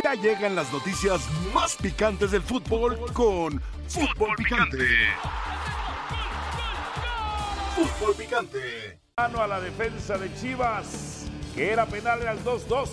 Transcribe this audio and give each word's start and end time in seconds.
Ya 0.00 0.14
llegan 0.14 0.54
las 0.54 0.72
noticias 0.72 1.20
más 1.52 1.76
picantes 1.76 2.30
del 2.30 2.42
fútbol 2.42 2.98
con 3.12 3.60
Fútbol 3.88 4.34
Picante. 4.36 4.86
Fútbol 7.76 8.14
Picante. 8.14 8.98
Mano 9.16 9.42
a 9.42 9.46
la 9.46 9.60
defensa 9.60 10.16
de 10.16 10.32
Chivas, 10.34 11.26
que 11.54 11.70
era 11.70 11.86
penal 11.86 12.26
al 12.26 12.42
2-2. 12.44 12.88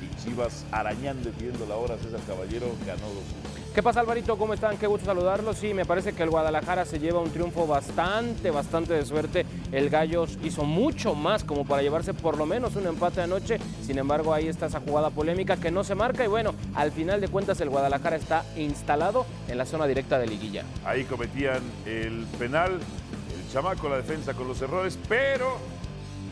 Y 0.00 0.22
Chivas 0.22 0.64
arañando 0.70 1.28
y 1.28 1.32
pidiendo 1.32 1.66
la 1.66 1.76
hora, 1.76 1.98
César 1.98 2.20
Caballero 2.26 2.74
ganó 2.86 3.08
2 3.08 3.61
¿Qué 3.74 3.82
pasa 3.82 4.00
Alvarito? 4.00 4.36
¿Cómo 4.36 4.52
están? 4.52 4.76
Qué 4.76 4.86
gusto 4.86 5.06
saludarlos. 5.06 5.56
Sí, 5.56 5.72
me 5.72 5.86
parece 5.86 6.12
que 6.12 6.22
el 6.22 6.28
Guadalajara 6.28 6.84
se 6.84 6.98
lleva 6.98 7.20
un 7.20 7.30
triunfo 7.30 7.66
bastante, 7.66 8.50
bastante 8.50 8.92
de 8.92 9.06
suerte. 9.06 9.46
El 9.72 9.88
Gallos 9.88 10.38
hizo 10.44 10.64
mucho 10.64 11.14
más 11.14 11.42
como 11.42 11.64
para 11.64 11.80
llevarse 11.80 12.12
por 12.12 12.36
lo 12.36 12.44
menos 12.44 12.76
un 12.76 12.86
empate 12.86 13.22
anoche. 13.22 13.58
Sin 13.80 13.96
embargo, 13.96 14.34
ahí 14.34 14.46
está 14.46 14.66
esa 14.66 14.80
jugada 14.80 15.08
polémica 15.08 15.56
que 15.56 15.70
no 15.70 15.84
se 15.84 15.94
marca 15.94 16.22
y 16.22 16.28
bueno, 16.28 16.54
al 16.74 16.92
final 16.92 17.22
de 17.22 17.28
cuentas 17.28 17.62
el 17.62 17.70
Guadalajara 17.70 18.16
está 18.16 18.44
instalado 18.56 19.24
en 19.48 19.56
la 19.56 19.64
zona 19.64 19.86
directa 19.86 20.18
de 20.18 20.26
liguilla. 20.26 20.64
Ahí 20.84 21.04
cometían 21.04 21.62
el 21.86 22.26
penal, 22.38 22.72
el 22.72 23.52
chamaco, 23.52 23.88
la 23.88 23.96
defensa 23.96 24.34
con 24.34 24.48
los 24.48 24.60
errores, 24.60 24.98
pero, 25.08 25.56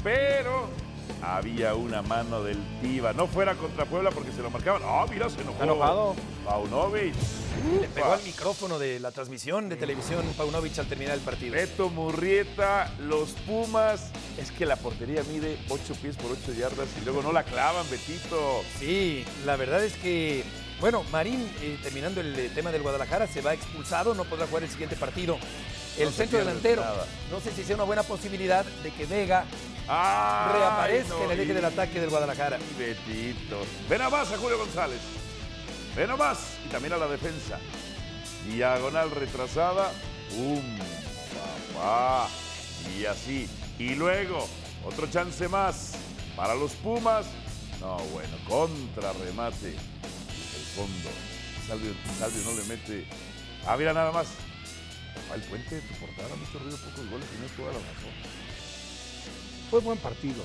pero 0.05 0.69
había 1.23 1.74
una 1.74 2.02
mano 2.02 2.42
del 2.42 2.59
Tiva. 2.80 3.12
No 3.12 3.27
fuera 3.27 3.55
contra 3.55 3.84
Puebla 3.84 4.10
porque 4.10 4.32
se 4.32 4.42
lo 4.42 4.50
marcaban. 4.50 4.82
Ah, 4.84 5.06
mira, 5.10 5.28
se 5.28 5.41
enojó. 5.41 5.52
¿Está 5.52 5.64
enojado? 5.64 6.16
Paunovic. 6.45 7.14
Le 7.80 7.88
pegó 7.88 8.12
al 8.12 8.23
micrófono 8.23 8.78
de 8.78 9.00
la 9.00 9.10
transmisión 9.10 9.69
de 9.69 9.77
televisión 9.77 10.24
Paunovic 10.36 10.78
al 10.78 10.86
terminar 10.86 11.14
el 11.14 11.20
partido. 11.20 11.52
Beto 11.52 11.91
Murrieta, 11.91 12.92
los 13.00 13.30
Pumas. 13.46 14.10
Es 14.38 14.50
que 14.50 14.64
la 14.64 14.77
portería 14.77 15.23
mide 15.30 15.59
8 15.69 15.95
pies 16.00 16.16
por 16.16 16.33
8 16.33 16.52
yardas 16.55 16.88
y 17.00 17.05
luego 17.05 17.22
no 17.22 17.33
la 17.33 17.42
clavan, 17.42 17.88
Betito. 17.91 18.62
Sí, 18.78 19.24
la 19.45 19.56
verdad 19.56 19.84
es 19.84 19.92
que, 19.95 20.45
bueno, 20.80 21.02
Marín, 21.12 21.51
eh, 21.61 21.79
terminando 21.83 22.20
el 22.20 22.52
tema 22.55 22.70
del 22.73 22.83
Guadalajara, 22.83 23.27
se 23.27 23.41
va 23.42 23.53
expulsado, 23.55 24.14
no 24.14 24.25
podrá 24.25 24.47
jugar 24.47 24.62
el 24.64 24.70
siguiente 24.70 24.97
partido. 24.97 25.39
El 25.98 26.06
No 26.06 26.11
centro 26.12 26.39
delantero, 26.39 26.83
nada. 26.83 27.05
no 27.31 27.41
sé 27.41 27.50
si 27.53 27.64
sea 27.64 27.75
una 27.77 27.84
buena 27.84 28.03
posibilidad 28.03 28.64
de 28.64 28.91
que 28.92 29.05
Vega 29.06 29.45
reaparezca 29.86 31.08
no, 31.14 31.25
en 31.25 31.31
el 31.33 31.41
eje 31.41 31.51
y- 31.53 31.55
del 31.55 31.64
ataque 31.64 32.01
del 32.01 32.11
Guadalajara. 32.11 32.58
Betito. 32.78 33.58
Ve 33.89 33.98
nomás 33.98 34.31
a 34.33 34.39
Julio 34.39 34.58
González. 34.58 35.01
Ve 35.97 36.06
nomás. 36.06 36.39
Y 36.64 36.69
también 36.69 36.92
a 36.95 36.97
la 36.97 37.08
defensa. 37.08 37.58
Diagonal 38.47 39.11
retrasada. 39.11 39.91
¡Pum! 40.31 40.62
Papá. 41.75 42.28
Y 42.98 43.05
así. 43.05 43.48
Y 43.78 43.95
luego, 43.97 44.47
otro 44.86 45.08
chance 45.11 45.48
más 45.48 45.92
para 46.36 46.55
los 46.55 46.73
Pumas. 46.73 47.27
No, 47.81 47.97
bueno, 48.12 48.36
contra 48.48 49.12
remate. 49.12 49.75
Fondo. 50.75 51.11
Salvio, 51.67 51.93
Salvio 52.19 52.43
no 52.45 52.61
le 52.61 52.65
mete. 52.67 53.05
Ah, 53.67 53.77
mira 53.77 53.93
nada 53.93 54.13
más. 54.13 54.29
Rafael 55.15 55.43
Puente, 55.43 55.81
tu 55.81 55.95
portada, 55.95 56.29
hecho 56.29 56.59
ruido 56.59 56.77
pocos 56.79 57.11
goles 57.11 57.27
y 57.37 57.41
no 57.41 57.47
es 57.47 57.53
toda 57.53 57.69
la 57.73 57.79
razón. 57.79 58.41
Fue 59.71 59.81
buen 59.81 59.98
partido. 59.98 60.43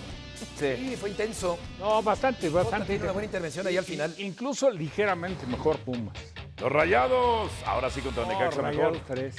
Sí, 0.59 0.95
fue 0.99 1.09
intenso. 1.09 1.57
No, 1.79 2.03
bastante, 2.03 2.49
bastante. 2.49 2.97
una 2.97 3.11
buena 3.11 3.25
intervención 3.25 3.65
ahí 3.65 3.77
al 3.77 3.85
final. 3.85 4.13
Incluso 4.19 4.69
ligeramente 4.69 5.47
mejor 5.47 5.77
Pumas. 5.79 6.15
Los 6.61 6.71
rayados. 6.71 7.51
Ahora 7.65 7.89
sí 7.89 8.01
contra 8.01 8.23
No, 8.23 8.29
Necaxa 8.31 8.61
mejor. 8.61 8.75
Rayados 8.75 9.01
tres. 9.07 9.35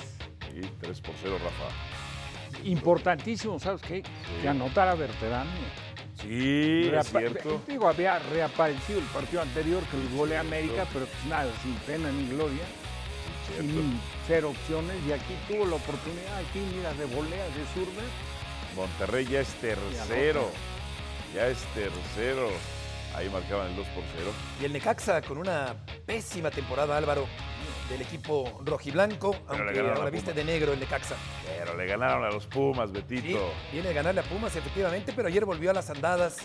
Y 0.55 0.63
3 0.81 1.01
por 1.03 1.15
0, 1.23 1.39
Rafa. 1.39 2.65
Importantísimo, 2.65 3.59
¿sabes 3.61 3.83
qué? 3.83 4.03
Que 4.41 4.49
anotara 4.49 4.95
Berterano. 4.95 5.51
Sí, 6.21 6.91
es 6.93 7.09
cierto. 7.09 7.61
Digo, 7.67 7.89
había 7.89 8.19
reaparecido 8.19 8.99
el 8.99 9.05
partido 9.07 9.43
anterior 9.43 9.83
que 9.85 9.97
el 9.97 10.17
gole 10.17 10.37
a 10.37 10.41
América, 10.41 10.87
pero 10.93 11.07
pues 11.07 11.25
nada, 11.27 11.51
sin 11.63 11.75
pena 11.87 12.11
ni 12.11 12.29
gloria. 12.29 12.65
Cierto. 13.47 13.73
Sin 13.73 14.01
cero 14.27 14.51
opciones. 14.51 14.97
Y 15.07 15.13
aquí 15.13 15.37
tuvo 15.49 15.67
la 15.67 15.77
oportunidad, 15.77 16.39
aquí 16.39 16.61
mira, 16.75 16.93
de 16.95 17.05
volea, 17.05 17.45
de 17.45 17.65
zurda. 17.75 18.03
Monterrey 18.75 19.27
ya 19.27 19.41
es 19.41 19.49
tercero. 19.55 20.51
Ya 21.35 21.49
es 21.49 21.59
tercero. 21.75 22.51
Ahí 23.15 23.31
marcaban 23.31 23.69
el 23.69 23.77
2 23.77 23.87
por 23.89 24.05
0. 24.17 24.31
Y 24.61 24.65
el 24.67 24.73
Necaxa 24.73 25.23
con 25.23 25.39
una 25.39 25.75
pésima 26.05 26.51
temporada, 26.51 26.97
Álvaro, 26.97 27.27
del 27.89 28.03
equipo 28.03 28.61
rojiblanco, 28.65 29.33
le 29.33 29.39
aunque 29.49 29.75
ganaron 29.75 29.97
ahora 29.97 30.09
a 30.09 30.11
viste 30.11 30.33
de 30.33 30.45
negro 30.45 30.73
el 30.73 30.81
Necaxa. 30.81 31.15
Pero 31.59 31.77
le 31.77 31.87
ganaron 31.87 32.25
a 32.25 32.31
los 32.31 32.47
Pumas, 32.47 32.91
Sí, 32.91 32.95
Betito. 32.97 33.53
viene 33.73 33.89
a 33.89 33.93
ganarle 33.93 34.21
a 34.21 34.25
Pumas, 34.25 34.55
efectivamente, 34.57 35.13
pero 35.15 35.29
ayer 35.29 35.45
volvió 35.45 35.71
a 35.71 35.75
las 35.75 35.91
andadas. 35.91 36.37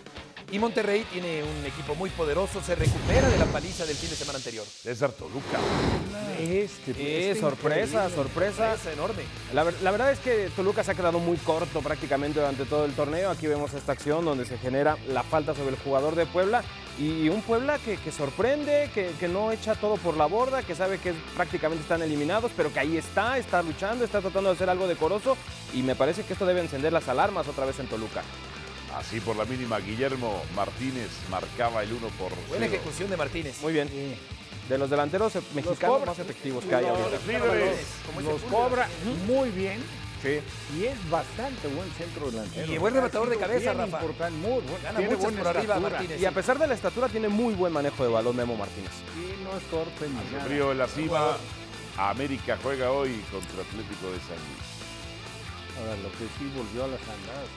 Y 0.51 0.59
Monterrey 0.59 1.05
tiene 1.13 1.43
un 1.43 1.65
equipo 1.65 1.95
muy 1.95 2.09
poderoso, 2.09 2.61
se 2.61 2.75
recupera 2.75 3.29
de 3.29 3.37
la 3.39 3.45
paliza 3.45 3.85
del 3.85 3.95
fin 3.95 4.09
de 4.09 4.15
semana 4.17 4.37
anterior. 4.37 4.65
César 4.65 5.11
Toluca. 5.13 5.59
Este, 6.39 6.91
Eh, 6.91 7.29
este 7.31 7.39
sorpresa, 7.39 8.05
increíble. 8.05 8.15
sorpresa. 8.15 8.73
Es 8.73 8.85
enorme. 8.87 9.23
La, 9.53 9.63
la 9.63 9.91
verdad 9.91 10.11
es 10.11 10.19
que 10.19 10.49
Toluca 10.55 10.83
se 10.83 10.91
ha 10.91 10.95
quedado 10.95 11.19
muy 11.19 11.37
corto 11.37 11.79
prácticamente 11.81 12.39
durante 12.39 12.65
todo 12.65 12.83
el 12.85 12.91
torneo. 12.93 13.29
Aquí 13.29 13.47
vemos 13.47 13.73
esta 13.73 13.93
acción 13.93 14.25
donde 14.25 14.45
se 14.45 14.57
genera 14.57 14.97
la 15.07 15.23
falta 15.23 15.53
sobre 15.55 15.69
el 15.69 15.77
jugador 15.77 16.15
de 16.15 16.25
Puebla 16.25 16.63
y 16.99 17.29
un 17.29 17.41
Puebla 17.41 17.79
que, 17.79 17.97
que 17.97 18.11
sorprende, 18.11 18.89
que, 18.93 19.11
que 19.19 19.27
no 19.27 19.51
echa 19.51 19.75
todo 19.75 19.95
por 19.97 20.17
la 20.17 20.25
borda, 20.25 20.61
que 20.63 20.75
sabe 20.75 20.97
que 20.99 21.13
prácticamente 21.35 21.81
están 21.83 22.01
eliminados, 22.01 22.51
pero 22.55 22.71
que 22.71 22.79
ahí 22.79 22.97
está, 22.97 23.37
está 23.37 23.61
luchando, 23.63 24.03
está 24.05 24.21
tratando 24.21 24.49
de 24.49 24.55
hacer 24.55 24.69
algo 24.69 24.87
decoroso 24.87 25.35
y 25.73 25.81
me 25.83 25.95
parece 25.95 26.23
que 26.23 26.33
esto 26.33 26.45
debe 26.45 26.61
encender 26.61 26.93
las 26.93 27.07
alarmas 27.07 27.47
otra 27.47 27.65
vez 27.65 27.79
en 27.79 27.87
Toluca. 27.87 28.21
Así 28.95 29.19
por 29.21 29.35
la 29.37 29.45
mínima, 29.45 29.79
Guillermo 29.79 30.43
Martínez 30.55 31.07
marcaba 31.29 31.81
el 31.81 31.93
1 31.93 32.07
por 32.19 32.29
0. 32.31 32.41
Buena 32.49 32.65
ejecución 32.65 33.09
de 33.09 33.17
Martínez. 33.17 33.61
Muy 33.61 33.71
bien. 33.73 33.89
De 34.67 34.77
los 34.77 34.89
delanteros 34.89 35.33
mexicanos 35.53 35.79
cobra- 35.79 36.05
más 36.05 36.19
efectivos 36.19 36.63
que 36.65 36.75
hay 36.75 36.85
ahorita. 36.85 37.09
Los 37.09 38.23
Los 38.23 38.41
Julio. 38.41 38.47
cobra 38.49 38.87
muy 39.27 39.49
bien 39.49 39.81
Sí. 40.21 40.39
y 40.77 40.85
es 40.85 41.09
bastante 41.09 41.67
buen 41.69 41.89
centro 41.91 42.29
delantero. 42.29 42.71
Y 42.73 42.77
buen 42.77 42.93
rematador 42.93 43.29
de 43.29 43.37
cabeza, 43.37 43.73
Rafa. 43.73 43.97
importante, 43.97 44.37
muy 44.37 44.61
bueno. 44.61 44.77
Gana 44.83 44.99
Tiene 44.99 45.15
buena 45.15 45.37
por 45.39 45.47
arriba 45.47 45.61
estatura. 45.75 45.89
Martínez. 45.89 46.21
Y 46.21 46.25
a 46.25 46.31
pesar 46.31 46.59
de 46.59 46.67
la 46.67 46.73
estatura 46.75 47.09
tiene 47.09 47.27
muy 47.29 47.53
buen 47.55 47.73
manejo 47.73 48.03
de 48.03 48.09
balón 48.09 48.35
Memo 48.35 48.55
Martínez. 48.55 48.91
Sí, 49.15 49.33
no 49.43 49.57
es 49.57 49.63
torpe 49.65 50.07
ni 50.07 50.13
nada. 50.37 50.45
Río 50.47 50.71
en 50.71 50.77
la 50.77 50.87
cima. 50.87 51.37
América 51.97 52.57
juega 52.63 52.91
hoy 52.91 53.21
contra 53.31 53.61
Atlético 53.61 54.07
de 54.11 54.19
San 54.19 54.37
Luis. 54.37 54.71
Ahora, 55.77 55.95
lo 56.01 56.09
que 56.11 56.25
sí 56.37 56.51
volvió 56.55 56.83
a 56.85 56.87
las 56.87 57.01
andadas. 57.01 57.49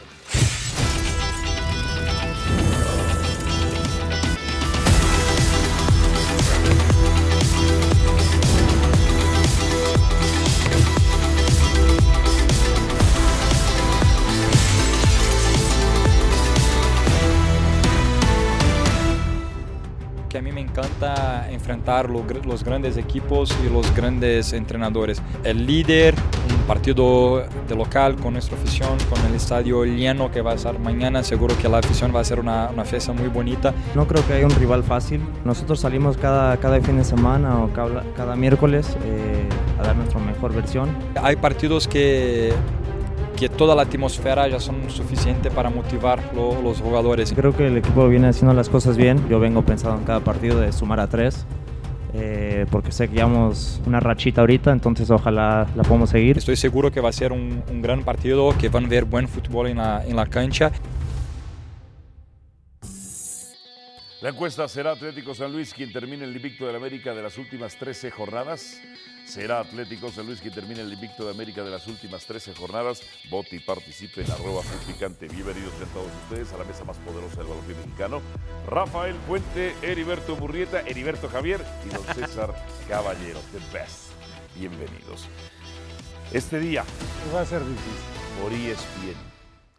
Mí 20.45 20.53
me 20.53 20.61
encanta 20.61 21.51
enfrentar 21.51 22.11
los 22.11 22.65
grandes 22.65 22.99
equipos 22.99 23.57
y 23.65 23.73
los 23.73 23.95
grandes 23.97 24.53
entrenadores. 24.53 25.23
El 25.43 25.67
líder, 25.67 26.15
un 26.51 26.67
partido 26.67 27.47
de 27.67 27.75
local 27.75 28.17
con 28.17 28.35
nuestra 28.35 28.59
afición, 28.59 28.99
con 29.09 29.25
el 29.25 29.35
estadio 29.35 29.87
lleno 29.87 30.31
que 30.31 30.43
va 30.43 30.53
a 30.53 30.59
ser 30.59 30.79
mañana, 30.79 31.23
seguro 31.23 31.57
que 31.57 31.67
la 31.67 31.79
afición 31.79 32.15
va 32.15 32.21
a 32.21 32.25
ser 32.25 32.41
una, 32.41 32.69
una 32.69 32.85
fiesta 32.85 33.15
muy 33.15 33.29
bonita. 33.29 33.73
No 33.95 34.07
creo 34.07 34.25
que 34.27 34.35
haya 34.35 34.45
un 34.45 34.55
rival 34.55 34.85
fácil. 34.85 35.23
Nosotros 35.47 35.81
salimos 35.81 36.19
cada, 36.19 36.59
cada 36.59 36.79
fin 36.83 36.99
de 36.99 37.05
semana 37.05 37.65
o 37.65 37.73
cada, 37.73 38.05
cada 38.15 38.37
miércoles 38.37 38.99
eh, 39.03 39.49
a 39.81 39.83
dar 39.83 39.97
nuestra 39.97 40.21
mejor 40.21 40.53
versión. 40.53 40.91
Hay 41.23 41.37
partidos 41.37 41.89
que, 41.89 42.53
que 43.37 43.49
toda 43.49 43.75
la 43.75 43.83
atmósfera 43.83 44.49
ya 44.49 44.61
son 44.61 44.77
suficiente 44.89 45.51
para 45.51 45.71
motivar 45.71 46.21
lo- 46.35 46.61
los 46.63 46.81
jugadores. 46.81 47.33
Creo 47.35 47.57
que 47.57 47.67
el 47.67 47.77
equipo 47.77 48.09
viene 48.09 48.29
haciendo 48.29 48.55
las 48.55 48.69
cosas 48.69 48.97
bien. 48.97 49.21
Yo 49.29 49.41
vengo 49.41 49.63
pensando 49.63 49.99
en 49.99 50.05
cada 50.05 50.21
partido 50.21 50.61
de 50.61 50.73
sumar 50.73 51.01
a 51.01 51.07
tres, 51.09 51.45
eh, 52.15 52.67
porque 52.71 52.93
sé 52.93 53.09
que 53.09 53.17
llevamos 53.17 53.81
una 53.87 53.99
rachita 54.01 54.41
ahorita, 54.43 54.71
entonces 54.73 55.11
ojalá 55.11 55.67
la 55.75 55.83
podamos 55.83 56.11
seguir. 56.11 56.39
Estoy 56.39 56.57
seguro 56.57 56.93
que 56.93 57.01
va 57.01 57.09
a 57.09 57.13
ser 57.13 57.33
un, 57.33 57.63
un 57.71 57.83
gran 57.83 58.03
partido, 58.05 58.55
que 58.59 58.69
van 58.69 58.85
a 58.85 58.89
ver 58.89 59.05
buen 59.05 59.27
fútbol 59.29 59.67
en 59.67 59.79
la, 59.79 60.05
en 60.07 60.15
la 60.17 60.27
cancha. 60.27 60.71
La 64.25 64.31
encuesta 64.31 64.67
será 64.69 64.93
Atlético 64.93 65.35
San 65.35 65.53
Luis 65.53 65.75
quien 65.75 65.93
termine 65.93 66.25
el 66.25 66.35
invicto 66.35 66.65
de 66.65 66.73
la 66.73 66.79
América 66.79 67.13
de 67.13 67.21
las 67.21 67.37
últimas 67.37 67.77
13 67.77 68.11
jornadas. 68.11 68.81
Será 69.27 69.61
Atlético 69.61 70.11
San 70.11 70.25
Luis 70.25 70.41
quien 70.41 70.55
termine 70.55 70.81
el 70.81 70.91
invicto 70.91 71.27
de 71.27 71.33
América 71.33 71.63
de 71.63 71.71
las 71.71 71.87
últimas 71.87 72.25
13 72.25 72.55
jornadas. 72.55 73.03
Vote 73.29 73.57
y 73.57 73.59
participe 73.59 74.23
en 74.23 74.31
arroba 74.31 74.63
picante. 74.87 75.29
Bienvenidos 75.29 75.75
a 75.75 75.93
todos 75.93 76.11
ustedes 76.23 76.51
a 76.55 76.57
la 76.57 76.65
mesa 76.65 76.85
más 76.85 76.97
poderosa 77.01 77.37
del 77.37 77.49
balompié 77.49 77.75
mexicano. 77.75 78.23
Rafael 78.67 79.15
Puente, 79.29 79.75
Heriberto 79.83 80.37
Murrieta, 80.37 80.81
Heriberto 80.81 81.29
Javier 81.29 81.61
y 81.85 81.95
don 81.95 82.05
César 82.15 82.55
Caballero. 82.89 83.41
The 83.53 83.79
best. 83.79 84.11
Bienvenidos. 84.57 85.29
Este 86.33 86.61
día, 86.61 86.83
Va 87.35 87.43
a 87.43 87.45
ser 87.45 87.61
difícil. 87.61 88.41
por 88.41 88.55
ESPN 88.55 89.19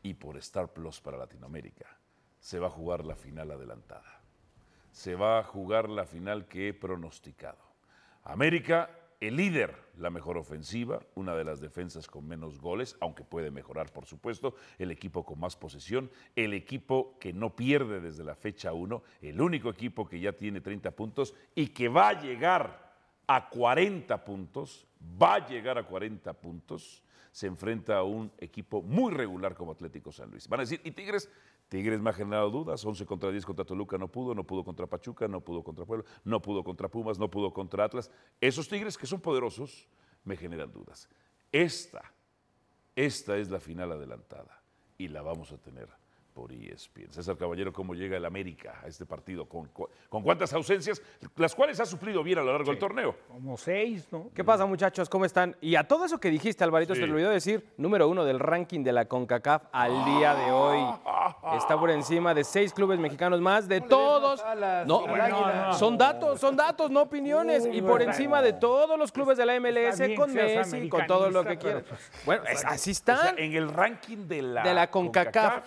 y 0.03 0.13
por 0.13 0.37
Star 0.37 0.71
Plus 0.71 1.01
para 1.01 1.17
Latinoamérica, 1.17 1.97
se 2.39 2.59
va 2.59 2.67
a 2.67 2.69
jugar 2.69 3.05
la 3.05 3.15
final 3.15 3.49
adelantada. 3.49 4.14
Se 4.95 5.13
va 5.13 5.39
a 5.39 5.43
jugar 5.43 5.89
la 5.89 6.05
final 6.05 6.45
que 6.47 6.69
he 6.69 6.73
pronosticado. 6.73 7.59
América, 8.23 8.89
el 9.19 9.35
líder, 9.35 9.75
la 9.97 10.09
mejor 10.09 10.37
ofensiva, 10.37 11.01
una 11.15 11.35
de 11.35 11.43
las 11.43 11.59
defensas 11.59 12.07
con 12.07 12.25
menos 12.25 12.61
goles, 12.61 12.95
aunque 13.01 13.25
puede 13.25 13.51
mejorar, 13.51 13.91
por 13.91 14.05
supuesto, 14.05 14.55
el 14.79 14.91
equipo 14.91 15.25
con 15.25 15.37
más 15.37 15.57
posesión, 15.57 16.09
el 16.37 16.53
equipo 16.53 17.19
que 17.19 17.33
no 17.33 17.57
pierde 17.57 17.99
desde 17.99 18.23
la 18.23 18.35
fecha 18.35 18.71
1, 18.71 19.03
el 19.21 19.41
único 19.41 19.69
equipo 19.69 20.07
que 20.07 20.21
ya 20.21 20.31
tiene 20.31 20.61
30 20.61 20.91
puntos 20.91 21.35
y 21.55 21.67
que 21.67 21.89
va 21.89 22.07
a 22.07 22.21
llegar 22.21 22.95
a 23.27 23.49
40 23.49 24.23
puntos, 24.23 24.87
va 25.21 25.35
a 25.35 25.45
llegar 25.45 25.77
a 25.77 25.83
40 25.83 26.31
puntos, 26.35 27.03
se 27.33 27.47
enfrenta 27.47 27.97
a 27.97 28.03
un 28.03 28.31
equipo 28.37 28.81
muy 28.81 29.11
regular 29.13 29.55
como 29.55 29.73
Atlético 29.73 30.13
San 30.13 30.31
Luis. 30.31 30.47
Van 30.47 30.61
a 30.61 30.63
decir, 30.63 30.79
¿y 30.85 30.91
Tigres? 30.91 31.29
Tigres 31.69 31.99
me 31.99 32.11
ha 32.11 32.13
generado 32.13 32.49
dudas, 32.49 32.85
11 32.85 33.05
contra 33.05 33.31
10 33.31 33.45
contra 33.45 33.65
Toluca 33.65 33.97
no 33.97 34.07
pudo, 34.07 34.35
no 34.35 34.43
pudo 34.43 34.63
contra 34.63 34.87
Pachuca, 34.87 35.27
no 35.27 35.41
pudo 35.41 35.63
contra 35.63 35.85
Puebla, 35.85 36.05
no 36.23 36.41
pudo 36.41 36.63
contra 36.63 36.87
Pumas, 36.87 37.17
no 37.17 37.29
pudo 37.29 37.51
contra 37.51 37.85
Atlas. 37.85 38.11
Esos 38.39 38.67
Tigres 38.67 38.97
que 38.97 39.07
son 39.07 39.19
poderosos 39.19 39.87
me 40.23 40.37
generan 40.37 40.71
dudas. 40.71 41.09
Esta, 41.51 42.13
esta 42.95 43.37
es 43.37 43.49
la 43.49 43.59
final 43.59 43.91
adelantada 43.91 44.61
y 44.97 45.07
la 45.07 45.21
vamos 45.21 45.51
a 45.51 45.57
tener 45.57 45.89
por 46.35 46.51
ESPN. 46.51 47.11
César 47.13 47.37
Caballero, 47.37 47.71
¿cómo 47.71 47.93
llega 47.95 48.17
el 48.17 48.25
América 48.25 48.81
a 48.83 48.87
este 48.87 49.05
partido? 49.05 49.45
¿Con, 49.47 49.67
cu- 49.67 49.87
con 50.09 50.21
cuántas 50.21 50.51
ausencias? 50.51 51.01
Las 51.37 51.55
cuales 51.55 51.79
ha 51.79 51.85
suplido 51.85 52.21
bien 52.23 52.39
a 52.39 52.43
lo 52.43 52.51
largo 52.51 52.69
del 52.71 52.77
torneo. 52.77 53.15
Como 53.29 53.55
seis, 53.55 54.05
¿no? 54.11 54.29
¿Qué 54.35 54.43
pasa, 54.43 54.65
muchachos? 54.65 55.07
¿Cómo 55.07 55.23
están? 55.23 55.55
Y 55.61 55.75
a 55.75 55.87
todo 55.87 56.03
eso 56.03 56.19
que 56.19 56.29
dijiste, 56.29 56.65
Alvarito, 56.65 56.93
Sí. 56.93 56.99
se 56.99 57.07
te 57.07 57.11
olvidó 57.13 57.29
decir, 57.29 57.65
número 57.77 58.09
uno 58.09 58.25
del 58.25 58.39
ranking 58.41 58.83
de 58.83 58.91
la 58.91 59.05
CONCACAF 59.05 59.63
al 59.71 60.03
día 60.03 60.35
de 60.35 60.51
hoy. 60.51 60.79
Está 61.57 61.79
por 61.79 61.89
encima 61.89 62.33
de 62.33 62.43
seis 62.43 62.73
clubes 62.73 62.99
mexicanos 62.99 63.39
más, 63.39 63.69
de 63.69 63.79
todos. 63.79 64.41
alas 64.43 64.85
No, 64.85 65.05
son 65.73 65.97
datos, 65.97 66.41
son 66.41 66.57
datos, 66.57 66.91
no 66.91 67.03
opiniones. 67.03 67.65
Y 67.71 67.81
por 67.81 68.01
encima 68.01 68.41
de 68.41 68.51
todos 68.51 68.99
los 68.99 69.09
clubes 69.13 69.37
de 69.37 69.45
la 69.45 69.55
MLS, 69.57 70.13
con 70.17 70.33
Messi, 70.33 70.89
con 70.89 71.07
todo 71.07 71.29
lo 71.31 71.45
que 71.45 71.57
quieran. 71.57 71.85
pues, 71.87 72.11
Bueno, 72.25 72.43
es- 72.49 72.65
así 72.65 72.91
O 72.91 72.93
sea, 72.93 73.15
están. 73.15 73.39
en 73.39 73.53
el 73.53 73.69
ranking 73.69 74.27
de 74.27 74.41
la, 74.41 74.63
de 74.63 74.73
la 74.73 74.91
CONCACAF, 74.91 75.63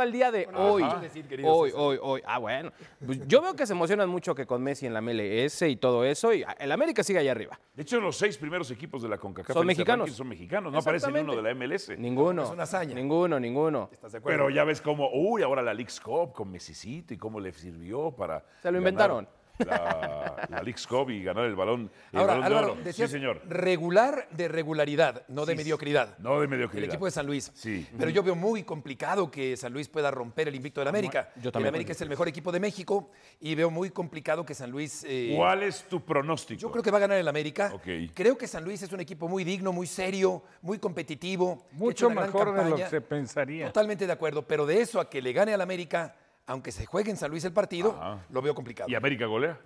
al 0.00 0.12
día 0.12 0.30
de 0.30 0.48
hoy. 0.54 0.84
decir, 1.00 1.26
Hoy, 1.44 1.70
César. 1.70 1.84
hoy, 1.84 1.98
hoy. 2.02 2.22
Ah, 2.26 2.38
bueno. 2.38 2.72
Pues 3.04 3.26
yo 3.26 3.40
veo 3.42 3.54
que 3.54 3.66
se 3.66 3.72
emocionan 3.72 4.08
mucho 4.08 4.34
que 4.34 4.46
con 4.46 4.62
Messi 4.62 4.86
en 4.86 4.94
la 4.94 5.00
MLS 5.00 5.62
y 5.62 5.76
todo 5.76 6.04
eso. 6.04 6.32
Y 6.32 6.44
el 6.58 6.72
América 6.72 7.02
sigue 7.02 7.18
allá 7.18 7.32
arriba. 7.32 7.58
De 7.74 7.82
hecho, 7.82 8.00
los 8.00 8.16
seis 8.16 8.36
primeros 8.38 8.70
equipos 8.70 9.02
de 9.02 9.08
la 9.08 9.18
CONCACAF 9.18 9.54
Son 9.54 9.66
mexicanos. 9.66 10.06
ranking 10.06 10.16
son 10.16 10.28
mexicanos, 10.28 10.72
no 10.72 10.78
aparece 10.78 11.10
ni 11.12 11.20
uno 11.20 11.36
de 11.36 11.42
la 11.42 11.54
MLS. 11.54 11.90
Ninguno. 11.98 12.44
Es 12.44 12.50
una 12.50 12.62
hazaña. 12.64 12.94
Ninguno, 12.94 13.38
ninguno. 13.38 13.88
¿Estás 13.92 14.12
de 14.12 14.18
acuerdo? 14.18 14.36
Pero 14.38 14.50
ya 14.50 14.64
ves 14.64 14.80
cómo, 14.80 15.10
uy, 15.12 15.42
ahora 15.42 15.62
la 15.62 15.74
League's 15.74 16.00
Cup 16.00 16.32
con 16.32 16.50
Messicito 16.50 17.14
y 17.14 17.18
cómo 17.18 17.40
le 17.40 17.52
sirvió 17.52 18.10
para. 18.10 18.40
Se 18.62 18.68
lo 18.70 18.72
ganar 18.72 18.78
inventaron. 18.78 19.28
La, 19.58 20.46
la 20.48 20.62
League's 20.62 20.86
Cup 20.86 21.10
y 21.10 21.22
ganar 21.22 21.44
el 21.46 21.54
balón, 21.56 21.90
el 22.12 22.18
Ahora, 22.18 22.38
balón 22.38 22.48
de 22.48 22.72
oro. 22.72 22.78
decías 22.84 23.10
sí, 23.10 23.16
señor. 23.16 23.42
regular 23.48 24.28
de 24.30 24.48
regularidad, 24.48 25.24
no 25.28 25.44
de 25.46 25.54
mediocridad. 25.56 26.16
No 26.18 26.38
de 26.38 26.44
El 26.44 26.48
mediocridad. 26.50 26.84
equipo 26.86 27.04
de 27.06 27.10
San 27.10 27.26
Luis. 27.26 27.50
Sí. 27.54 27.86
Pero 27.98 28.10
yo 28.10 28.22
veo 28.22 28.34
muy 28.34 28.62
complicado 28.62 29.30
que 29.30 29.56
San 29.56 29.72
Luis 29.72 29.88
pueda 29.88 30.10
romper 30.10 30.48
el 30.48 30.54
invicto 30.54 30.80
del 30.80 30.88
América. 30.88 31.30
Yo 31.36 31.50
también 31.52 31.68
el 31.68 31.74
América 31.76 31.92
es 31.92 32.00
el 32.00 32.08
mejor 32.08 32.28
equipo 32.28 32.52
de 32.52 32.60
México 32.60 33.10
y 33.40 33.54
veo 33.54 33.70
muy 33.70 33.90
complicado 33.90 34.44
que 34.44 34.54
San 34.54 34.70
Luis. 34.70 35.04
eh, 35.08 35.34
¿Cuál 35.36 35.62
es 35.64 35.84
tu 35.84 36.04
pronóstico? 36.04 36.60
Yo 36.60 36.70
creo 36.70 36.82
que 36.82 36.90
va 36.90 36.98
a 36.98 37.00
ganar 37.00 37.18
el 37.18 37.28
América. 37.28 37.70
Ok. 37.74 37.86
Creo 38.14 38.38
que 38.38 38.46
San 38.46 38.64
Luis 38.64 38.82
es 38.82 38.92
un 38.92 39.00
equipo 39.00 39.28
muy 39.28 39.44
digno, 39.44 39.72
muy 39.72 39.86
serio, 39.86 40.42
muy 40.62 40.78
competitivo. 40.78 41.66
Mucho 41.72 42.10
mejor 42.10 42.54
de 42.54 42.70
lo 42.70 42.76
que 42.76 42.86
se 42.86 43.00
pensaría. 43.00 43.66
Totalmente 43.66 44.06
de 44.06 44.12
acuerdo, 44.12 44.46
pero 44.46 44.66
de 44.66 44.80
eso 44.80 45.00
a 45.00 45.08
que 45.10 45.20
le 45.22 45.32
gane 45.32 45.52
al 45.54 45.60
América, 45.60 46.14
aunque 46.48 46.72
se 46.72 46.86
juegue 46.86 47.10
en 47.10 47.16
San 47.16 47.30
Luis 47.30 47.44
el 47.44 47.52
partido, 47.52 47.96
Ajá. 48.00 48.24
lo 48.30 48.42
veo 48.42 48.54
complicado. 48.54 48.90
¿Y 48.90 48.94
América 48.94 49.26
golea? 49.26 49.60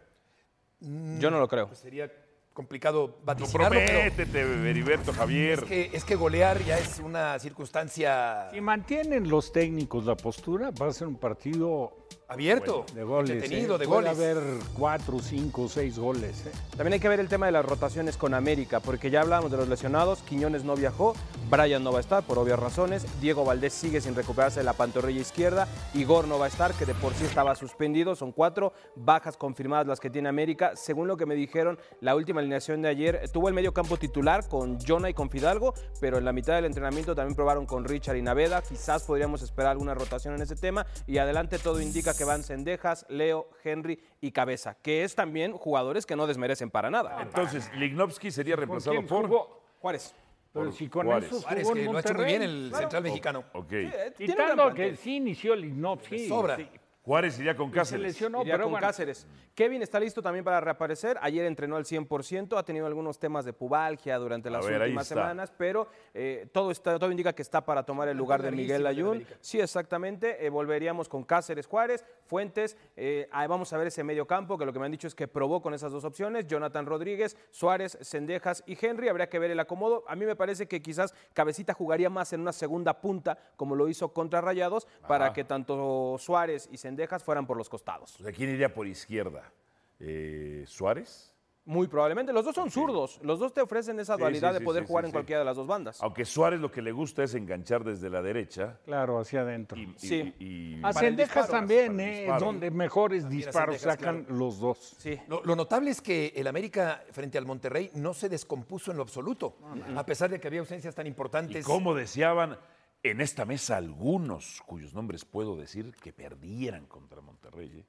Yo 0.81 1.31
no 1.31 1.38
lo 1.38 1.46
creo. 1.49 1.73
Sería 1.75 2.11
complicado 2.52 3.19
No 3.20 3.25
vaticinarlo, 3.25 3.79
pero 3.79 4.11
prométete, 4.11 4.40
Heriberto 4.69 5.12
Javier. 5.12 5.61
es 5.61 5.64
que, 5.64 5.90
es 5.94 6.05
que 6.05 6.17
golear 6.17 6.61
ya 6.64 6.76
es 6.79 6.99
una 6.99 7.38
circunstancia 7.38 8.49
Si 8.52 8.61
mantienen 8.61 9.29
los 9.29 9.52
técnicos 9.52 10.05
la 10.05 10.17
postura, 10.17 10.70
va 10.73 10.88
a 10.88 10.93
ser 10.93 11.06
un 11.06 11.17
partido 11.17 12.06
abierto, 12.32 12.84
de 12.94 13.05
goles. 13.05 13.31
entretenido, 13.31 13.76
¿eh? 13.76 13.79
de 13.79 13.87
Puede 13.87 14.08
goles. 14.08 14.19
haber 14.19 14.43
cuatro, 14.76 15.19
cinco, 15.20 15.69
seis 15.69 15.99
goles. 15.99 16.46
¿eh? 16.46 16.52
También 16.76 16.94
hay 16.94 17.00
que 17.00 17.08
ver 17.08 17.20
el 17.20 17.29
tema 17.29 17.46
de 17.46 17.52
las 17.52 17.64
rotaciones 17.64 18.17
con 18.17 18.34
América, 18.34 18.81
porque 18.81 19.11
ya 19.11 19.20
hablábamos 19.20 19.50
de 19.50 19.58
los 19.58 19.69
lesionados. 19.69 20.20
Quiñones 20.23 20.64
no 20.64 20.75
viajó, 20.75 21.14
Brian 21.50 21.82
no 21.84 21.93
va 21.93 21.99
a 21.99 22.00
estar 22.00 22.23
por 22.23 22.38
obvias 22.38 22.58
razones. 22.58 23.06
Diego 23.20 23.44
Valdés 23.44 23.73
sigue 23.73 24.00
sin 24.00 24.14
recuperarse 24.14 24.61
de 24.61 24.64
la 24.64 24.73
pantorrilla 24.73 25.20
izquierda. 25.20 25.69
Igor 25.94 26.26
no 26.26 26.38
va 26.38 26.46
a 26.46 26.49
estar, 26.49 26.73
que 26.75 26.87
de 26.87 26.94
por 26.94 27.14
sí 27.14 27.25
estaba 27.25 27.55
suspendido. 27.55 28.17
Son 28.17 28.32
cuatro 28.32 28.73
bajas 28.96 29.37
confirmadas 29.37 29.87
las 29.87 30.00
que 30.00 30.11
tiene 30.11 30.29
América. 30.29 30.73
Según 30.75 31.08
lo 31.08 31.17
que 31.17 31.26
me 31.26 31.34
dijeron, 31.34 31.79
la 32.00 32.14
última 32.14 32.40
alineación 32.40 32.82
de 32.82 32.88
ayer 32.88 33.20
eh, 33.23 33.29
tuvo 33.29 33.49
el 33.49 33.55
medio 33.55 33.73
campo 33.73 33.96
titular 33.96 34.49
con 34.49 34.79
Jonah 34.81 35.11
y 35.11 35.14
con 35.14 35.31
Fidalgo, 35.31 35.75
pero 36.00 36.19
en 36.19 36.25
la 36.25 36.32
mitad 36.32 36.55
del 36.55 36.64
entrenamiento 36.64 37.14
también 37.14 37.34
probaron 37.34 37.67
con 37.67 37.84
Richard 37.84 38.17
y 38.17 38.23
Naveda. 38.23 38.62
Quizás 38.62 39.05
podríamos 39.05 39.43
esperar 39.43 39.73
alguna 39.73 39.94
rotación 39.94 40.34
en 40.34 40.43
ese 40.43 40.56
tema. 40.56 40.87
Y 41.06 41.19
adelante 41.19 41.58
todo 41.58 41.81
indica 41.81 42.14
que 42.14 42.21
van 42.24 42.42
Cendejas, 42.42 43.04
Leo, 43.08 43.48
Henry 43.64 44.02
y 44.20 44.32
Cabeza, 44.32 44.76
que 44.82 45.04
es 45.04 45.14
también 45.14 45.52
jugadores 45.52 46.06
que 46.06 46.16
no 46.16 46.26
desmerecen 46.26 46.70
para 46.70 46.90
nada. 46.90 47.22
Entonces, 47.22 47.70
Lignovsky 47.74 48.30
sería 48.30 48.56
reemplazado 48.56 48.92
quién 48.96 49.06
por. 49.06 49.26
jugó? 49.26 49.62
Juárez. 49.80 50.14
Pero 50.52 50.66
Por 50.66 50.74
si 50.74 50.88
con 50.88 51.06
Juárez. 51.06 51.32
eso 51.32 51.48
en 51.48 51.74
que 51.74 51.84
lo 51.84 51.96
ha 51.96 52.00
hecho 52.00 52.14
muy 52.14 52.24
bien 52.26 52.42
el 52.42 52.72
central 52.74 53.02
mexicano. 53.02 53.44
Ok. 53.54 53.69
Tiene 53.69 53.86
un 53.86 53.90
gran 53.92 54.12
Quitando 54.16 54.69
que 54.69 54.74
plantel. 54.74 54.96
sí 54.98 55.16
inició 55.16 55.54
el 55.54 55.64
Ignopsi. 55.64 56.28
sobra. 56.28 56.56
sí, 56.56 56.69
Juárez 57.04 57.37
iría 57.40 57.56
con 57.56 57.69
se 57.70 57.75
Cáceres. 57.75 58.02
lesionó, 58.02 58.43
Iría 58.43 58.54
pero 58.54 58.64
con 58.64 58.72
bueno, 58.72 58.87
Cáceres. 58.87 59.26
Kevin 59.56 59.82
está 59.82 59.99
listo 59.99 60.22
también 60.22 60.44
para 60.44 60.60
reaparecer. 60.60 61.19
Ayer 61.20 61.44
entrenó 61.46 61.75
al 61.76 61.84
100%, 61.84 62.56
ha 62.56 62.62
tenido 62.62 62.87
algunos 62.87 63.19
temas 63.19 63.44
de 63.44 63.52
pubalgia 63.52 64.16
durante 64.19 64.49
las 64.50 64.64
ver, 64.64 64.81
últimas 64.82 65.08
semanas, 65.08 65.52
pero 65.56 65.88
eh, 66.14 66.46
todo, 66.52 66.70
está, 66.70 66.99
todo 67.00 67.10
indica 67.10 67.32
que 67.32 67.43
está 67.43 67.64
para 67.64 67.82
tomar 67.82 68.06
el 68.08 68.16
lugar 68.16 68.40
de 68.40 68.52
Miguel 68.52 68.87
Ayun. 68.87 69.26
Sí, 69.40 69.58
exactamente. 69.60 70.46
Eh, 70.46 70.49
volveríamos 70.49 71.08
con 71.08 71.25
Cáceres 71.25 71.66
Juárez, 71.66 72.04
Fuentes. 72.25 72.76
eh, 72.94 73.28
vamos 73.32 73.72
a 73.72 73.78
ver 73.78 73.88
ese 73.88 74.05
medio 74.05 74.25
campo, 74.28 74.56
que 74.56 74.64
lo 74.64 74.72
que 74.72 74.78
me 74.78 74.87
han 74.87 74.93
dicho 74.93 75.08
es 75.08 75.14
que 75.16 75.26
probó 75.26 75.60
con 75.60 75.75
esas 75.75 75.90
dos 75.90 76.05
opciones. 76.05 76.46
Jonathan 76.46 76.87
Rodríguez, 76.87 77.37
Suárez, 77.50 77.98
Sendejas 78.00 78.62
y 78.64 78.78
Henry. 78.81 79.08
Habría 79.08 79.28
que 79.28 79.40
ver 79.40 79.50
el 79.50 79.58
acomodo. 79.58 80.05
A 80.06 80.14
mí 80.14 80.25
me 80.25 80.37
parece 80.37 80.69
que 80.69 80.81
quizás 80.81 81.14
Cabecita 81.34 81.75
jugaría 81.75 82.10
más 82.10 82.32
en 82.32 82.40
una 82.43 82.52
segunda 82.52 83.00
punta, 83.00 83.37
como 83.56 83.75
lo 83.75 83.88
hizo 83.88 84.12
contra 84.12 84.40
Rayados, 84.40 84.87
para 85.08 85.32
que 85.32 85.43
tanto 85.43 86.16
Suárez 86.19 86.69
y 86.70 86.76
Sendejas 86.76 86.91
fueran 87.24 87.46
por 87.46 87.56
los 87.56 87.68
costados. 87.68 88.18
O 88.20 88.22
sea, 88.24 88.32
¿quién 88.32 88.50
iría 88.50 88.72
por 88.72 88.86
izquierda? 88.86 89.52
Eh, 90.00 90.64
¿Suárez? 90.66 91.28
Muy 91.64 91.86
probablemente. 91.86 92.32
Los 92.32 92.44
dos 92.44 92.56
son 92.56 92.72
zurdos. 92.72 93.20
Los 93.22 93.38
dos 93.38 93.55
te 93.55 93.60
ofrecen 93.60 94.00
esa 94.00 94.17
Sí, 94.17 94.20
dualidad 94.20 94.48
sí, 94.48 94.55
de 94.55 94.58
sí, 94.58 94.64
poder 94.64 94.82
sí, 94.82 94.88
jugar 94.88 95.05
sí, 95.05 95.06
en 95.06 95.10
sí. 95.10 95.12
cualquiera 95.12 95.38
de 95.38 95.44
las 95.44 95.56
dos 95.56 95.69
bandas. 95.69 96.02
Aunque 96.02 96.24
Suárez 96.24 96.58
lo 96.58 96.72
que 96.72 96.82
le 96.82 96.90
gusta 96.90 97.22
es 97.22 97.34
enganchar 97.36 97.84
desde 97.84 98.10
la 98.10 98.20
derecha. 98.20 98.81
Claro, 98.84 99.20
hacia 99.20 99.43
adentro. 99.43 99.78
Y, 99.78 99.82
y- 99.82 99.94
Sí. 99.96 100.34
y- 100.40 100.81
A 100.84 100.93
Cendejas 100.93 101.48
también, 101.48 102.00
¿eh? 102.00 102.26
donde 102.40 102.69
mejores 102.72 103.22
También 103.22 103.43
disparos 103.44 103.76
Cendejas, 103.76 104.00
sacan 104.00 104.24
claro. 104.24 104.38
los 104.40 104.58
dos. 104.58 104.96
Sí. 104.98 105.20
Lo, 105.28 105.44
lo 105.44 105.55
notable 105.55 105.93
es 105.93 106.00
que 106.02 106.32
el 106.34 106.48
América 106.48 107.05
frente 107.12 107.38
al 107.38 107.46
Monterrey 107.46 107.93
no 107.94 108.12
se 108.12 108.28
descompuso 108.28 108.90
en 108.90 108.96
lo 108.96 109.05
absoluto, 109.05 109.56
a 109.94 110.05
pesar 110.05 110.31
de 110.31 110.40
que 110.40 110.48
había 110.48 110.58
ausencias 110.60 110.96
tan 110.96 111.06
y 111.06 111.10
importantes. 111.10 111.64
cómo 111.64 111.94
deseaban 111.94 112.58
en 113.02 113.20
esta 113.20 113.44
mesa 113.44 113.76
algunos, 113.76 114.62
cuyos 114.66 114.94
nombres 114.94 115.24
puedo 115.24 115.56
decir, 115.56 115.94
que 115.96 116.12
perdieran 116.12 116.86
contra 116.86 117.20
Monterrey. 117.20 117.70
¿eh? 117.80 117.84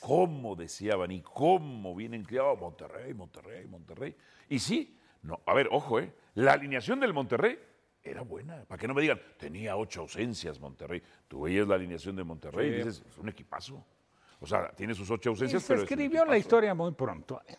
Cómo 0.00 0.56
deseaban 0.56 1.10
y 1.10 1.22
cómo 1.22 1.94
vienen 1.94 2.22
criados 2.24 2.58
Monterrey, 2.60 3.14
Monterrey, 3.14 3.66
Monterrey. 3.66 4.14
Y 4.48 4.58
sí, 4.58 4.98
no, 5.22 5.40
a 5.46 5.54
ver, 5.54 5.68
ojo, 5.70 6.00
¿eh? 6.00 6.12
la 6.34 6.52
alineación 6.52 7.00
del 7.00 7.14
Monterrey 7.14 7.58
era 8.02 8.22
buena. 8.22 8.64
Para 8.66 8.78
que 8.78 8.86
no 8.88 8.94
me 8.94 9.02
digan, 9.02 9.20
tenía 9.38 9.76
ocho 9.76 10.02
ausencias 10.02 10.60
Monterrey. 10.60 11.02
Tú 11.26 11.42
veías 11.42 11.66
la 11.66 11.74
alineación 11.76 12.16
de 12.16 12.24
Monterrey 12.24 12.68
y 12.68 12.74
dices, 12.76 13.02
es 13.08 13.18
un 13.18 13.28
equipazo. 13.28 13.84
O 14.40 14.46
sea, 14.46 14.70
tiene 14.72 14.94
sus 14.94 15.10
ocho 15.10 15.30
Y 15.30 15.32
ausencias, 15.32 15.62
se 15.62 15.68
pero 15.68 15.82
es 15.82 15.90
un 15.90 15.94
escribió 15.98 16.24
la 16.24 16.36
historia 16.38 16.74
muy 16.74 16.92
pronto. 16.92 17.40
¿eh? 17.48 17.56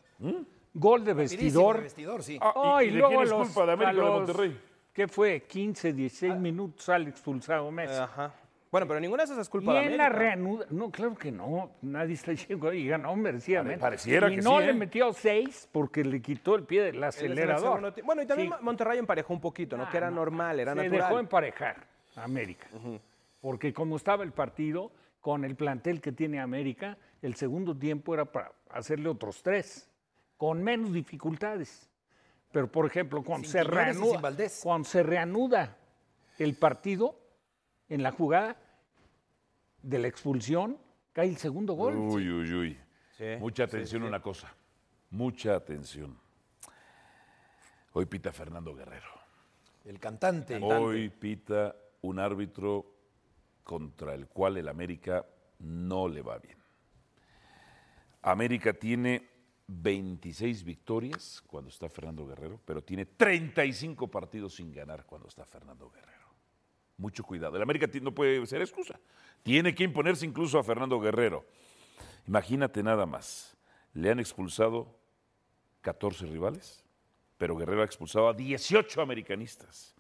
Gol 0.74 1.04
de 1.04 1.14
vestidor. 1.14 1.78
de 1.78 1.84
vestidor, 1.84 2.24
sí. 2.24 2.38
Ah, 2.40 2.54
Oh, 2.56 2.82
¿y, 2.82 2.86
y 2.86 2.92
de 2.92 3.02
quién 3.04 3.22
es 3.22 3.30
los- 3.30 3.48
culpa 3.48 3.66
de 3.66 3.72
América 3.74 4.02
a 4.02 4.06
de 4.06 4.12
Monterrey? 4.12 4.62
¿Qué 5.00 5.08
fue? 5.08 5.44
15, 5.44 5.94
16 5.94 6.36
minutos 6.36 6.84
sale 6.84 7.10
expulsado 7.10 7.72
Messi. 7.72 7.96
Ajá. 7.96 8.34
Bueno, 8.70 8.86
pero 8.86 9.00
ninguna 9.00 9.24
de 9.24 9.32
esas 9.32 9.38
es 9.38 9.48
Y 9.48 9.52
culpa 9.52 9.76
de 9.76 9.86
en 9.86 9.96
la 9.96 10.10
reanuda, 10.10 10.66
no, 10.72 10.92
claro 10.92 11.16
que 11.16 11.32
no, 11.32 11.72
nadie 11.82 12.16
está 12.16 12.32
diciendo, 12.32 12.74
y 12.74 12.86
ganó 12.86 13.16
merecidamente. 13.16 13.80
Pare- 13.80 13.92
pareciera 13.96 14.30
y 14.30 14.36
que 14.36 14.42
no 14.42 14.60
sí, 14.60 14.66
le 14.66 14.72
¿eh? 14.72 14.74
metió 14.74 15.14
seis 15.14 15.70
porque 15.72 16.04
le 16.04 16.22
quitó 16.22 16.56
el 16.56 16.64
pie 16.66 16.82
del 16.84 16.96
el 16.98 17.04
acelerador. 17.06 17.94
Bueno, 18.04 18.24
y 18.24 18.26
también 18.26 18.50
Sí. 18.50 18.56
Monterrey 18.60 19.00
emparejó 19.00 19.32
un 19.34 19.40
poquito, 19.40 19.78
¿no? 19.78 19.84
Ah, 19.86 19.90
que 19.90 19.96
era 19.96 20.10
no. 20.10 20.18
normal, 20.18 20.60
era 20.60 20.74
Se 20.74 20.84
natural. 20.84 21.02
dejó 21.08 21.20
emparejar 21.20 21.88
a 22.18 22.24
América. 22.26 22.68
Porque 23.40 23.72
como 23.72 23.96
estaba 23.96 24.26
el 24.26 24.34
partido, 24.34 24.92
con 25.22 25.46
el 25.46 25.56
plantel 25.56 26.02
que 26.02 26.12
tiene 26.12 26.42
América, 26.42 26.98
el 27.22 27.36
segundo 27.36 27.74
tiempo 27.74 28.14
era 28.14 28.26
para 28.26 28.52
hacerle 28.70 29.08
otros 29.08 29.42
tres, 29.44 29.90
con 30.36 30.62
menos 30.62 30.92
dificultades. 30.92 31.89
Pero, 32.52 32.72
por 32.72 32.86
ejemplo, 32.86 33.24
cuando, 33.24 33.46
Sin 33.48 33.54
se 33.54 33.64
reanuda, 33.64 34.20
Valdés. 34.20 34.60
cuando 34.64 34.88
se 34.88 35.04
reanuda 35.04 35.78
el 36.38 36.56
partido, 36.56 37.20
en 37.90 38.04
la 38.04 38.12
jugada 38.12 38.56
de 39.82 40.00
la 40.00 40.08
expulsión, 40.08 40.78
cae 41.14 41.28
el 41.28 41.38
segundo 41.38 41.74
gol. 41.74 41.96
Uy, 41.96 42.30
uy, 42.30 42.54
uy. 42.54 42.80
Sí, 43.18 43.26
Mucha 43.40 43.64
atención 43.64 44.04
a 44.04 44.08
una 44.08 44.22
cosa. 44.22 44.54
Mucha 45.10 45.56
atención. 45.56 46.18
Hoy 47.94 48.06
pita 48.06 48.32
Fernando 48.32 48.76
Guerrero. 48.76 49.08
El 49.86 50.00
cantante. 50.00 50.60
Hoy 50.62 51.10
pita 51.10 51.76
un 52.02 52.20
árbitro 52.20 52.86
contra 53.64 54.14
el 54.14 54.28
cual 54.28 54.58
el 54.58 54.68
América 54.68 55.26
no 55.60 56.08
le 56.08 56.22
va 56.22 56.38
bien. 56.38 56.58
América 58.22 58.74
tiene 58.74 59.28
26 59.72 60.64
victorias 60.64 61.44
cuando 61.46 61.70
está 61.70 61.88
Fernando 61.90 62.26
Guerrero, 62.26 62.60
pero 62.66 62.84
tiene 62.84 63.06
35 63.06 64.08
partidos 64.08 64.56
sin 64.56 64.72
ganar 64.72 65.06
cuando 65.06 65.28
está 65.28 65.46
Fernando 65.46 65.92
Guerrero. 65.92 66.28
Mucho 66.98 67.24
cuidado. 67.24 67.56
El 67.56 67.62
América 67.62 67.88
no 68.02 68.14
puede 68.14 68.44
ser 68.48 68.62
excusa. 68.62 69.00
Tiene 69.44 69.76
que 69.76 69.84
imponerse 69.84 70.26
incluso 70.26 70.58
a 70.58 70.64
Fernando 70.64 71.00
Guerrero. 71.00 71.46
Imagínate 72.28 72.82
nada 72.82 73.06
más. 73.06 73.56
Le 73.94 74.10
han 74.10 74.20
expulsado 74.20 75.00
14 75.82 76.26
rivales, 76.26 76.84
pero 77.38 77.56
Guerrero 77.56 77.84
ha 77.84 77.86
expulsado 77.86 78.28
a 78.28 78.34
18 78.34 79.02
americanistas. 79.02 79.96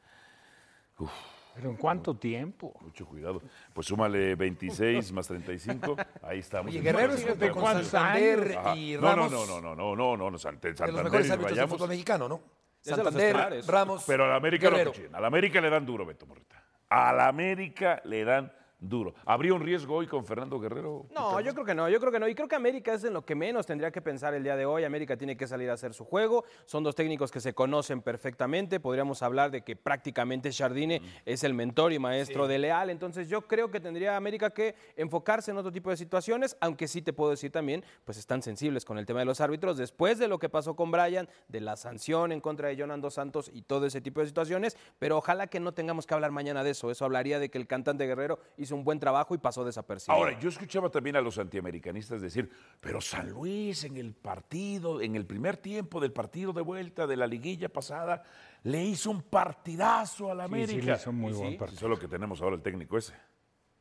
¿Pero 1.56 1.70
en 1.72 1.75
cuánto 1.77 2.15
tiempo? 2.15 2.74
Mucho 2.82 3.06
cuidado. 3.06 3.41
Pues 3.74 3.88
súmale 3.88 4.36
26 4.36 5.12
más 5.12 5.27
35. 5.27 5.96
Ahí 6.22 6.39
estamos. 6.39 6.70
Oye, 6.70 6.77
en 6.79 6.84
Guerrero 6.86 7.13
es 7.13 7.25
¿cuántos 7.51 7.88
Santander 7.88 8.56
Ajá. 8.58 8.75
y 8.75 8.96
Ramos. 8.96 9.32
No, 9.32 9.46
no, 9.46 9.62
no, 9.62 9.75
no, 9.75 9.96
no, 9.96 10.15
no, 10.18 10.32
no, 10.32 10.38
Sant- 10.38 10.60
de 10.62 10.70
los 10.70 10.77
Santander 10.77 11.03
mejores 11.03 11.27
y 11.27 11.32
árbitros 11.32 11.50
del 11.51 11.56
Vayamos. 11.58 11.75
fútbol 11.77 11.89
mexicano, 11.89 12.29
¿no? 12.29 12.41
De 12.84 12.96
Santander. 12.96 13.65
Ramos. 13.68 14.03
Pero 14.08 14.25
al 14.25 14.32
América 14.34 14.70
Guerrero. 14.70 14.91
lo 14.91 15.10
que 15.10 15.10
Al 15.15 15.25
América 15.25 15.60
le 15.60 15.70
dan 15.70 15.86
duro, 15.86 16.06
Beto 16.06 16.25
Morrita. 16.25 16.63
Al 16.89 17.20
América 17.20 18.01
le 18.06 18.24
dan 18.24 18.51
duro. 18.79 19.13
¿Habría 19.25 19.53
un 19.53 19.62
riesgo 19.62 19.95
hoy 19.95 20.07
con 20.07 20.25
Fernando 20.25 20.59
Guerrero? 20.59 21.05
No, 21.13 21.39
yo 21.41 21.53
creo 21.53 21.65
que 21.65 21.75
no, 21.75 21.89
yo 21.89 22.00
creo 22.00 22.12
que 22.12 22.19
no. 22.19 22.27
Y 22.27 22.36
creo 22.36 22.48
que 22.48 22.55
América 22.55 22.93
es 22.93 23.03
en 23.03 23.13
lo 23.13 23.25
que 23.25 23.36
menos 23.36 23.65
tendría 23.65 23.91
que 23.91 24.01
pensar 24.01 24.33
el 24.33 24.43
día 24.43 24.55
de 24.55 24.65
hoy. 24.65 24.83
América 24.83 25.17
tiene 25.17 25.36
que 25.36 25.48
salir 25.48 25.69
a 25.69 25.74
hacer 25.74 25.93
su 25.93 26.05
juego. 26.05 26.45
Son 26.65 26.83
dos 26.83 26.95
técnicos 26.95 27.31
que 27.31 27.39
se 27.39 27.53
conocen 27.53 28.01
perfectamente. 28.01 28.79
Podríamos 28.79 29.21
hablar 29.21 29.51
de 29.51 29.62
que 29.62 29.75
prácticamente 29.75 30.51
Jardine 30.51 31.01
es 31.25 31.43
el 31.43 31.53
mentor 31.53 31.93
y 31.93 32.00
maestro 32.00 32.48
de 32.48 32.59
Leal. 32.59 32.89
Entonces 32.89 33.27
yo 33.27 33.48
creo 33.48 33.69
que 33.71 33.79
tendría 33.79 34.15
América 34.15 34.51
que 34.51 34.75
enfocarse 34.95 35.51
en 35.51 35.57
otro 35.57 35.71
tipo 35.71 35.89
de 35.89 35.98
situaciones, 35.98 36.57
aunque 36.62 36.88
sí 36.88 37.01
te 37.01 37.13
puedo 37.13 37.31
decir 37.31 37.51
también, 37.51 37.83
pues 38.05 38.17
están 38.17 38.41
sensibles 38.41 38.86
con 38.86 38.98
el 38.98 39.05
tema 39.05 39.19
de 39.19 39.25
los 39.25 39.41
árbitros. 39.41 39.77
Después 39.77 40.19
de 40.19 40.27
lo 40.27 40.39
que 40.39 40.50
pasó 40.50 40.75
con 40.75 40.91
Brian, 40.91 41.27
de 41.48 41.62
la 41.62 41.75
sanción 41.75 42.31
en 42.31 42.41
contra 42.41 42.69
de 42.69 42.77
Jonando 42.77 43.00
Dos 43.00 43.13
Santos 43.13 43.50
y 43.53 43.62
todo 43.62 43.86
ese 43.86 44.01
tipo 44.01 44.19
de 44.19 44.27
situaciones, 44.27 44.77
pero 45.00 45.17
ojalá 45.17 45.48
que 45.48 45.59
no 45.59 45.74
tengamos 45.74 46.05
que 46.05 46.13
hablar 46.13 46.31
mañana 46.31 46.63
de 46.63 46.71
eso. 46.71 46.91
Eso 46.91 47.05
hablaría 47.05 47.39
de 47.39 47.50
que 47.50 47.57
el 47.57 47.67
cantante 47.67 48.05
Guerrero 48.05 48.39
hizo 48.57 48.68
un 48.71 48.83
buen 48.83 48.99
trabajo 48.99 49.35
y 49.35 49.38
pasó 49.38 49.63
desapercibido. 49.65 50.17
Ahora, 50.17 50.38
yo 50.39 50.49
escuchaba 50.49 50.89
también 50.89 51.15
a 51.15 51.21
los 51.21 51.38
antiamericanistas 51.38 52.21
decir, 52.21 52.49
pero 52.79 53.01
San 53.01 53.29
Luis 53.29 53.83
en 53.83 53.97
el 53.97 54.13
partido, 54.13 55.01
en 55.01 55.15
el 55.15 55.25
primer 55.25 55.57
tiempo 55.57 55.99
del 55.99 56.11
partido 56.11 56.53
de 56.53 56.61
vuelta 56.61 57.05
de 57.07 57.17
la 57.17 57.27
liguilla 57.27 57.69
pasada, 57.69 58.23
le 58.63 58.83
hizo 58.83 59.11
un 59.11 59.21
partidazo 59.21 60.31
a 60.31 60.35
la 60.35 60.47
Sí, 60.47 60.53
América. 60.53 60.81
sí, 60.81 60.88
le 60.88 60.93
hizo 60.95 61.11
muy 61.11 61.33
buen 61.33 61.51
sí, 61.51 61.57
partido. 61.57 61.79
Solo 61.79 61.97
que 61.99 62.07
tenemos 62.07 62.41
ahora 62.41 62.55
el 62.55 62.61
técnico 62.61 62.97
ese. 62.97 63.13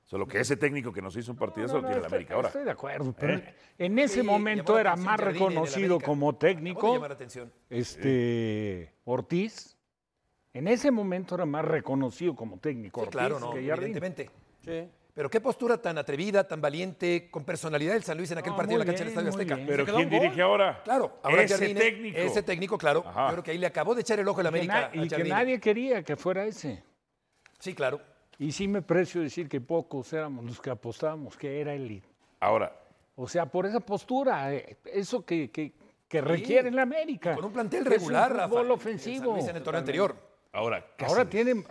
Solo 0.04 0.26
que 0.26 0.40
ese 0.40 0.56
técnico 0.56 0.90
que 0.90 1.02
nos 1.02 1.14
hizo 1.18 1.32
un 1.32 1.36
partidazo 1.36 1.74
No, 1.74 1.80
lo 1.80 1.82
no, 1.82 1.88
tiene 1.88 2.00
la 2.00 2.06
estoy- 2.06 2.16
América 2.16 2.34
ahora. 2.34 2.48
Estoy 2.48 2.64
de 2.64 2.70
acuerdo, 2.70 3.12
pero 3.12 3.34
¿Eh? 3.34 3.54
en 3.76 3.98
ese 3.98 4.20
Sí, 4.22 4.26
momento 4.26 4.74
la 4.74 4.80
era 4.80 4.96
más 4.96 5.20
reconocido 5.20 5.86
América. 5.96 6.06
como 6.06 6.34
técnico 6.36 6.94
llamar 6.94 7.10
la 7.10 7.14
atención. 7.14 7.52
este 7.68 8.94
Ortiz. 9.04 9.74
En 10.54 10.66
ese 10.66 10.90
momento 10.90 11.34
era 11.34 11.44
más 11.44 11.64
reconocido 11.64 12.34
como 12.34 12.58
técnico 12.58 13.00
Sí, 13.00 13.06
Ortiz 13.06 13.18
claro, 13.18 13.38
no, 13.38 13.50
que 13.52 13.58
evidentemente. 13.58 14.30
Sí. 14.68 14.90
Pero 15.14 15.28
qué 15.28 15.40
postura 15.40 15.76
tan 15.82 15.98
atrevida, 15.98 16.46
tan 16.46 16.60
valiente, 16.60 17.28
con 17.28 17.44
personalidad 17.44 17.94
del 17.94 18.04
San 18.04 18.16
Luis 18.16 18.30
en 18.30 18.38
aquel 18.38 18.52
No, 18.52 18.56
partido 18.56 18.74
en 18.80 18.86
la 18.86 18.92
cancha 18.92 19.00
del 19.02 19.08
Estadio 19.08 19.30
Azteca. 19.30 19.54
bien. 19.56 19.66
Pero 19.66 19.84
¿quién 19.84 19.96
gol? 19.96 20.20
dirige 20.20 20.42
ahora? 20.42 20.80
Claro, 20.84 21.18
ahora 21.24 21.42
ese 21.42 21.54
Jardine, 21.58 21.80
técnico. 21.80 22.18
Ese 22.18 22.42
técnico, 22.44 22.78
claro. 22.78 23.02
Ajá. 23.04 23.26
Yo 23.26 23.32
creo 23.32 23.42
que 23.42 23.50
ahí 23.50 23.58
le 23.58 23.66
acabó 23.66 23.96
de 23.96 24.02
echar 24.02 24.20
el 24.20 24.28
ojo 24.28 24.40
el 24.40 24.46
Y 24.46 24.50
que 24.50 24.56
América. 24.56 24.74
na- 24.80 24.86
a 25.02 25.04
y 25.04 25.08
que 25.08 25.24
nadie 25.24 25.58
quería 25.60 26.02
que 26.04 26.14
fuera 26.14 26.44
ese. 26.46 26.84
Sí, 27.58 27.74
claro. 27.74 28.00
Y 28.38 28.52
sí 28.52 28.68
me 28.68 28.80
precio 28.82 29.20
decir 29.20 29.48
que 29.48 29.60
pocos 29.60 30.12
éramos 30.12 30.44
los 30.44 30.60
que 30.60 30.70
apostábamos 30.70 31.36
que 31.36 31.60
era 31.60 31.74
él. 31.74 32.00
Ahora, 32.38 32.72
O 33.16 33.26
sea, 33.26 33.46
por 33.46 33.66
esa 33.66 33.80
postura, 33.80 34.54
eh, 34.54 34.76
eso 34.84 35.26
que, 35.26 35.50
que- 35.50 35.72
que 36.06 36.20
requiere 36.20 36.70
la 36.70 36.82
América. 36.82 37.34
Con 37.34 37.46
un 37.46 37.52
plantel 37.52 37.84
regular, 37.84 38.30
un 38.30 38.38
Rafa. 38.38 38.54
el 38.60 38.62
San 38.66 38.70
ofensivo. 38.70 39.32
Luis 39.34 39.48
en 39.48 39.56
el 39.56 39.62
torneo 39.64 39.80
anterior. 39.80 40.14
ahora, 40.52 40.76
Ahora 41.00 41.24
Cáceres. 41.28 41.64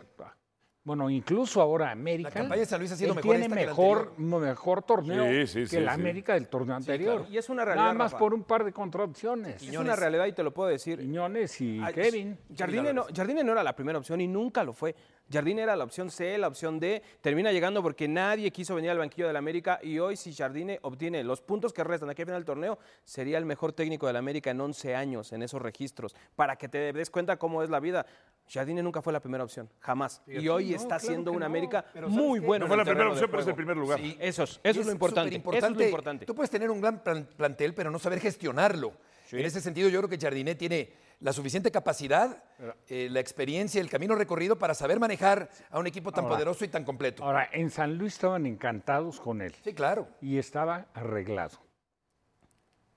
Bueno, 0.88 1.10
incluso 1.10 1.62
ahora 1.62 1.92
América. 1.92 2.30
La 2.30 2.34
campaña 2.34 2.62
de 2.62 2.66
San 2.66 2.80
Luis 2.80 2.94
ha 2.94 2.96
sido 2.96 3.14
mejor 3.14 3.30
tiene 3.36 3.46
esta 3.46 3.56
que 3.58 3.62
la 3.66 3.68
mejor, 3.72 4.14
mejor 4.18 4.84
torneo 4.84 5.26
Sí, 5.26 5.48
sí, 5.48 5.60
que 5.64 5.68
sí, 5.68 5.80
la 5.82 5.94
sí. 5.94 6.00
América 6.00 6.34
del 6.34 6.48
torneo 6.48 6.78
anterior. 6.78 7.16
claro. 7.18 7.30
Y 7.34 7.38
es 7.38 7.50
una 7.50 7.66
realidad, 7.66 7.84
Nada 7.88 7.94
más 7.98 8.12
Rafa. 8.14 8.20
por 8.20 8.34
un 8.34 8.44
par 8.44 8.64
de 8.64 8.72
contradicciones. 8.72 9.62
Es 9.62 9.76
una 9.78 9.98
realidad 9.98 10.28
y 10.28 10.32
te 10.32 10.44
lo 10.44 10.54
puedo 10.54 10.70
decir. 10.70 11.00
Quiñones 11.00 11.60
y 11.60 11.82
Ay, 11.84 11.94
Kevin. 11.94 12.38
Jardine 12.58 12.94
no, 12.94 13.06
Jardine 13.14 13.44
no 13.44 13.52
era 13.52 13.64
la 13.64 13.76
primera 13.76 13.98
opción 14.00 14.22
y 14.22 14.30
nunca 14.30 14.64
lo 14.64 14.72
fue. 14.72 14.96
Jardine 15.32 15.62
era 15.64 15.76
la 15.76 15.84
opción 15.84 16.10
C, 16.10 16.38
la 16.38 16.48
opción 16.48 16.80
D. 16.80 17.02
Termina 17.22 17.52
llegando 17.52 17.84
porque 17.84 18.08
nadie 18.08 18.52
quiso 18.52 18.76
venir 18.76 18.92
al 18.92 18.98
banquillo 18.98 19.28
del 19.28 19.36
América 19.36 19.80
y 19.84 20.00
hoy 20.00 20.16
si 20.16 20.34
Jardine 20.34 20.80
obtiene 20.84 21.24
los 21.24 21.42
puntos 21.42 21.74
que 21.74 21.84
restan 21.84 22.10
aquí 22.10 22.22
al 22.22 22.28
final 22.28 22.42
del 22.42 22.46
torneo, 22.46 22.80
sería 23.04 23.38
el 23.38 23.46
mejor 23.46 23.74
técnico 23.74 24.08
del 24.08 24.16
América 24.16 24.52
en 24.52 24.62
11 24.62 24.96
años 24.96 25.34
en 25.34 25.44
esos 25.44 25.62
registros. 25.62 26.16
Para 26.36 26.56
que 26.56 26.70
te 26.70 26.94
des 26.94 27.10
cuenta 27.10 27.38
cómo 27.38 27.62
es 27.64 27.70
la 27.70 27.80
vida. 27.80 28.06
Jardine 28.50 28.82
nunca 28.82 29.02
fue 29.02 29.12
la 29.12 29.20
primera 29.20 29.44
opción, 29.44 29.70
jamás. 29.80 30.22
y 30.26 30.48
hoy 30.48 30.70
no, 30.70 30.76
está 30.78 30.88
claro 31.00 31.06
siendo 31.06 31.32
un 31.34 31.40
no. 31.40 31.46
América 31.46 31.84
Pero 31.94 32.08
¿sabes 32.08 32.24
muy 32.24 32.40
bueno. 32.40 32.64
No 32.64 32.68
fue 32.70 32.78
la 32.78 32.86
primera 32.86 33.10
opción, 33.10 33.30
pero 33.30 33.42
es 33.42 33.48
el 33.50 33.56
primer 33.56 33.76
lugar. 33.76 34.00
Sí. 34.00 34.16
Eso 34.22 34.44
es, 34.44 34.60
eso 34.64 34.80
es 34.80 34.86
lo 34.86 34.92
importante. 34.94 35.30
Eso 35.36 35.38
es 35.38 35.44
lo 35.44 35.50
superimportante. 35.50 35.84
importante. 35.86 36.26
Tú 36.26 36.34
puedes 36.36 36.50
tener 36.50 36.72
un 36.72 36.80
gran 36.80 37.04
plan- 37.04 37.28
plantel, 37.36 37.74
pero 37.74 37.92
no 37.92 38.00
saber 38.00 38.22
gestionarlo. 38.22 38.94
En 39.30 39.46
ese 39.46 39.60
sentido, 39.60 39.90
yo 39.90 40.00
creo 40.00 40.10
que 40.10 40.18
Jardinet 40.18 40.58
tiene 40.58 40.90
la 41.20 41.34
suficiente 41.34 41.72
capacidad, 41.72 42.44
eh, 42.88 43.08
la 43.10 43.20
experiencia, 43.20 43.82
el 43.82 43.90
camino 43.90 44.14
recorrido 44.16 44.58
para 44.58 44.74
saber 44.74 45.00
manejar 45.00 45.50
a 45.72 45.80
un 45.80 45.88
equipo 45.88 46.12
tan 46.12 46.26
Ahora. 46.26 46.36
poderoso 46.36 46.64
y 46.64 46.68
tan 46.68 46.84
completo. 46.84 47.24
Ahora, 47.24 47.50
en 47.52 47.70
San 47.72 47.98
Luis 47.98 48.14
estaban 48.14 48.46
encantados 48.46 49.20
con 49.20 49.42
él 49.42 49.54
Sí, 49.64 49.74
claro. 49.74 50.08
y 50.22 50.38
estaba 50.38 50.86
arreglado. 50.94 51.58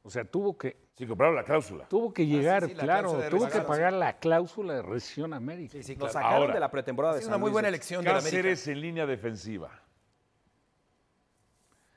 O 0.02 0.10
sea, 0.10 0.24
tuvo 0.24 0.56
que, 0.56 0.76
Sí, 0.96 1.06
compraron 1.06 1.34
la 1.34 1.44
cláusula. 1.44 1.86
tuvo 1.88 2.12
que 2.12 2.26
llegar, 2.26 2.64
Ah, 2.64 2.68
sí, 2.68 2.74
la 2.74 2.82
claro, 2.82 3.22
tuvo 3.30 3.48
que 3.48 3.60
pagar 3.60 3.92
la 3.94 4.18
cláusula 4.18 4.74
de 4.74 4.82
rescisión 4.82 5.32
América. 5.32 5.72
Sí, 5.72 5.82
sí, 5.82 5.96
Lo 5.96 6.08
sacaron 6.10 6.42
Ahora, 6.42 6.54
de 6.54 6.60
la 6.60 6.70
pretemporada 6.70 7.14
de 7.14 7.20
Es 7.20 7.24
San 7.24 7.32
una 7.32 7.38
muy 7.38 7.46
Luis, 7.48 7.52
buena 7.54 7.68
elección 7.68 8.04
de 8.04 8.10
la 8.12 8.18
América. 8.18 8.36
Cáceres 8.36 8.68
en 8.68 8.80
línea 8.82 9.06
defensiva. 9.06 9.70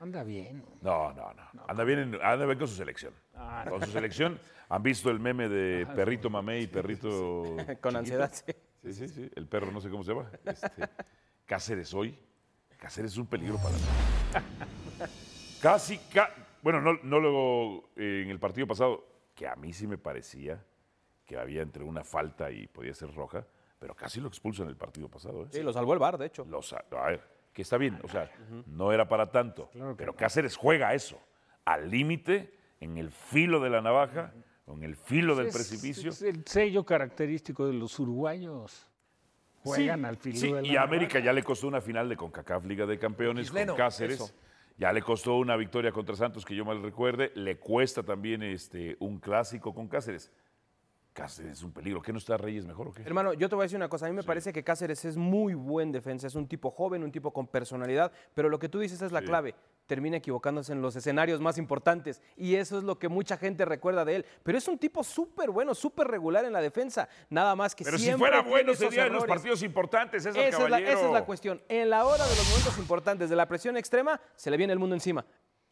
Anda 0.04 0.22
bien. 0.22 0.62
No, 0.82 1.14
no, 1.14 1.32
no. 1.54 1.64
Anda 1.66 1.82
bien, 1.82 1.98
en- 1.98 2.14
anda 2.22 2.44
bien 2.44 2.58
con 2.58 2.68
su 2.68 2.74
selección. 2.74 3.14
Ah, 3.34 3.64
Con 3.66 3.82
su 3.82 3.90
selección. 3.90 4.38
¿Han 4.68 4.82
visto 4.82 5.08
el 5.10 5.18
meme 5.18 5.48
de 5.48 5.86
perrito 5.96 6.28
mamé 6.28 6.60
y 6.60 6.66
perrito 6.66 7.56
Con 7.80 7.96
ansiedad, 7.96 8.30
sí. 8.30 8.52
Sí, 8.82 8.92
sí, 8.92 9.08
sí. 9.08 9.30
El 9.34 9.48
perro 9.48 9.72
no 9.72 9.80
sé 9.80 9.88
cómo 9.88 10.04
se 10.04 10.12
llama. 10.12 10.30
Este, 10.44 10.68
Cáceres 11.46 11.94
hoy. 11.94 12.18
Cáceres 12.76 13.12
es 13.12 13.16
un 13.18 13.26
peligro 13.26 13.56
para 13.56 13.70
mí. 13.70 13.82
Casi, 15.62 15.96
ca- 16.12 16.34
bueno, 16.60 16.82
no, 16.82 16.98
no 17.02 17.18
luego 17.18 17.88
eh, 17.96 18.20
en 18.24 18.30
el 18.30 18.38
partido 18.38 18.66
pasado, 18.66 19.06
que 19.34 19.48
a 19.48 19.56
mí 19.56 19.72
sí 19.72 19.86
me 19.86 19.96
parecía 19.96 20.62
que 21.24 21.38
había 21.38 21.62
entre 21.62 21.82
una 21.82 22.04
falta 22.04 22.50
y 22.50 22.66
podía 22.66 22.92
ser 22.92 23.10
roja, 23.14 23.46
pero 23.78 23.94
casi 23.94 24.20
lo 24.20 24.28
expulsan 24.28 24.68
el 24.68 24.76
partido 24.76 25.08
pasado. 25.08 25.44
¿eh? 25.44 25.48
Sí, 25.50 25.62
lo 25.62 25.72
salvó 25.72 25.94
el 25.94 25.98
bar, 25.98 26.18
de 26.18 26.26
hecho. 26.26 26.44
Lo 26.44 26.60
a 26.98 27.06
ver, 27.06 27.22
que 27.54 27.62
está 27.62 27.78
bien, 27.78 27.98
o 28.02 28.08
sea, 28.08 28.30
no 28.66 28.92
era 28.92 29.08
para 29.08 29.30
tanto, 29.30 29.70
pero 29.96 30.14
Cáceres 30.14 30.56
juega 30.56 30.88
a 30.88 30.94
eso, 30.94 31.18
al 31.64 31.88
límite, 31.90 32.52
en 32.80 32.98
el 32.98 33.10
filo 33.10 33.60
de 33.60 33.70
la 33.70 33.80
navaja, 33.80 34.34
en 34.66 34.82
el 34.82 34.96
filo 34.96 35.34
del 35.36 35.46
Es- 35.46 35.54
precipicio. 35.54 36.10
Es 36.10 36.20
el 36.22 36.44
sello 36.46 36.84
característico 36.84 37.66
de 37.66 37.72
los 37.74 37.98
uruguayos. 37.98 38.86
Juegan 39.62 40.00
Sí, 40.00 40.04
al 40.06 40.16
filo 40.18 40.36
sí, 40.36 40.52
de 40.52 40.62
la 40.62 40.68
y 40.68 40.76
a 40.76 40.82
América 40.82 41.20
ya 41.20 41.32
le 41.32 41.42
costó 41.42 41.68
una 41.68 41.80
final 41.80 42.08
de 42.08 42.16
CONCACAF 42.16 42.66
Liga 42.66 42.84
de 42.84 42.98
Campeones 42.98 43.50
con 43.50 43.76
Cáceres. 43.76 44.16
eso. 44.20 44.30
Ya 44.76 44.92
le 44.92 45.00
costó 45.00 45.36
una 45.36 45.56
victoria 45.56 45.92
contra 45.92 46.16
Santos, 46.16 46.44
que 46.44 46.54
yo 46.56 46.64
mal 46.64 46.82
recuerde. 46.82 47.30
Le 47.36 47.56
cuesta 47.58 48.02
también 48.02 48.42
este, 48.42 48.96
un 48.98 49.20
clásico 49.20 49.72
con 49.72 49.86
Cáceres. 49.88 50.30
Cáceres 51.14 51.52
es 51.52 51.62
un 51.62 51.72
peligro. 51.72 52.02
¿Qué 52.02 52.12
no 52.12 52.18
está 52.18 52.36
Reyes 52.36 52.66
mejor 52.66 52.88
o 52.88 52.92
qué? 52.92 53.02
Hermano, 53.02 53.34
yo 53.34 53.48
te 53.48 53.54
voy 53.54 53.62
a 53.62 53.66
decir 53.66 53.76
una 53.76 53.88
cosa. 53.88 54.06
A 54.06 54.08
mí 54.08 54.16
me 54.16 54.24
parece 54.24 54.52
que 54.52 54.64
Cáceres 54.64 55.04
es 55.04 55.16
muy 55.16 55.54
buen 55.54 55.92
defensa. 55.92 56.26
Es 56.26 56.34
un 56.34 56.48
tipo 56.48 56.72
joven, 56.72 57.04
un 57.04 57.12
tipo 57.12 57.32
con 57.32 57.46
personalidad. 57.46 58.10
Pero 58.34 58.48
lo 58.48 58.58
que 58.58 58.68
tú 58.68 58.80
dices 58.80 59.00
es 59.00 59.12
la 59.12 59.22
clave. 59.22 59.54
Termina 59.86 60.16
equivocándose 60.16 60.72
en 60.72 60.82
los 60.82 60.96
escenarios 60.96 61.40
más 61.40 61.56
importantes. 61.56 62.20
Y 62.36 62.56
eso 62.56 62.78
es 62.78 62.82
lo 62.82 62.98
que 62.98 63.08
mucha 63.08 63.36
gente 63.36 63.64
recuerda 63.64 64.04
de 64.04 64.16
él. 64.16 64.26
Pero 64.42 64.58
es 64.58 64.66
un 64.66 64.76
tipo 64.76 65.04
súper 65.04 65.50
bueno, 65.50 65.72
súper 65.76 66.08
regular 66.08 66.44
en 66.44 66.52
la 66.52 66.60
defensa. 66.60 67.08
Nada 67.30 67.54
más 67.54 67.76
que 67.76 67.84
Pero 67.84 67.96
si 67.96 68.10
fuera 68.14 68.42
bueno 68.42 68.74
sería 68.74 69.06
en 69.06 69.12
los 69.12 69.24
partidos 69.24 69.62
importantes, 69.62 70.24
César 70.24 70.42
Esa 70.42 70.48
es, 70.48 70.62
la, 70.64 70.78
Caballero. 70.78 70.98
esa 70.98 71.06
es 71.06 71.12
la 71.12 71.24
cuestión. 71.24 71.62
En 71.68 71.90
la 71.90 72.06
hora 72.06 72.24
de 72.24 72.34
los 72.34 72.48
momentos 72.48 72.76
importantes, 72.78 73.30
de 73.30 73.36
la 73.36 73.46
presión 73.46 73.76
extrema, 73.76 74.20
se 74.34 74.50
le 74.50 74.56
viene 74.56 74.72
el 74.72 74.80
mundo 74.80 74.96
encima. 74.96 75.24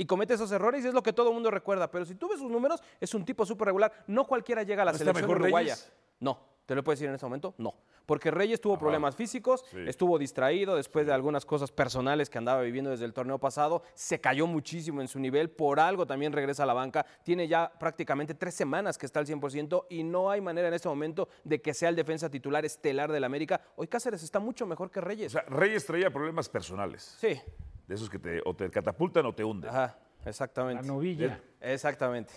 Y 0.02 0.04
comete 0.04 0.34
esos 0.34 0.50
errores 0.50 0.84
y 0.84 0.88
es 0.88 0.94
lo 0.94 1.00
que 1.04 1.12
todo 1.12 1.28
el 1.28 1.34
mundo 1.34 1.48
recuerda. 1.48 1.88
Pero 1.88 2.04
si 2.04 2.16
tú 2.16 2.28
ves 2.28 2.40
sus 2.40 2.50
números, 2.50 2.82
es 3.00 3.14
un 3.14 3.24
tipo 3.24 3.46
súper 3.46 3.66
regular. 3.66 3.92
No 4.08 4.26
cualquiera 4.26 4.64
llega 4.64 4.82
a 4.82 4.86
la 4.86 4.90
¿No 4.90 4.96
está 4.96 5.04
selección 5.04 5.28
mejor 5.30 5.42
uruguaya. 5.42 5.74
Reyes? 5.76 5.92
No. 6.18 6.40
¿Te 6.66 6.74
lo 6.74 6.84
puedes 6.84 6.98
decir 7.00 7.08
en 7.08 7.14
este 7.14 7.26
momento? 7.26 7.54
No. 7.58 7.74
Porque 8.06 8.30
Reyes 8.30 8.60
tuvo 8.60 8.78
problemas 8.78 9.14
físicos, 9.16 9.64
Sí. 9.70 9.78
estuvo 9.86 10.18
distraído 10.18 10.74
después 10.76 11.06
de 11.06 11.12
algunas 11.12 11.44
cosas 11.44 11.70
personales 11.70 12.28
que 12.30 12.38
andaba 12.38 12.60
viviendo 12.62 12.90
desde 12.90 13.04
el 13.04 13.12
torneo 13.12 13.38
pasado, 13.38 13.82
se 13.94 14.20
cayó 14.20 14.46
muchísimo 14.46 15.00
en 15.00 15.08
su 15.08 15.18
nivel, 15.20 15.50
por 15.50 15.78
algo 15.80 16.06
también 16.06 16.32
regresa 16.32 16.64
a 16.64 16.66
la 16.66 16.72
banca, 16.74 17.06
tiene 17.24 17.46
ya 17.48 17.72
prácticamente 17.78 18.34
tres 18.34 18.54
semanas 18.54 18.98
que 18.98 19.06
está 19.06 19.20
al 19.20 19.26
100% 19.26 19.86
y 19.90 20.02
no 20.02 20.30
hay 20.30 20.40
manera 20.40 20.68
en 20.68 20.74
este 20.74 20.88
momento 20.88 21.28
de 21.44 21.60
que 21.62 21.74
sea 21.74 21.88
el 21.88 21.96
defensa 21.96 22.28
titular 22.28 22.64
estelar 22.64 23.10
del 23.12 23.24
América. 23.24 23.60
Hoy 23.76 23.86
Cáceres 23.88 24.22
está 24.22 24.40
mucho 24.40 24.66
mejor 24.66 24.90
que 24.90 24.98
O 25.00 25.02
Reyes. 25.02 25.32
sea, 25.32 25.42
Reyes 25.42 25.86
traía 25.86 26.10
problemas 26.12 26.48
personales. 26.48 27.16
sí, 27.20 27.40
De 27.86 27.94
esos 27.94 28.08
que 28.10 28.18
te, 28.18 28.40
o 28.44 28.54
te 28.54 28.68
catapultan 28.70 29.26
o 29.26 29.34
te 29.34 29.44
hunden. 29.44 29.70
ajá, 29.70 29.98
La 30.24 30.30
exactamente. 30.30 30.86
novilla. 30.86 31.40
Exactamente. 31.60 32.32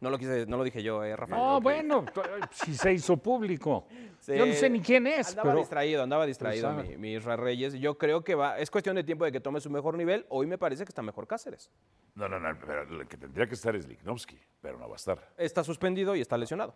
no, 0.00 0.10
lo 0.10 0.18
quise, 0.18 0.46
no 0.46 0.56
lo 0.56 0.64
dije 0.64 0.82
yo, 0.82 1.02
eh, 1.02 1.16
Rafa. 1.16 1.36
No, 1.36 1.60
bueno, 1.60 2.04
si 2.52 2.74
se 2.74 2.92
hizo 2.92 3.16
público. 3.16 3.86
Sí. 4.20 4.36
Yo 4.36 4.46
no 4.46 4.52
sé 4.52 4.70
ni 4.70 4.80
quién 4.80 5.06
es, 5.06 5.30
Andaba 5.30 5.50
pero 5.50 5.58
distraído, 5.58 6.02
andaba 6.02 6.26
distraído 6.26 6.72
mi, 6.72 6.96
mi 6.96 7.14
Israel 7.14 7.38
Reyes. 7.40 7.74
Yo 7.74 7.98
creo 7.98 8.22
que 8.22 8.34
va, 8.34 8.58
es 8.58 8.70
cuestión 8.70 8.96
de 8.96 9.04
tiempo 9.04 9.24
de 9.24 9.32
que 9.32 9.40
tome 9.40 9.60
su 9.60 9.70
mejor 9.70 9.96
nivel. 9.96 10.24
Hoy 10.28 10.46
me 10.46 10.56
parece 10.58 10.84
que 10.84 10.90
está 10.90 11.02
mejor 11.02 11.26
Cáceres. 11.26 11.70
No, 12.14 12.28
no, 12.28 12.38
no, 12.38 12.56
pero 12.58 12.82
el 12.82 13.08
que 13.08 13.16
tendría 13.16 13.46
que 13.46 13.54
estar 13.54 13.74
es 13.74 13.86
Lignovsky, 13.88 14.38
pero 14.60 14.78
no 14.78 14.88
va 14.88 14.94
a 14.94 14.96
estar. 14.96 15.32
Está 15.36 15.64
suspendido 15.64 16.14
y 16.14 16.20
está 16.20 16.38
lesionado. 16.38 16.74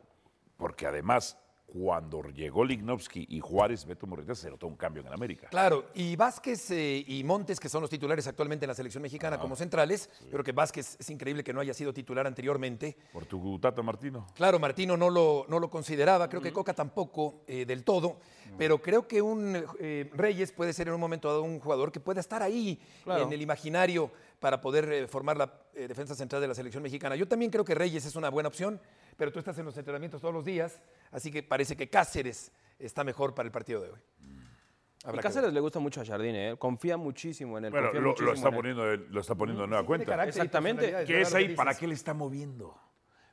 Porque 0.57 0.87
además, 0.87 1.39
cuando 1.73 2.23
llegó 2.23 2.65
Lignovsky 2.65 3.27
y 3.29 3.41
Juárez, 3.41 3.85
Beto 3.85 4.07
Morita, 4.07 4.35
se 4.35 4.49
notó 4.49 4.67
un 4.67 4.75
cambio 4.77 5.03
en 5.07 5.13
América. 5.13 5.49
Claro, 5.51 5.91
y 5.95 6.17
Vázquez 6.17 6.71
eh, 6.71 7.05
y 7.07 7.23
Montes, 7.25 7.61
que 7.61 7.69
son 7.69 7.83
los 7.83 7.91
titulares 7.91 8.27
actualmente 8.27 8.65
en 8.65 8.69
la 8.69 8.75
selección 8.75 9.03
mexicana 9.03 9.39
como 9.39 9.55
centrales, 9.55 10.09
yo 10.25 10.31
creo 10.31 10.45
que 10.45 10.53
Vázquez 10.53 10.97
es 10.99 11.11
increíble 11.11 11.45
que 11.45 11.53
no 11.53 11.61
haya 11.61 11.75
sido 11.75 11.93
titular 11.93 12.27
anteriormente. 12.27 12.97
Por 13.13 13.27
tu 13.27 13.59
Tata 13.59 13.83
Martino. 13.83 14.27
Claro, 14.35 14.59
Martino 14.59 14.97
no 14.97 15.11
lo, 15.11 15.45
no 15.49 15.59
lo 15.61 15.69
consideraba, 15.69 16.29
creo 16.29 16.41
que 16.41 16.53
Coca 16.55 16.73
tampoco 16.73 17.43
eh, 17.47 17.67
del 17.67 17.85
todo, 17.85 18.19
pero 18.57 18.81
creo 18.81 19.07
que 19.07 19.21
un 19.21 19.63
eh, 19.79 20.11
Reyes 20.15 20.53
puede 20.53 20.73
ser 20.73 20.89
en 20.89 20.95
un 20.95 21.01
momento 21.01 21.29
dado 21.29 21.43
un 21.43 21.61
jugador 21.61 21.93
que 21.93 22.01
pueda 22.01 22.21
estar 22.21 22.43
ahí 22.43 22.81
Claro. 23.05 23.25
en 23.25 23.33
el 23.33 23.43
imaginario 23.43 24.11
para 24.41 24.61
poder 24.61 24.91
eh, 24.93 25.07
formar 25.09 25.37
la 25.37 25.53
eh, 25.75 25.89
defensa 25.89 26.15
central 26.15 26.41
de 26.41 26.49
la 26.49 26.55
selección 26.55 26.83
mexicana. 26.83 27.17
Yo 27.17 27.27
también 27.29 27.51
creo 27.51 27.65
que 27.65 27.75
Reyes 27.75 28.05
es 28.07 28.17
una 28.17 28.31
buena 28.31 28.49
opción, 28.49 28.81
pero 29.19 29.31
tú 29.31 29.39
estás 29.41 29.59
en 29.59 29.67
los 29.67 29.77
entrenamientos 29.77 30.21
todos 30.23 30.33
los 30.33 30.45
días, 30.47 30.81
así 31.11 31.31
que 31.31 31.43
parece 31.43 31.77
que 31.77 31.91
Cáceres 31.91 32.51
está 32.79 33.05
mejor 33.05 33.35
para 33.35 33.47
el 33.47 33.53
partido 33.53 33.83
de 33.83 33.91
hoy. 33.91 33.99
Y 34.21 35.07
Habrá 35.09 35.19
que 35.21 35.29
Cáceres 35.29 35.53
le 35.53 35.61
gusta 35.61 35.79
mucho 35.81 36.01
a 36.01 36.05
Jardine, 36.05 36.51
¿eh? 36.53 36.57
confía 36.57 36.97
muchísimo 36.97 37.59
en 37.59 37.67
él. 37.67 37.71
Bueno, 37.71 37.93
lo, 37.93 38.11
está 38.33 38.49
en 38.49 38.55
él. 38.55 38.55
poniendo, 38.57 38.85
de- 38.85 38.97
lo 38.99 39.21
está 39.21 39.35
poniendo 39.35 39.63
de 39.63 39.69
nueva 39.69 39.85
cuenta. 39.85 40.25
y 40.25 40.29
Exactamente. 40.29 41.05
¿Qué 41.07 41.21
es 41.21 41.35
ahí? 41.35 41.55
¿Para 41.55 41.75
qué 41.75 41.87
le 41.87 41.95
está 41.95 42.15
moviendo? 42.15 42.75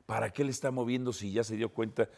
¿Para 0.06 0.30
qué 0.32 0.44
le 0.44 0.52
está 0.52 0.70
moviendo 0.72 1.14
si 1.14 1.32
ya 1.32 1.44
se 1.44 1.56
dio 1.56 1.70
cuenta? 1.70 2.10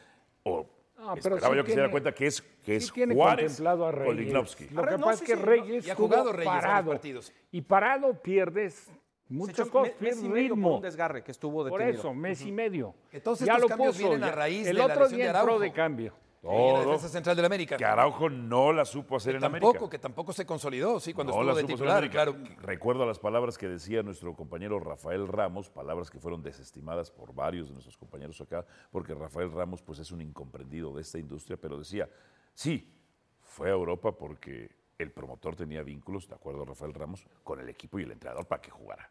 O 0.43 0.67
No, 0.97 1.13
pero 1.21 1.35
esperaba 1.35 1.53
sí 1.53 1.57
yo 1.57 1.63
que 1.63 1.69
se 1.71 1.75
diera 1.75 1.91
cuenta 1.91 2.11
que 2.13 2.27
es, 2.27 2.41
que 2.41 2.79
sí 2.79 2.87
es 2.87 2.93
tiene 2.93 3.13
Juárez 3.15 3.45
contemplado 3.51 3.85
a 3.87 3.91
Reyes. 3.91 4.33
Lo 4.33 4.81
Ah, 4.83 4.87
que 4.89 4.97
no, 4.97 5.05
pasa 5.05 5.17
sí, 5.17 5.23
es 5.23 5.29
que 5.29 5.35
Reyes 5.45 5.87
Y 5.87 5.89
ha 5.91 5.95
jugado 5.95 6.33
Reyes 6.33 6.53
parado. 6.53 6.91
partidos. 6.91 7.31
Y 7.51 7.61
parado 7.61 8.21
pierdes 8.21 8.87
Se 9.27 9.33
muchas 9.33 9.59
echó 9.59 9.71
cosas, 9.71 9.93
mes- 9.99 10.23
y 10.23 10.29
medio 10.29 10.55
por 10.55 10.73
un 10.73 10.81
desgarre 10.81 11.23
que 11.23 11.31
estuvo 11.31 11.67
Por 11.67 11.79
detenido. 11.79 11.99
eso, 11.99 12.13
mes 12.13 12.41
y 12.41 12.51
medio. 12.51 12.95
Que 13.11 13.19
todos 13.19 13.39
ya 13.39 13.53
estos 13.55 13.61
lo 13.63 13.67
cambios 13.67 13.95
puso. 13.97 14.09
vienen 14.09 14.23
a 14.27 14.31
raíz 14.31 14.67
El 14.67 14.73
de 14.75 14.79
la 14.79 14.85
otro 14.85 14.99
lesión 15.01 15.17
día 15.17 15.25
de 15.25 15.29
entró 15.31 15.41
Araujo. 15.43 15.59
de 15.61 15.71
cambio. 15.73 16.13
en 16.43 16.49
la 16.49 16.55
Todo. 16.83 16.91
defensa 16.91 17.09
central 17.09 17.35
del 17.35 17.45
América. 17.45 17.75
Que 17.77 17.83
Araujo 17.83 18.29
no 18.29 18.71
la 18.71 18.85
supo 18.85 19.17
hacer 19.17 19.35
en 19.35 19.41
tampoco, 19.41 19.67
América. 19.69 19.89
que 19.89 19.99
tampoco 19.99 20.31
se 20.31 20.45
consolidó, 20.45 20.97
sí, 20.99 21.11
cuando 21.13 21.33
No 21.33 21.39
estuvo 21.41 21.51
la 21.53 21.61
de 21.61 21.67
titular, 21.67 22.09
claro. 22.09 22.35
Recuerdo 22.61 23.05
las 23.05 23.19
palabras 23.19 23.57
que 23.57 23.67
decía 23.67 24.01
nuestro 24.01 24.33
compañero 24.33 24.79
Rafael 24.79 25.27
Ramos, 25.27 25.69
palabras 25.69 26.09
que 26.09 26.19
fueron 26.19 26.41
desestimadas 26.43 27.11
por 27.11 27.33
varios 27.33 27.67
de 27.67 27.73
nuestros 27.73 27.97
compañeros 27.97 28.39
acá, 28.39 28.65
porque 28.91 29.13
Rafael 29.13 29.51
Ramos 29.51 29.81
pues 29.81 29.99
es 29.99 30.11
un 30.11 30.21
incomprendido 30.21 30.93
de 30.93 31.01
esta 31.01 31.17
industria, 31.17 31.57
pero 31.57 31.77
decía, 31.79 32.07
sí, 32.53 32.93
fue 33.41 33.67
a 33.69 33.73
Europa 33.73 34.13
porque 34.13 34.69
el 34.99 35.11
promotor 35.11 35.55
tenía 35.55 35.81
vínculos, 35.83 36.29
de 36.29 36.35
acuerdo 36.35 36.61
a 36.61 36.65
Rafael 36.65 36.93
Ramos, 36.93 37.27
con 37.43 37.59
el 37.59 37.67
equipo 37.67 37.99
y 37.99 38.03
el 38.03 38.11
entrenador 38.11 38.45
para 38.45 38.61
que 38.61 38.69
jugara. 38.71 39.09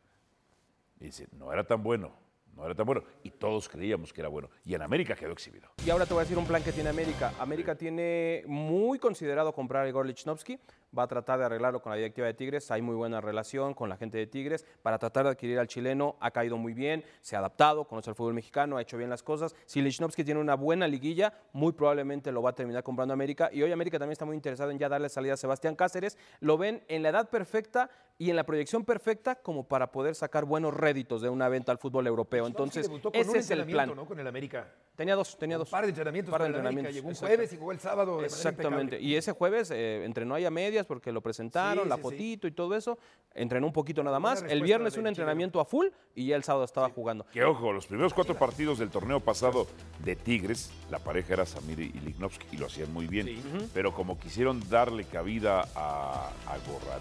Y 1.00 1.06
dice, 1.06 1.28
no 1.32 1.52
era 1.52 1.64
tan 1.64 1.82
bueno, 1.82 2.12
no 2.54 2.64
era 2.64 2.74
tan 2.74 2.86
bueno. 2.86 3.02
Y 3.22 3.30
todos 3.30 3.68
creíamos 3.68 4.12
que 4.12 4.20
era 4.20 4.28
bueno. 4.28 4.48
Y 4.64 4.74
en 4.74 4.82
América 4.82 5.14
quedó 5.14 5.32
exhibido. 5.32 5.68
Y 5.84 5.90
ahora 5.90 6.06
te 6.06 6.14
voy 6.14 6.22
a 6.22 6.24
decir 6.24 6.38
un 6.38 6.46
plan 6.46 6.62
que 6.62 6.72
tiene 6.72 6.88
América. 6.88 7.34
América 7.38 7.74
tiene 7.74 8.42
muy 8.46 8.98
considerado 8.98 9.52
comprar 9.52 9.84
a 9.84 9.88
Igor 9.88 10.06
Lichnowsky. 10.06 10.58
Va 10.96 11.02
a 11.02 11.08
tratar 11.08 11.38
de 11.38 11.44
arreglarlo 11.44 11.82
con 11.82 11.90
la 11.90 11.96
directiva 11.96 12.26
de 12.26 12.34
Tigres. 12.34 12.70
Hay 12.70 12.80
muy 12.80 12.94
buena 12.94 13.20
relación 13.20 13.74
con 13.74 13.88
la 13.88 13.96
gente 13.96 14.16
de 14.16 14.26
Tigres. 14.26 14.64
Para 14.82 14.98
tratar 14.98 15.24
de 15.24 15.30
adquirir 15.32 15.58
al 15.58 15.66
chileno, 15.66 16.16
ha 16.20 16.30
caído 16.30 16.56
muy 16.56 16.72
bien, 16.72 17.04
se 17.20 17.36
ha 17.36 17.40
adaptado, 17.40 17.86
conoce 17.86 18.10
el 18.10 18.16
fútbol 18.16 18.34
mexicano, 18.34 18.76
ha 18.76 18.82
hecho 18.82 18.96
bien 18.96 19.10
las 19.10 19.22
cosas. 19.22 19.54
Si 19.66 19.82
Lichnowsky 19.82 20.24
tiene 20.24 20.40
una 20.40 20.54
buena 20.54 20.88
liguilla, 20.88 21.34
muy 21.52 21.72
probablemente 21.72 22.32
lo 22.32 22.40
va 22.40 22.50
a 22.50 22.54
terminar 22.54 22.82
comprando 22.82 23.12
América. 23.12 23.50
Y 23.52 23.62
hoy 23.62 23.72
América 23.72 23.98
también 23.98 24.12
está 24.12 24.24
muy 24.24 24.36
interesado 24.36 24.70
en 24.70 24.78
ya 24.78 24.88
darle 24.88 25.08
salida 25.08 25.34
a 25.34 25.36
Sebastián 25.36 25.76
Cáceres. 25.76 26.16
Lo 26.40 26.56
ven 26.56 26.82
en 26.88 27.02
la 27.02 27.10
edad 27.10 27.28
perfecta 27.28 27.90
y 28.18 28.30
en 28.30 28.36
la 28.36 28.44
proyección 28.44 28.84
perfecta 28.84 29.34
como 29.34 29.68
para 29.68 29.92
poder 29.92 30.14
sacar 30.14 30.44
buenos 30.44 30.72
réditos 30.72 31.20
de 31.20 31.28
una 31.28 31.48
venta 31.48 31.72
al 31.72 31.78
fútbol 31.78 32.06
europeo. 32.06 32.46
Entonces, 32.46 32.88
con 32.88 33.00
un 33.04 33.10
ese 33.12 33.38
es 33.38 33.50
el 33.50 33.66
plan. 33.66 33.94
¿no? 33.94 34.06
Con 34.06 34.18
el 34.18 34.26
América. 34.26 34.72
Tenía 34.96 35.14
dos, 35.14 35.36
tenía 35.36 35.56
Un 35.56 35.60
dos. 35.60 35.68
par 35.68 35.82
de 35.84 35.90
entrenamientos 35.90 36.32
Par 36.32 36.40
de 36.40 36.46
entrenamientos, 36.46 36.94
Llegó 36.94 37.08
un 37.08 37.14
jueves 37.14 37.52
y 37.52 37.56
jugó 37.58 37.72
el 37.72 37.78
sábado 37.78 38.18
de 38.18 38.26
Exactamente. 38.26 38.98
Y 38.98 39.14
ese 39.14 39.32
jueves 39.32 39.70
eh, 39.70 40.04
entrenó 40.04 40.34
ahí 40.34 40.46
a 40.46 40.50
medias 40.50 40.85
porque 40.86 41.12
lo 41.12 41.20
presentaron, 41.20 41.84
Sí, 41.84 41.88
la 41.88 41.96
sí, 41.96 42.02
sí. 42.02 42.08
fotito 42.08 42.46
y 42.46 42.52
todo 42.52 42.74
eso. 42.76 42.98
Entrenó 43.34 43.66
un 43.66 43.72
poquito 43.72 44.02
nada 44.02 44.18
más. 44.18 44.42
El 44.48 44.62
viernes 44.62 44.96
un 44.96 45.06
entrenamiento 45.06 45.60
a 45.60 45.64
full 45.64 45.88
y 46.14 46.26
ya 46.28 46.36
el 46.36 46.44
sábado 46.44 46.64
estaba 46.64 46.88
jugando. 46.88 47.26
Que 47.32 47.44
ojo, 47.44 47.72
los 47.72 47.86
primeros 47.86 48.14
cuatro 48.14 48.34
partidos 48.36 48.78
del 48.78 48.88
torneo 48.90 49.20
pasado 49.20 49.66
de 50.04 50.16
Tigres, 50.16 50.70
la 50.90 50.98
pareja 50.98 51.34
era 51.34 51.44
Samir 51.46 51.80
y 51.80 51.92
Lignovsky 51.92 52.46
y 52.52 52.56
lo 52.56 52.66
hacían 52.66 52.92
muy 52.92 53.06
bien. 53.06 53.42
Pero 53.74 53.92
como 53.92 54.18
quisieron 54.18 54.66
darle 54.70 55.04
cabida 55.04 55.68
a, 55.74 56.30
a, 56.46 56.56
Gorra- 56.66 56.96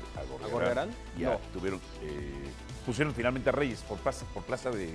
a 0.76 0.88
ya 1.18 1.30
No. 1.34 1.40
tuvieron, 1.54 1.80
eh, 2.02 2.34
pusieron 2.86 3.14
finalmente 3.14 3.50
a 3.50 3.54
Reyes 3.54 3.82
por 3.84 3.98
plaza, 4.00 4.26
por 4.34 4.44
plaza 4.44 4.72
de 4.72 4.90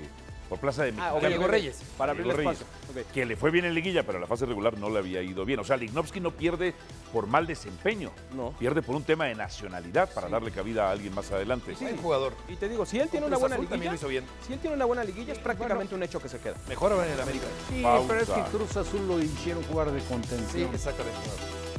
por 0.49 0.59
plaza 0.59 0.83
de 0.83 0.93
Ah, 0.99 1.15
ok. 1.15 1.23
Reyes. 1.47 1.81
Para 1.97 2.11
abrir 2.11 2.27
el 2.27 2.33
espacio. 2.41 2.67
Ok. 2.91 3.13
Que 3.13 3.25
le 3.25 3.37
fue 3.37 3.53
bien 3.53 3.65
en 3.67 3.73
liguilla, 3.73 4.03
pero 4.05 4.19
en 4.19 4.23
la 4.23 4.27
fase 4.27 4.47
regular 4.47 4.77
no 4.77 4.91
le 4.91 4.99
había 4.99 5.23
ido 5.23 5.45
bien. 5.45 5.61
O 5.61 5.65
sea, 5.65 5.77
Lignovsky 5.77 6.19
no 6.19 6.33
pierde 6.33 6.75
por 7.13 7.29
mal 7.29 7.47
desempeño. 7.47 8.11
No. 8.35 8.51
Pierde 8.59 8.70
por 8.83 8.95
un 8.97 9.03
tema 9.03 9.25
de 9.27 9.35
nacionalidad 9.35 10.09
para 10.13 10.29
darle 10.29 10.51
cabida 10.51 10.89
a 10.89 10.93
alguien 10.93 11.15
más 11.15 11.31
adelante. 11.31 11.75
Buen 11.81 11.97
jugador. 11.97 12.33
Y 12.49 12.57
te 12.57 12.69
digo, 12.69 12.87
si 12.87 12.99
él 12.99 13.09
tiene 13.09 13.27
una 13.27 13.37
buena 13.37 13.57
Azul 13.57 13.69
liguilla, 13.71 13.91
lo 13.91 13.97
hizo 13.97 14.09
bien. 14.09 14.25
si 14.47 14.53
él 14.53 14.59
tiene 14.61 14.77
una 14.77 14.85
buena 14.85 15.05
liguilla, 15.05 15.33
es 15.33 15.39
prácticamente 15.41 15.95
un 15.95 16.03
hecho 16.03 16.21
que 16.21 16.29
se 16.29 16.39
queda. 16.39 16.55
Mejor 16.69 16.93
ahora 16.93 17.07
en 17.07 17.13
el 17.13 17.21
América. 17.21 17.47
Sí, 17.69 17.83
Pausa. 17.83 18.05
pero 18.09 18.21
es 18.21 18.29
que 18.31 18.57
Cruz 18.57 18.77
Azul 18.77 19.07
lo 19.09 19.21
hicieron 19.21 19.63
jugar 19.65 19.91
de 19.91 20.01
Sí, 20.01 20.07
contención. 20.09 20.75
exactamente. 20.75 21.19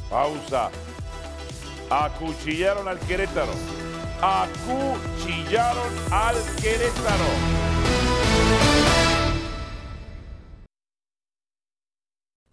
Pausa. 0.10 0.69
Acuchillaron 1.89 2.88
al 2.88 2.99
Querétaro. 2.99 3.51
Acuchillaron 4.21 5.88
al 6.12 6.36
Querétaro. 6.62 7.81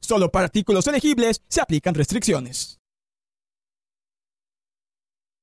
Solo 0.00 0.30
para 0.30 0.46
artículos 0.46 0.86
elegibles 0.86 1.42
se 1.48 1.60
aplican 1.60 1.94
restricciones. 1.94 2.80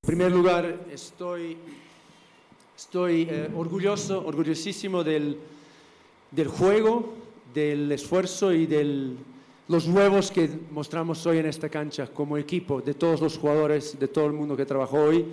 En 0.03 0.07
primer 0.07 0.31
lugar, 0.31 0.85
estoy, 0.91 1.57
estoy 2.75 3.27
eh, 3.29 3.49
orgulloso, 3.55 4.25
orgullosísimo 4.25 5.03
del, 5.03 5.37
del 6.31 6.47
juego, 6.47 7.13
del 7.53 7.91
esfuerzo 7.91 8.53
y 8.53 8.65
de 8.65 9.15
los 9.67 9.87
huevos 9.87 10.31
que 10.31 10.49
mostramos 10.71 11.25
hoy 11.25 11.39
en 11.39 11.47
esta 11.47 11.67
cancha 11.69 12.07
como 12.07 12.37
equipo, 12.37 12.81
de 12.81 12.93
todos 12.93 13.19
los 13.19 13.37
jugadores, 13.37 13.99
de 13.99 14.07
todo 14.07 14.27
el 14.27 14.33
mundo 14.33 14.55
que 14.55 14.65
trabajó 14.65 14.97
hoy, 14.97 15.25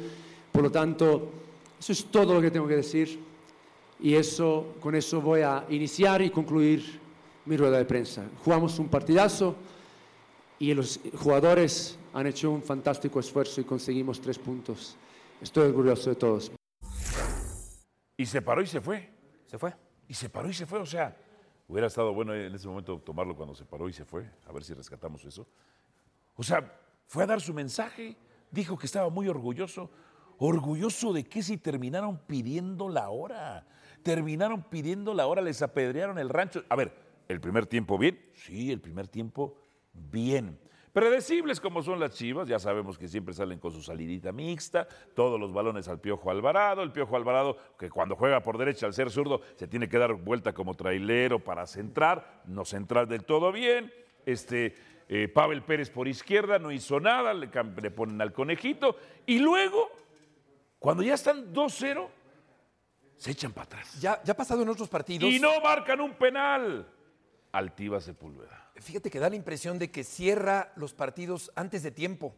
Por 0.50 0.62
lo 0.62 0.70
tanto, 0.70 1.30
eso 1.78 1.92
es 1.92 2.04
todo 2.06 2.34
lo 2.34 2.40
que 2.40 2.50
tengo 2.50 2.66
que 2.66 2.76
decir 2.76 3.18
y 4.00 4.14
eso, 4.14 4.74
con 4.80 4.94
eso 4.94 5.20
voy 5.20 5.40
a 5.40 5.64
iniciar 5.70 6.22
y 6.22 6.30
concluir 6.30 7.00
mi 7.46 7.56
rueda 7.56 7.78
de 7.78 7.84
prensa. 7.84 8.24
Jugamos 8.44 8.78
un 8.78 8.88
partidazo 8.88 9.56
y 10.58 10.72
los 10.74 11.00
jugadores 11.16 11.98
han 12.12 12.26
hecho 12.26 12.50
un 12.50 12.62
fantástico 12.62 13.20
esfuerzo 13.20 13.60
y 13.60 13.64
conseguimos 13.64 14.20
tres 14.20 14.38
puntos. 14.38 14.96
Estoy 15.40 15.68
orgulloso 15.68 16.10
de 16.10 16.16
todos. 16.16 16.52
Y 18.16 18.26
se 18.26 18.40
paró 18.40 18.62
y 18.62 18.66
se 18.66 18.80
fue. 18.80 19.10
Se 19.46 19.58
fue. 19.58 19.74
Y 20.08 20.14
se 20.14 20.28
paró 20.28 20.48
y 20.48 20.54
se 20.54 20.66
fue. 20.66 20.78
O 20.78 20.86
sea, 20.86 21.16
hubiera 21.68 21.88
estado 21.88 22.12
bueno 22.14 22.34
en 22.34 22.54
ese 22.54 22.68
momento 22.68 22.98
tomarlo 23.00 23.34
cuando 23.36 23.54
se 23.54 23.64
paró 23.64 23.88
y 23.88 23.92
se 23.92 24.04
fue. 24.04 24.30
A 24.46 24.52
ver 24.52 24.64
si 24.64 24.72
rescatamos 24.72 25.24
eso. 25.24 25.46
O 26.36 26.42
sea, 26.42 26.80
fue 27.06 27.24
a 27.24 27.26
dar 27.26 27.40
su 27.40 27.52
mensaje. 27.52 28.16
Dijo 28.50 28.78
que 28.78 28.86
estaba 28.86 29.10
muy 29.10 29.28
orgulloso. 29.28 29.90
¿Orgulloso 30.38 31.12
de 31.12 31.24
qué 31.24 31.42
si 31.42 31.58
terminaron 31.58 32.18
pidiendo 32.18 32.88
la 32.88 33.10
hora? 33.10 33.66
Terminaron 34.02 34.62
pidiendo 34.64 35.14
la 35.14 35.26
hora, 35.26 35.42
les 35.42 35.62
apedrearon 35.62 36.18
el 36.18 36.28
rancho. 36.28 36.64
A 36.68 36.76
ver, 36.76 37.03
¿el 37.28 37.40
primer 37.40 37.66
tiempo 37.66 37.98
bien? 37.98 38.18
Sí, 38.34 38.70
el 38.70 38.80
primer 38.80 39.08
tiempo 39.08 39.56
bien. 39.92 40.58
Predecibles 40.94 41.60
como 41.60 41.82
son 41.82 41.98
las 41.98 42.14
Chivas, 42.14 42.46
ya 42.46 42.60
sabemos 42.60 42.96
que 42.96 43.08
siempre 43.08 43.34
salen 43.34 43.58
con 43.58 43.72
su 43.72 43.82
salidita 43.82 44.30
mixta, 44.30 44.86
todos 45.16 45.40
los 45.40 45.52
balones 45.52 45.88
al 45.88 45.98
Piojo 45.98 46.30
Alvarado, 46.30 46.84
el 46.84 46.92
Piojo 46.92 47.16
Alvarado 47.16 47.56
que 47.76 47.90
cuando 47.90 48.14
juega 48.14 48.44
por 48.44 48.58
derecha 48.58 48.86
al 48.86 48.94
ser 48.94 49.10
zurdo 49.10 49.40
se 49.56 49.66
tiene 49.66 49.88
que 49.88 49.98
dar 49.98 50.12
vuelta 50.14 50.52
como 50.52 50.74
trailero 50.74 51.40
para 51.40 51.66
centrar, 51.66 52.42
no 52.46 52.64
centrar 52.64 53.08
del 53.08 53.24
todo 53.24 53.50
bien. 53.50 53.92
Este, 54.24 54.76
eh, 55.08 55.26
Pavel 55.26 55.62
Pérez 55.64 55.90
por 55.90 56.06
izquierda 56.06 56.60
no 56.60 56.70
hizo 56.70 57.00
nada, 57.00 57.34
le, 57.34 57.48
ponen 57.90 58.20
al 58.22 58.32
conejito 58.32 58.96
y 59.26 59.40
luego, 59.40 59.90
cuando 60.78 61.02
ya 61.02 61.14
están 61.14 61.52
2-0, 61.52 62.08
se 63.16 63.32
echan 63.32 63.52
para 63.52 63.64
atrás. 63.64 64.00
Ya, 64.00 64.22
ya 64.22 64.32
ha 64.32 64.36
pasado 64.36 64.62
en 64.62 64.68
otros 64.68 64.88
partidos. 64.88 65.28
Y 65.28 65.40
no 65.40 65.60
marcan 65.60 66.00
un 66.00 66.12
penal. 66.12 66.86
Altiva 67.54 68.00
Sepúlveda. 68.00 68.68
Fíjate 68.74 69.10
que 69.10 69.20
da 69.20 69.30
la 69.30 69.36
impresión 69.36 69.78
de 69.78 69.88
que 69.88 70.02
cierra 70.02 70.72
los 70.74 70.92
partidos 70.92 71.52
antes 71.54 71.84
de 71.84 71.92
tiempo. 71.92 72.34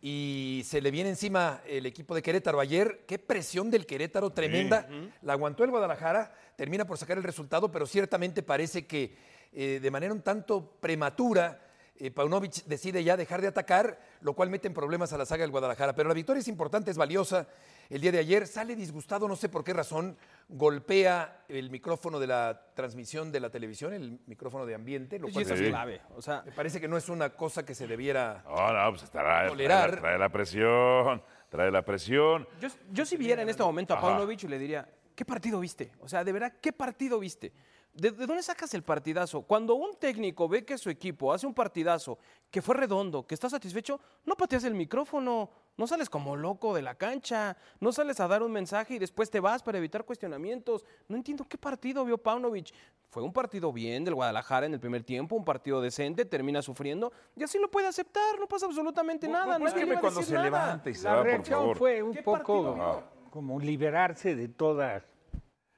Y 0.00 0.62
se 0.64 0.80
le 0.80 0.92
viene 0.92 1.10
encima 1.10 1.60
el 1.66 1.84
equipo 1.84 2.14
de 2.14 2.22
Querétaro. 2.22 2.60
Ayer, 2.60 3.04
qué 3.08 3.18
presión 3.18 3.72
del 3.72 3.86
Querétaro 3.86 4.30
tremenda. 4.30 4.88
La 5.22 5.32
aguantó 5.32 5.64
el 5.64 5.70
Guadalajara, 5.70 6.32
termina 6.54 6.86
por 6.86 6.96
sacar 6.96 7.18
el 7.18 7.24
resultado, 7.24 7.72
pero 7.72 7.86
ciertamente 7.86 8.44
parece 8.44 8.86
que 8.86 9.16
eh, 9.52 9.80
de 9.82 9.90
manera 9.90 10.12
un 10.12 10.22
tanto 10.22 10.76
prematura, 10.80 11.60
eh, 11.96 12.12
Paunovic 12.12 12.64
decide 12.66 13.02
ya 13.02 13.16
dejar 13.16 13.40
de 13.40 13.48
atacar, 13.48 13.98
lo 14.20 14.34
cual 14.34 14.48
mete 14.48 14.68
en 14.68 14.74
problemas 14.74 15.12
a 15.12 15.18
la 15.18 15.26
saga 15.26 15.42
del 15.42 15.50
Guadalajara. 15.50 15.94
Pero 15.96 16.08
la 16.08 16.14
victoria 16.14 16.40
es 16.40 16.48
importante, 16.48 16.92
es 16.92 16.96
valiosa. 16.96 17.48
El 17.90 18.00
día 18.00 18.12
de 18.12 18.18
ayer 18.18 18.46
sale 18.46 18.74
disgustado, 18.76 19.28
no 19.28 19.36
sé 19.36 19.48
por 19.48 19.62
qué 19.64 19.72
razón, 19.72 20.16
golpea 20.48 21.44
el 21.48 21.70
micrófono 21.70 22.18
de 22.18 22.26
la 22.26 22.60
transmisión 22.74 23.30
de 23.30 23.40
la 23.40 23.50
televisión, 23.50 23.92
el 23.92 24.20
micrófono 24.26 24.64
de 24.66 24.74
ambiente, 24.74 25.18
lo 25.18 25.28
Y 25.28 25.32
cual 25.32 25.44
eso 25.44 25.54
es 25.54 25.60
Sí. 25.60 25.66
clave. 25.68 26.00
O 26.16 26.22
sea, 26.22 26.42
me 26.46 26.52
parece 26.52 26.80
que 26.80 26.88
no 26.88 26.96
es 26.96 27.08
una 27.08 27.30
cosa 27.30 27.64
que 27.64 27.74
se 27.74 27.86
debiera... 27.86 28.42
No, 28.46 28.72
no, 28.72 28.90
pues 28.96 29.10
trae, 29.10 29.48
Tolerar. 29.48 29.90
trae 29.90 29.94
la- 29.96 30.00
trae 30.00 30.18
la 30.18 30.28
presión, 30.30 31.22
trae 31.48 31.70
la 31.70 31.84
presión. 31.84 32.48
Yo, 32.60 32.68
yo 32.92 33.04
si 33.04 33.16
viera 33.16 33.42
en 33.42 33.48
este 33.48 33.62
momento 33.62 33.94
a. 33.94 34.00
Paunovic 34.00 34.42
le 34.44 34.58
diría, 34.58 34.88
¿qué 35.14 35.24
partido 35.24 35.60
viste? 35.60 35.92
O 36.00 36.08
sea, 36.08 36.24
de 36.24 36.32
verdad, 36.32 36.54
¿qué 36.60 36.72
partido 36.72 37.18
viste? 37.18 37.52
¿De, 37.92 38.10
de 38.10 38.26
dónde 38.26 38.42
sacas 38.42 38.74
el 38.74 38.82
partidazo? 38.82 39.42
Cuando 39.42 39.74
un 39.76 39.94
técnico 39.96 40.48
ve 40.48 40.64
que 40.64 40.76
su 40.78 40.90
equipo 40.90 41.32
hace 41.32 41.46
un 41.46 41.54
partidazo 41.54 42.18
que 42.50 42.60
fue 42.60 42.74
redondo, 42.74 43.24
que 43.24 43.34
está 43.34 43.48
satisfecho, 43.48 44.00
no 44.24 44.34
pateas 44.34 44.64
el 44.64 44.74
micrófono, 44.74 45.48
no 45.76 45.86
sales 45.86 46.08
como 46.08 46.36
loco 46.36 46.74
de 46.74 46.82
la 46.82 46.94
cancha, 46.94 47.56
no 47.80 47.92
sales 47.92 48.20
a 48.20 48.28
dar 48.28 48.42
un 48.42 48.52
mensaje 48.52 48.94
y 48.94 48.98
después 48.98 49.30
te 49.30 49.40
vas 49.40 49.62
para 49.62 49.78
evitar 49.78 50.04
cuestionamientos. 50.04 50.84
No 51.08 51.16
entiendo 51.16 51.44
qué 51.48 51.58
partido 51.58 52.04
vio 52.04 52.18
Paunovic. 52.18 52.72
Fue 53.10 53.22
un 53.22 53.32
partido 53.32 53.72
bien 53.72 54.04
del 54.04 54.14
Guadalajara 54.14 54.66
en 54.66 54.74
el 54.74 54.80
primer 54.80 55.04
tiempo, 55.04 55.36
un 55.36 55.44
partido 55.44 55.80
decente, 55.80 56.24
termina 56.24 56.62
sufriendo 56.62 57.12
y 57.36 57.44
así 57.44 57.58
lo 57.58 57.70
puede 57.70 57.86
aceptar, 57.86 58.38
no 58.40 58.46
pasa 58.48 58.66
absolutamente 58.66 59.28
nada. 59.28 59.58
No 59.58 59.66
es 59.68 59.74
que 59.74 59.86
cuando 59.86 60.08
decir 60.20 60.24
se 60.24 60.32
nada. 60.34 60.44
levante 60.44 60.90
y 60.90 60.94
se 60.94 61.04
La 61.04 61.10
va, 61.10 61.16
por 61.18 61.26
reacción 61.26 61.60
favor. 61.60 61.76
fue 61.78 62.02
un 62.02 62.12
¿Qué 62.12 62.22
partido 62.22 62.44
poco 62.74 63.02
como 63.30 63.58
liberarse 63.60 64.34
de 64.34 64.48
toda... 64.48 65.04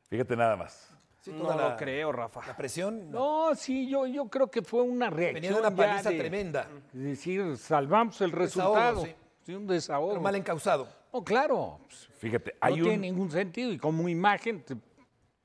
Fíjate 0.08 0.36
nada 0.36 0.56
más. 0.56 0.92
Sí, 1.20 1.32
No 1.32 1.52
lo 1.58 1.76
creo, 1.76 2.12
Rafa. 2.12 2.46
La 2.46 2.56
presión 2.56 3.10
No, 3.10 3.54
sí, 3.54 3.88
yo, 3.88 4.06
yo 4.06 4.28
creo 4.28 4.48
que 4.50 4.62
fue 4.62 4.82
una 4.82 5.10
venía 5.10 5.32
reacción 5.32 5.54
de 5.54 5.60
una 5.60 5.70
paliza 5.74 6.10
de- 6.10 6.18
tremenda, 6.18 6.68
Es 6.94 7.00
decir, 7.02 7.56
salvamos 7.56 8.20
el 8.20 8.30
Desahogo, 8.30 8.76
resultado. 8.76 9.04
sí. 9.04 9.14
Sí, 9.46 9.54
un 9.54 9.64
desahogo. 9.64 10.08
pero 10.08 10.20
mal 10.20 10.34
encausado. 10.34 10.88
No, 11.12 11.22
claro. 11.22 11.78
pues, 11.86 12.08
Fíjate, 12.18 12.50
no 12.50 12.58
hay 12.62 12.74
tiene 12.74 12.94
un, 12.94 13.00
ningún 13.00 13.30
sentido 13.30 13.70
y 13.70 13.78
como 13.78 14.08
imagen 14.08 14.64
te 14.64 14.76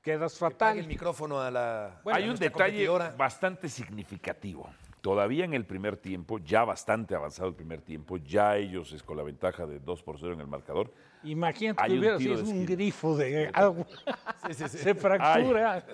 quedas 0.02 0.40
Pague 0.40 0.48
el 0.48 0.54
fatal. 0.54 0.88
micrófono 0.88 1.40
a 1.40 1.52
la 1.52 2.02
hay 2.06 2.28
a 2.28 2.32
un 2.32 2.36
detalle 2.36 2.88
bastante 3.16 3.70
significativo. 3.70 4.68
Todavía 5.02 5.46
en 5.46 5.54
el 5.54 5.68
primer 5.68 5.98
tiempo, 5.98 6.40
ya 6.40 6.64
bastante 6.64 7.14
avanzado 7.14 7.50
el 7.50 7.56
primer 7.56 7.82
tiempo, 7.82 8.18
ya 8.18 8.58
ellos 8.58 8.92
es 8.92 9.04
con 9.04 9.18
la 9.18 9.24
ventaja 9.24 9.68
de 9.68 9.80
2 9.80 10.02
por 10.02 10.20
0 10.20 10.34
en 10.34 10.42
el 10.42 10.48
marcador. 10.48 10.92
Imagínate 11.24 11.84
Hay 11.84 11.90
que 11.90 11.94
un 11.94 12.00
hubiera 12.00 12.18
sido 12.18 12.66
grifo 12.66 13.16
de 13.16 13.52
agua. 13.54 13.86
Se 14.52 14.96
fractura. 14.96 15.86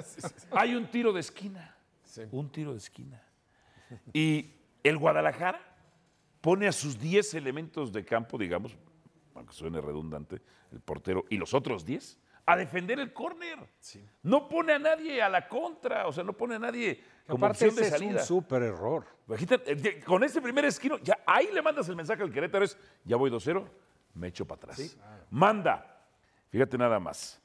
Hay 0.51 0.75
un 0.75 0.87
tiro 0.87 1.11
de 1.11 1.19
esquina. 1.19 1.75
Un 2.31 2.49
tiro 2.49 2.71
de 2.71 2.77
esquina. 2.77 3.21
Y 4.13 4.53
el 4.81 4.97
Guadalajara 4.97 5.66
pone 6.41 6.67
a 6.67 6.71
sus 6.71 6.99
10 6.99 7.33
elementos 7.35 7.91
de 7.91 8.05
campo, 8.05 8.37
digamos, 8.37 8.75
aunque 9.35 9.53
suene 9.53 9.81
redundante, 9.81 10.41
el 10.71 10.79
portero 10.81 11.25
y 11.29 11.37
los 11.37 11.53
otros 11.53 11.85
10, 11.85 12.19
a 12.45 12.55
defender 12.55 12.99
el 12.99 13.11
córner. 13.11 13.59
No 14.23 14.47
pone 14.47 14.73
a 14.73 14.79
nadie 14.79 15.21
a 15.21 15.29
la 15.29 15.47
contra, 15.47 16.07
o 16.07 16.13
sea, 16.13 16.23
no 16.23 16.33
pone 16.33 16.55
a 16.55 16.59
nadie 16.59 17.03
como 17.27 17.45
Aparte, 17.45 17.67
opción 17.67 17.75
de 17.75 17.81
ese 17.87 17.95
es 17.95 18.01
un 18.01 18.07
salida. 18.07 18.23
súper 18.23 18.63
error. 18.63 19.05
Con 20.05 20.23
ese 20.23 20.41
primer 20.41 20.63
esquino, 20.65 20.97
ya 20.99 21.19
ahí 21.25 21.49
le 21.51 21.61
mandas 21.61 21.89
el 21.89 21.95
mensaje 21.97 22.23
al 22.23 22.31
Querétaro, 22.31 22.63
es, 22.63 22.77
ya 23.03 23.17
voy 23.17 23.29
2-0, 23.29 23.67
me 24.13 24.27
echo 24.27 24.45
para 24.45 24.71
atrás. 24.71 24.97
Manda, 25.29 26.05
fíjate 26.49 26.77
nada 26.77 26.99
más, 26.99 27.41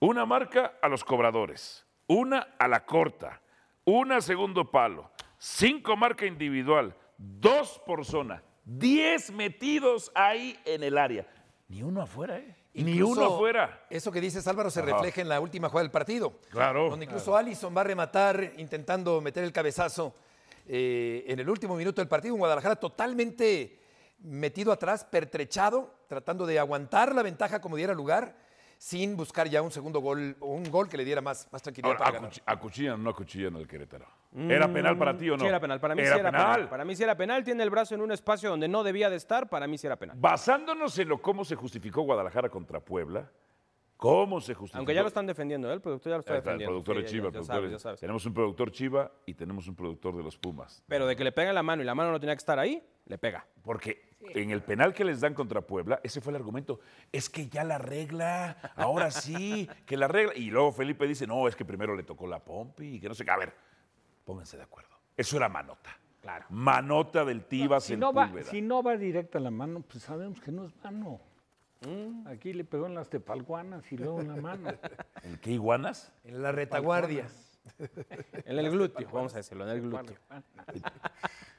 una 0.00 0.24
marca 0.24 0.78
a 0.80 0.88
los 0.88 1.04
cobradores, 1.04 1.84
una 2.06 2.54
a 2.58 2.66
la 2.68 2.86
corta, 2.86 3.42
una 3.84 4.16
a 4.16 4.20
segundo 4.22 4.70
palo, 4.70 5.10
cinco 5.38 5.94
marca 5.94 6.24
individual, 6.24 6.96
dos 7.18 7.80
por 7.86 8.04
zona, 8.04 8.42
diez 8.64 9.30
metidos 9.30 10.10
ahí 10.14 10.58
en 10.64 10.82
el 10.82 10.98
área. 10.98 11.26
Ni 11.68 11.82
uno 11.82 12.02
afuera, 12.02 12.38
¿eh? 12.38 12.54
Ni 12.74 13.00
uno 13.00 13.24
afuera. 13.24 13.86
Eso 13.88 14.12
que 14.12 14.20
dices, 14.20 14.46
Álvaro, 14.46 14.70
se 14.70 14.80
Ajá. 14.80 14.92
refleja 14.92 15.22
en 15.22 15.28
la 15.28 15.40
última 15.40 15.68
jugada 15.68 15.84
del 15.84 15.90
partido. 15.90 16.38
Claro. 16.50 16.90
Donde 16.90 17.06
incluso 17.06 17.34
Allison 17.36 17.74
va 17.74 17.80
a 17.80 17.84
rematar 17.84 18.52
intentando 18.58 19.20
meter 19.22 19.44
el 19.44 19.52
cabezazo 19.52 20.14
eh, 20.66 21.24
en 21.26 21.40
el 21.40 21.48
último 21.48 21.74
minuto 21.74 22.02
del 22.02 22.08
partido. 22.08 22.34
Un 22.34 22.40
Guadalajara 22.40 22.76
totalmente 22.76 23.80
metido 24.18 24.72
atrás, 24.72 25.04
pertrechado, 25.04 25.94
tratando 26.06 26.44
de 26.46 26.58
aguantar 26.58 27.14
la 27.14 27.22
ventaja 27.22 27.60
como 27.60 27.76
diera 27.76 27.94
lugar, 27.94 28.36
sin 28.78 29.16
buscar 29.16 29.48
ya 29.48 29.62
un 29.62 29.70
segundo 29.70 30.00
gol 30.00 30.36
o 30.40 30.46
un 30.54 30.70
gol 30.70 30.88
que 30.88 30.96
le 30.96 31.04
diera 31.04 31.20
más, 31.20 31.48
más 31.50 31.62
tranquilidad 31.62 31.92
Ahora, 31.92 31.98
para 32.04 32.12
ganar. 32.18 32.30
acuchi- 32.30 32.42
acuchillan 32.44 32.94
o 32.94 32.98
no 32.98 33.10
acuchillan 33.10 33.56
al 33.56 33.66
Querétaro. 33.66 34.06
¿Era 34.36 34.70
penal 34.70 34.98
para 34.98 35.16
ti 35.16 35.30
o 35.30 35.32
no? 35.36 35.40
Sí 35.40 35.46
era 35.46 35.58
penal, 35.60 35.80
para 35.80 35.94
mí 35.94 36.02
sí 36.02 36.08
era 36.08 36.22
penal. 36.30 36.68
Para 36.68 36.84
mí 36.84 36.94
sí 36.96 37.02
era 37.02 37.16
penal, 37.16 37.42
tiene 37.42 37.62
el 37.62 37.70
brazo 37.70 37.94
en 37.94 38.02
un 38.02 38.12
espacio 38.12 38.50
donde 38.50 38.68
no 38.68 38.84
debía 38.84 39.08
de 39.08 39.16
estar, 39.16 39.48
para 39.48 39.66
mí 39.66 39.78
sí 39.78 39.86
era 39.86 39.96
penal. 39.96 40.16
Basándonos 40.20 40.98
en 40.98 41.08
lo 41.08 41.22
cómo 41.22 41.44
se 41.44 41.54
justificó 41.54 42.02
Guadalajara 42.02 42.50
contra 42.50 42.80
Puebla, 42.80 43.30
cómo 43.96 44.42
se 44.42 44.52
justificó. 44.52 44.78
Aunque 44.78 44.94
ya 44.94 45.00
lo 45.00 45.08
están 45.08 45.26
defendiendo, 45.26 45.70
¿eh? 45.70 45.74
el 45.74 45.80
productor 45.80 46.10
ya 46.10 46.16
lo 46.16 46.20
está 46.20 46.34
el 46.34 46.42
defendiendo. 46.42 46.70
productor 46.72 46.96
de 46.98 47.04
Chiva, 47.06 47.22
ya 47.22 47.26
el 47.28 47.32
productor 47.32 47.54
sabes, 47.56 47.70
de- 47.70 47.76
ya 47.76 47.78
sabes. 47.78 48.00
tenemos 48.00 48.26
un 48.26 48.34
productor 48.34 48.70
Chiva 48.72 49.12
y 49.24 49.32
tenemos 49.34 49.66
un 49.68 49.74
productor 49.74 50.16
de 50.18 50.22
los 50.22 50.36
Pumas. 50.36 50.84
Pero 50.86 51.06
de 51.06 51.16
que 51.16 51.24
le 51.24 51.32
pega 51.32 51.52
la 51.54 51.62
mano 51.62 51.82
y 51.82 51.86
la 51.86 51.94
mano 51.94 52.12
no 52.12 52.20
tenía 52.20 52.34
que 52.34 52.40
estar 52.40 52.58
ahí, 52.58 52.86
le 53.06 53.16
pega. 53.16 53.46
Porque 53.62 54.05
en 54.20 54.50
el 54.50 54.62
penal 54.62 54.92
que 54.94 55.04
les 55.04 55.20
dan 55.20 55.34
contra 55.34 55.60
Puebla, 55.60 56.00
ese 56.02 56.20
fue 56.20 56.32
el 56.32 56.36
argumento. 56.36 56.80
Es 57.12 57.28
que 57.28 57.48
ya 57.48 57.64
la 57.64 57.78
regla, 57.78 58.72
ahora 58.76 59.10
sí, 59.10 59.68
que 59.84 59.96
la 59.96 60.08
regla. 60.08 60.34
Y 60.34 60.50
luego 60.50 60.72
Felipe 60.72 61.06
dice, 61.06 61.26
no, 61.26 61.48
es 61.48 61.56
que 61.56 61.64
primero 61.64 61.94
le 61.94 62.02
tocó 62.02 62.26
la 62.26 62.40
pompi 62.40 62.96
y 62.96 63.00
que 63.00 63.08
no 63.08 63.14
sé 63.14 63.24
qué. 63.24 63.30
A 63.30 63.36
ver, 63.36 63.52
pónganse 64.24 64.56
de 64.56 64.62
acuerdo. 64.62 64.96
Eso 65.16 65.36
era 65.36 65.48
manota. 65.48 65.98
Claro. 66.20 66.46
Manota 66.50 67.24
del 67.24 67.44
Tivas 67.44 67.84
Si 67.84 67.92
en 67.92 68.00
no, 68.00 68.12
va, 68.12 68.30
si 68.50 68.60
no 68.60 68.82
va 68.82 68.96
directa 68.96 69.38
la 69.38 69.50
mano, 69.50 69.82
pues 69.82 70.02
sabemos 70.02 70.40
que 70.40 70.50
no 70.50 70.66
es 70.66 70.72
mano. 70.82 71.20
Aquí 72.26 72.52
le 72.52 72.64
pegó 72.64 72.86
en 72.86 72.94
las 72.94 73.08
tepalguanas 73.08 73.92
y 73.92 73.96
luego 73.96 74.20
en 74.20 74.28
la 74.28 74.36
mano. 74.36 74.70
¿En 75.22 75.36
qué 75.38 75.52
iguanas? 75.52 76.12
En 76.24 76.42
la 76.42 76.50
retaguardia. 76.50 77.28
En 78.44 78.58
el 78.58 78.70
glúteo, 78.70 79.08
vamos 79.12 79.34
a 79.34 79.38
decirlo, 79.38 79.64
en 79.64 79.70
el 79.70 79.82
glúteo. 79.82 80.16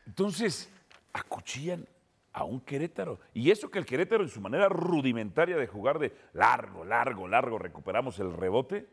Entonces, 0.06 0.70
acuchillan 1.14 1.88
a 2.38 2.44
un 2.44 2.60
Querétaro. 2.62 3.20
Y 3.34 3.50
eso 3.50 3.72
que 3.72 3.80
el 3.80 3.86
Querétaro, 3.86 4.24
en 4.24 4.30
su 4.30 4.40
manera 4.40 4.70
rudimentaria 4.70 5.58
de 5.58 5.66
jugar 5.66 5.98
de 5.98 6.14
largo, 6.34 6.86
largo, 6.86 7.28
largo, 7.28 7.58
recuperamos 7.58 8.20
el 8.20 8.32
rebote, 8.32 8.88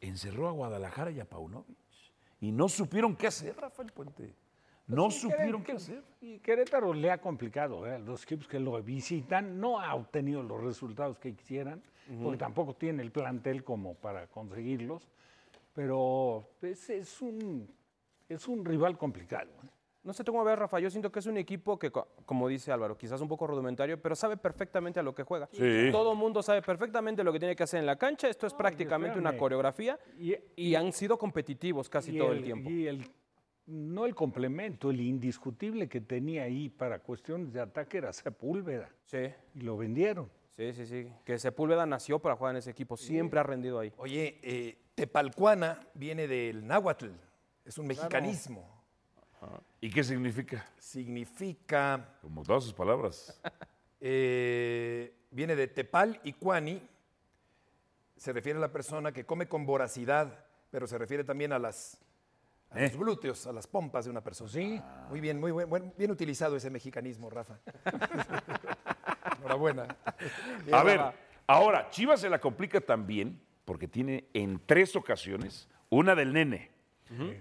encerró 0.00 0.48
a 0.48 0.50
Guadalajara 0.50 1.12
y 1.12 1.20
a 1.20 1.24
Paunovic. 1.24 1.76
Y 2.40 2.50
no 2.50 2.68
supieron 2.68 3.14
qué 3.14 3.28
hacer, 3.28 3.56
Rafael 3.56 3.92
Puente. 3.92 4.34
no 4.88 5.12
Sí, 5.12 5.20
supieron 5.20 5.62
qué 5.62 5.72
hacer. 5.72 6.02
Y 6.20 6.40
Querétaro 6.40 6.92
le 6.92 7.12
ha 7.12 7.18
complicado. 7.18 7.86
¿eh? 7.86 8.00
Los 8.00 8.24
equipos 8.24 8.48
que 8.48 8.58
lo 8.58 8.82
visitan 8.82 9.60
no 9.60 9.78
ha 9.78 9.94
obtenido 9.94 10.42
los 10.42 10.60
resultados 10.60 11.18
que 11.18 11.36
quisieran, 11.36 11.80
porque 12.20 12.38
tampoco 12.38 12.74
tiene 12.74 13.04
el 13.04 13.12
plantel 13.12 13.62
como 13.62 13.94
para 13.94 14.26
conseguirlos. 14.26 15.08
Pero 15.72 16.48
es, 16.62 16.90
es 16.90 17.22
un, 17.22 17.72
es 18.28 18.48
un 18.48 18.64
rival 18.64 18.98
complicado. 18.98 19.52
¿eh? 19.62 19.68
No 20.04 20.12
sé 20.12 20.24
tú 20.24 20.32
cómo 20.32 20.42
ves, 20.44 20.58
Rafa. 20.58 20.80
Yo 20.80 20.90
siento 20.90 21.12
que 21.12 21.20
es 21.20 21.26
un 21.26 21.36
equipo 21.36 21.78
que, 21.78 21.92
co- 21.92 22.08
como 22.26 22.48
dice 22.48 22.72
Álvaro, 22.72 22.98
quizás 22.98 23.20
un 23.20 23.28
poco 23.28 23.46
rudimentario, 23.46 24.00
pero 24.02 24.16
sabe 24.16 24.36
perfectamente 24.36 24.98
a 24.98 25.02
lo 25.02 25.14
que 25.14 25.22
juega. 25.22 25.48
Sí. 25.52 25.90
Todo 25.92 26.12
el 26.12 26.18
mundo 26.18 26.42
sabe 26.42 26.60
perfectamente 26.60 27.22
lo 27.22 27.32
que 27.32 27.38
tiene 27.38 27.54
que 27.54 27.62
hacer 27.62 27.78
en 27.80 27.86
la 27.86 27.96
cancha. 27.96 28.28
Esto 28.28 28.46
es 28.48 28.54
prácticamente 28.54 29.18
una 29.18 29.36
coreografía 29.36 29.98
Y, 30.18 30.34
y 30.56 30.74
han 30.74 30.92
sido 30.92 31.16
competitivos 31.16 31.88
casi 31.88 32.16
todo 32.18 32.32
el, 32.32 32.42
tiempo. 32.42 32.68
y 32.68 32.88
el- 32.88 33.04
no 33.66 34.06
el 34.06 34.14
complemento, 34.16 34.90
el 34.90 35.00
indiscutible 35.00 35.88
que 35.88 36.00
tenía 36.00 36.42
ahí 36.42 36.68
para 36.68 36.98
cuestiones 36.98 37.52
de 37.52 37.60
ataque 37.60 37.98
era 37.98 38.12
Sepúlveda. 38.12 38.90
Sí, 39.04 39.18
Y 39.54 39.60
lo 39.60 39.76
vendieron. 39.76 40.28
sí, 40.56 40.72
sí, 40.72 40.84
sí. 40.84 41.06
Que 41.24 41.38
Sepúlveda 41.38 41.86
nació 41.86 42.18
para 42.18 42.34
jugar 42.34 42.54
en 42.54 42.58
ese 42.58 42.72
equipo. 42.72 42.96
Siempre 42.96 43.38
ha 43.38 43.44
rendido 43.44 43.78
ahí. 43.78 43.92
Oye, 43.98 44.40
eh, 44.42 44.78
Tepalcuana 44.96 45.78
viene 45.94 46.26
del 46.26 46.66
náhuatl, 46.66 47.06
es 47.64 47.78
un 47.78 47.86
mexicanismo. 47.86 48.71
¿Y 49.80 49.90
qué 49.90 50.04
significa? 50.04 50.64
Significa, 50.78 52.16
Como 52.20 52.42
todas 52.42 52.64
sus 52.64 52.72
palabras. 52.74 53.40
eh, 54.00 55.12
viene 55.30 55.56
de 55.56 55.66
Tepal 55.68 56.20
y 56.24 56.32
Cuani, 56.34 56.80
se 58.16 58.32
refiere 58.32 58.58
a 58.58 58.60
la 58.62 58.72
persona 58.72 59.12
que 59.12 59.24
come 59.26 59.48
con 59.48 59.66
voracidad, 59.66 60.44
pero 60.70 60.86
se 60.86 60.96
refiere 60.98 61.24
también 61.24 61.52
a, 61.52 61.58
las, 61.58 61.98
a 62.70 62.78
Eh. 62.78 62.88
los 62.88 62.96
glúteos, 62.96 63.46
a 63.46 63.52
las 63.52 63.66
pompas 63.66 64.04
de 64.04 64.10
una 64.12 64.20
persona. 64.22 64.50
Sí. 64.50 64.80
Muy 65.10 65.20
bien, 65.20 65.40
muy 65.40 65.50
buen, 65.50 65.68
buen- 65.68 65.92
bien 65.98 66.10
utilizado 66.10 66.56
ese 66.56 66.70
mexicanismo, 66.70 67.28
Rafa. 67.30 67.58
Enhorabuena. 69.38 69.96
Bien, 70.64 70.74
A 70.74 70.82
ver, 70.82 70.98
Rafa. 70.98 71.16
ahora, 71.46 71.90
Chivas 71.90 72.20
se 72.20 72.28
la 72.30 72.40
complica 72.40 72.80
también 72.80 73.40
porque 73.64 73.88
tiene 73.88 74.28
en 74.34 74.60
tres 74.66 74.94
ocasiones, 74.96 75.68
una 75.88 76.14
del 76.14 76.32
Nene, 76.32 76.70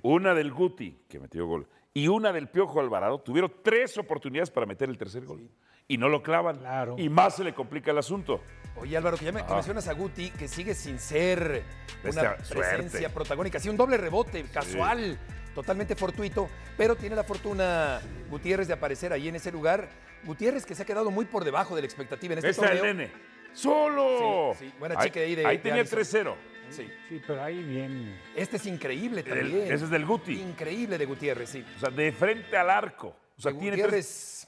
una 0.04 0.34
del 0.34 0.52
Guti, 0.52 1.04
que 1.08 1.20
metió 1.20 1.46
gol, 1.46 1.68
y 1.94 2.08
una 2.08 2.32
del 2.32 2.48
Piojo 2.50 2.80
Alvarado, 2.80 3.20
tuvieron 3.20 3.54
tres 3.64 3.98
oportunidades 3.98 4.50
para 4.50 4.66
meter 4.66 4.90
el 4.90 4.98
tercer 4.98 5.26
gol. 5.26 5.50
Y 5.88 5.98
no 5.98 6.08
lo 6.08 6.24
clavan. 6.24 6.60
Claro. 6.60 6.96
Y 6.98 7.10
más 7.10 7.36
se 7.36 7.44
le 7.44 7.54
complica 7.54 7.92
el 7.92 7.98
asunto. 7.98 8.40
Oye 8.78 8.96
Álvaro, 8.96 9.18
que 9.18 9.26
ya 9.26 9.34
me 9.34 9.46
que 9.46 9.54
mencionas 9.54 9.88
a 9.90 9.94
Guti, 9.94 10.30
que 10.32 10.48
sigue 10.48 10.74
sin 10.74 11.00
ser 11.00 11.64
una 12.04 12.36
presencia 12.38 13.00
suerte. 13.00 13.10
protagónica, 13.10 13.60
sí, 13.60 13.68
un 13.68 13.76
doble 13.76 13.98
rebote 13.98 14.44
casual, 14.44 15.20
totalmente 15.54 15.96
fortuito, 15.96 16.48
pero 16.78 16.96
tiene 16.96 17.16
la 17.18 17.26
fortuna 17.26 18.00
Gutiérrez 18.30 18.68
de 18.70 18.74
aparecer 18.74 19.12
ahí 19.12 19.28
en 19.28 19.36
ese 19.36 19.52
lugar. 19.52 19.90
Gutiérrez 20.24 20.66
que 20.66 20.76
se 20.76 20.84
ha 20.84 20.86
quedado 20.86 21.12
muy 21.12 21.26
por 21.26 21.44
debajo 21.44 21.76
de 21.76 21.82
la 21.82 21.86
expectativa 21.88 22.34
en 22.36 22.38
este 22.46 22.54
torneo. 22.54 22.84
Nene. 22.86 23.12
¡Solo! 23.52 24.54
Sí, 24.58 24.68
sí, 24.68 24.74
buena 24.80 24.96
Ahí- 24.98 25.08
chica 25.10 25.20
ahí 25.20 25.36
de- 25.36 25.46
Ahí 25.46 25.58
de 25.58 25.64
tenía 25.64 25.82
Alisson. 25.82 26.00
3-0. 26.00 26.36
Sí. 26.72 26.88
Sí, 27.10 27.22
pero 27.26 27.44
ahí 27.44 27.64
bien. 27.64 28.20
Este 28.36 28.58
es 28.58 28.66
increíble 28.66 29.22
El- 29.22 29.28
también. 29.28 29.72
ese 29.72 29.84
es 29.86 29.90
del 29.90 30.06
Guti. 30.06 30.40
Increíble 30.42 30.98
de 30.98 31.06
Gutiérrez, 31.06 31.50
sí. 31.50 31.66
O 31.78 31.80
sea, 31.80 31.90
de 31.90 32.12
frente 32.12 32.56
al 32.58 32.70
arco. 32.70 33.16
O 33.38 33.42
sea, 33.42 33.52
De 33.52 33.60
tiene 33.60 33.78
Gutiérrez, 33.78 34.48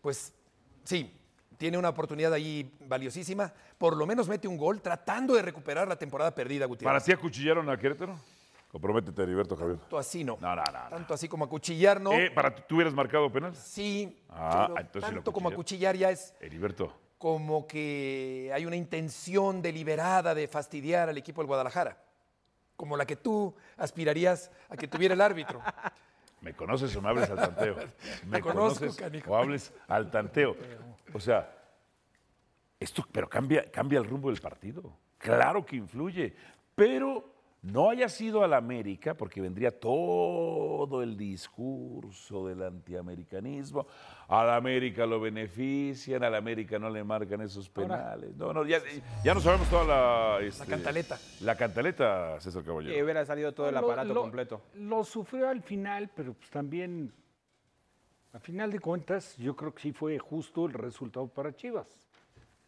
pues 0.00 0.32
sí, 0.84 1.14
tiene 1.56 1.76
una 1.78 1.88
oportunidad 1.88 2.32
ahí 2.32 2.72
valiosísima. 2.86 3.52
Por 3.76 3.96
lo 3.96 4.06
menos 4.06 4.28
mete 4.28 4.46
un 4.48 4.56
gol 4.56 4.80
tratando 4.80 5.34
de 5.34 5.42
recuperar 5.42 5.86
la 5.88 5.96
temporada 5.96 6.34
perdida, 6.34 6.60
¿Para 6.60 6.68
Gutiérrez. 6.68 7.04
ti 7.04 7.12
acuchillaron 7.12 7.68
a 7.68 7.76
Querétaro? 7.76 8.18
Comprométete, 8.70 9.22
Heriberto 9.22 9.56
Javier. 9.56 9.78
Tanto 9.78 9.96
así 9.98 10.22
no. 10.24 10.36
No, 10.40 10.54
no, 10.54 10.62
no, 10.62 10.84
no. 10.84 10.88
Tanto 10.90 11.14
así 11.14 11.26
como 11.26 11.46
acuchillar, 11.46 12.00
¿no? 12.00 12.12
Eh, 12.12 12.30
¿Para 12.30 12.54
tú 12.54 12.74
hubieras 12.76 12.92
marcado 12.92 13.32
penal? 13.32 13.54
Sí, 13.56 14.14
Ah, 14.28 14.66
pero 14.68 14.80
entonces 14.80 15.08
sí 15.08 15.14
lo 15.14 15.20
tanto 15.20 15.32
como 15.32 15.48
acuchillar 15.48 15.96
ya 15.96 16.10
es 16.10 16.34
Heriberto. 16.38 16.92
Como 17.18 17.66
que 17.66 18.50
hay 18.54 18.64
una 18.64 18.76
intención 18.76 19.60
deliberada 19.60 20.34
de 20.34 20.46
fastidiar 20.46 21.08
al 21.08 21.18
equipo 21.18 21.40
del 21.40 21.48
Guadalajara, 21.48 21.98
como 22.76 22.96
la 22.96 23.04
que 23.04 23.16
tú 23.16 23.54
aspirarías 23.76 24.50
a 24.68 24.76
que 24.76 24.86
tuviera 24.86 25.14
el 25.14 25.20
árbitro. 25.20 25.60
¿Me 26.40 26.54
conoces 26.54 26.94
o 26.94 27.02
me 27.02 27.08
hables 27.08 27.28
al 27.28 27.36
tanteo? 27.36 27.76
¿Me 28.26 28.40
conozco, 28.40 28.78
conoces 28.78 28.96
canijo. 28.96 29.32
o 29.32 29.36
hables 29.36 29.72
al 29.88 30.08
tanteo? 30.10 30.56
O 31.12 31.18
sea, 31.18 31.52
esto, 32.78 33.04
pero 33.10 33.28
cambia, 33.28 33.68
cambia 33.72 33.98
el 33.98 34.04
rumbo 34.04 34.30
del 34.30 34.40
partido. 34.40 34.96
Claro 35.18 35.66
que 35.66 35.74
influye, 35.74 36.34
pero 36.76 37.37
no 37.72 37.90
haya 37.90 38.08
sido 38.08 38.42
al 38.44 38.54
América, 38.54 39.14
porque 39.14 39.40
vendría 39.40 39.70
todo 39.78 41.02
el 41.02 41.16
discurso 41.16 42.46
del 42.46 42.62
antiamericanismo. 42.62 43.86
Al 44.28 44.50
América 44.50 45.06
lo 45.06 45.20
benefician, 45.20 46.22
al 46.24 46.34
América 46.34 46.78
no 46.78 46.88
le 46.90 47.02
marcan 47.04 47.40
esos 47.42 47.68
penales. 47.68 48.36
No, 48.36 48.52
no, 48.52 48.64
ya, 48.64 48.78
ya 49.24 49.34
no 49.34 49.40
sabemos 49.40 49.68
toda 49.68 49.84
la... 49.84 50.46
este, 50.46 50.66
cantaleta. 50.66 51.18
La 51.40 51.56
cantaleta, 51.56 52.40
César 52.40 52.62
Caballero. 52.64 52.94
Que 52.94 53.02
hubiera 53.02 53.24
salido 53.24 53.52
todo 53.52 53.68
el 53.68 53.76
aparato 53.76 54.14
lo- 54.14 54.22
completo. 54.22 54.62
Lo 54.74 55.04
sufrió 55.04 55.48
al 55.48 55.62
final, 55.62 56.10
pero 56.14 56.34
pues 56.34 56.50
también, 56.50 57.12
a 58.32 58.38
final 58.38 58.70
de 58.70 58.80
cuentas, 58.80 59.36
yo 59.36 59.56
creo 59.56 59.74
que 59.74 59.82
sí 59.82 59.92
fue 59.92 60.18
justo 60.18 60.66
el 60.66 60.72
resultado 60.72 61.26
para 61.28 61.54
Chivas. 61.54 61.86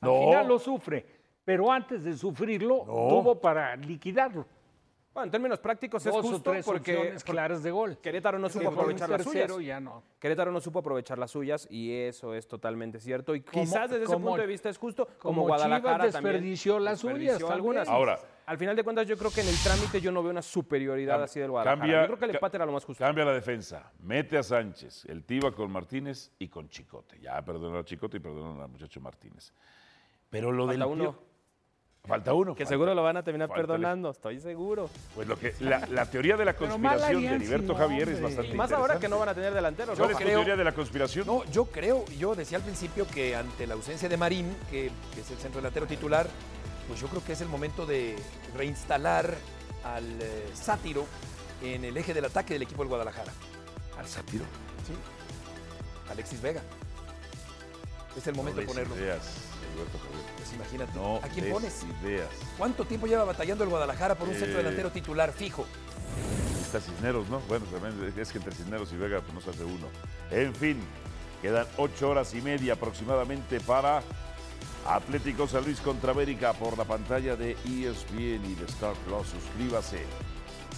Al 0.01 0.09
No. 0.11 0.21
final 0.27 0.49
lo 0.49 0.59
sufre, 0.59 1.07
pero 1.45 1.71
antes 1.71 2.05
de 2.05 2.17
sufrirlo, 2.17 2.85
tuvo 2.87 3.39
para 3.41 3.77
liquidarlo. 3.77 4.47
Bueno, 5.13 5.25
en 5.25 5.31
términos 5.33 5.59
prácticos 5.59 6.07
es 6.07 6.15
o 6.15 6.23
justo 6.23 6.53
tres 6.53 6.65
porque, 6.65 7.17
claras 7.25 7.65
de 7.65 7.73
gol. 7.73 7.99
Querétaro 7.99 8.39
no 8.39 8.49
supo 8.49 8.69
aprovechar 8.69 9.11
las 9.11 9.23
suyas. 9.25 9.43
tercero 9.43 9.61
ya 9.61 9.81
no. 9.81 10.05
Querétaro 10.21 10.53
no 10.53 10.61
supo 10.61 10.79
aprovechar 10.79 11.19
las 11.19 11.33
suyas 11.33 11.67
y 11.69 11.93
eso 11.93 12.33
es 12.33 12.47
totalmente 12.47 13.01
cierto. 13.01 13.35
Y 13.35 13.41
Como- 13.41 13.65
quizás 13.65 13.91
desde 13.91 14.05
ese 14.05 14.15
punto 14.17 14.37
de 14.37 14.47
vista 14.47 14.69
es 14.69 14.79
justo, 14.79 15.07
como, 15.07 15.19
como 15.19 15.43
Guadalajara 15.49 15.97
Chivas 16.05 16.13
también 16.13 16.35
desperdició 16.35 16.79
las 16.79 17.03
desperdició 17.03 17.35
suyas, 17.39 17.51
algunas. 17.51 17.89
Ahora, 17.89 18.21
Al 18.47 18.59
final 18.59 18.75
de 18.75 18.83
cuentas, 18.83 19.07
yo 19.07 19.17
creo 19.17 19.31
que 19.31 19.43
en 19.43 19.49
el 19.49 19.55
trámite 19.63 20.01
yo 20.01 20.11
no 20.11 20.23
veo 20.25 20.31
una 20.33 20.43
superioridad 20.43 21.23
así 21.23 21.39
del 21.39 21.51
Guadalajara. 21.51 21.81
cambia- 21.81 22.01
yo 22.03 22.07
creo 22.07 22.19
que 22.19 22.25
el 22.27 22.31
empate 22.35 22.57
era 22.57 22.67
lo 22.67 22.73
más 22.73 22.85
justo. 22.85 23.05
Cambia 23.05 23.25
la 23.25 23.33
defensa. 23.33 23.93
Mete 24.01 24.39
a 24.39 24.43
Sánchez, 24.43 25.05
el 25.07 25.23
Tiba 25.25 25.53
con 25.53 25.71
Martínez 25.71 26.33
y 26.39 26.49
con 26.49 26.69
Chicote. 26.69 27.21
Ya 27.21 27.41
perdonaron 27.45 27.79
a 27.81 27.85
Chicote 27.85 28.17
y 28.17 28.21
perdonaron 28.21 28.61
al 28.61 28.69
muchacho 28.69 29.01
Martínez. 29.01 29.53
Pero 30.31 30.51
lo 30.53 30.67
Falta 30.67 30.85
del 30.85 30.93
uno. 30.93 31.17
Falta 32.07 32.33
uno. 32.35 32.55
Que 32.55 32.65
falta- 32.65 32.71
seguro 32.75 32.95
lo 32.95 33.03
van 33.03 33.17
a 33.19 33.23
terminar 33.23 33.49
perdonando, 33.51 34.11
estoy 34.11 34.41
seguro. 34.41 34.89
Pues 35.15 35.29
lo 35.29 35.39
que 35.39 35.55
la, 35.61 35.87
la 35.87 36.07
teoría 36.11 36.37
de 36.37 36.45
la 36.45 36.55
conspiración 36.55 37.21
de 37.23 37.29
Heriberto 37.37 37.73
no, 37.73 37.79
Javier 37.79 38.09
es 38.09 38.21
bastante 38.23 38.51
Y 38.51 38.55
más 38.55 38.73
ahora 38.73 38.99
que 38.99 39.09
no 39.09 39.19
van 39.19 39.29
a 39.29 39.35
tener 39.35 39.53
delanteros. 39.55 39.97
¿Cuál 39.99 40.11
¿no? 40.11 40.13
es 40.13 40.19
tu 40.19 40.25
creo- 40.25 40.39
teoría 40.39 40.57
de 40.57 40.65
la 40.65 40.73
conspiración? 40.73 41.27
No, 41.27 41.45
yo 41.45 41.67
creo, 41.67 42.05
yo 42.19 42.35
decía 42.35 42.59
al 42.59 42.65
principio 42.65 43.07
que 43.07 43.37
ante 43.37 43.67
la 43.67 43.75
ausencia 43.75 44.09
de 44.09 44.17
Marín, 44.17 44.57
que, 44.71 44.91
que 45.15 45.21
es 45.21 45.31
el 45.31 45.37
centro 45.39 45.61
delantero 45.61 45.87
titular, 45.87 46.27
pues 46.89 47.01
yo 47.01 47.07
creo 47.09 47.23
que 47.25 47.33
es 47.35 47.41
el 47.43 47.49
momento 47.49 47.87
de 47.87 48.17
reinstalar 48.57 49.35
al 49.85 50.05
eh, 50.21 50.49
sátiro 50.55 51.07
en 51.63 51.85
el 51.85 51.97
eje 51.97 52.13
del 52.15 52.25
ataque 52.25 52.55
del 52.55 52.63
equipo 52.63 52.83
del 52.83 52.89
Guadalajara. 52.89 53.31
Al 53.99 54.07
sátiro. 54.09 54.45
Sí. 54.87 54.95
Alexis 56.11 56.41
Vega. 56.41 56.63
Es 58.17 58.27
el 58.27 58.33
No 58.33 58.39
momento 58.39 58.61
de 58.63 58.67
ponerlo. 58.67 58.97
ideas, 58.97 59.23
Heriberto 59.81 59.99
Javier. 59.99 60.25
Pues 60.37 60.53
imagínate. 60.53 60.93
No 60.99 61.17
¿A 61.17 61.29
quién 61.29 61.51
pones? 61.51 61.85
ideas. 62.03 62.29
¿Cuánto 62.59 62.85
tiempo 62.85 63.07
lleva 63.07 63.25
batallando 63.25 63.65
el 63.65 63.71
Guadalajara 63.71 64.15
por 64.15 64.29
un 64.29 64.35
centro 64.35 64.55
Eh. 64.59 64.63
delantero 64.63 64.91
titular 64.91 65.33
fijo? 65.33 65.67
Está 66.63 66.81
Cisneros, 66.81 67.29
¿no? 67.29 67.41
Bueno, 67.49 67.67
también 67.67 68.13
es 68.17 68.31
que 68.33 68.39
entre 68.39 68.55
Cisneros 68.55 68.93
y 68.93 68.97
Vega 68.97 69.21
pues, 69.21 69.35
no 69.35 69.41
se 69.41 69.51
hace 69.51 69.65
uno. 69.65 69.89
En 70.31 70.55
fin, 70.55 70.81
quedan 71.43 71.67
ocho 71.79 72.11
horas 72.11 72.33
y 72.35 72.41
media 72.43 72.75
aproximadamente 72.75 73.61
para 73.61 74.03
Atlético 74.87 75.49
San 75.49 75.65
Luis 75.65 75.81
contra 75.81 76.13
América 76.13 76.53
por 76.53 76.79
la 76.79 76.85
pantalla 76.85 77.35
de 77.37 77.53
ESPN 77.65 78.45
y 78.47 78.55
de 78.55 78.65
Star 78.67 78.95
Plus. 79.07 79.27
Suscríbase. 79.29 80.05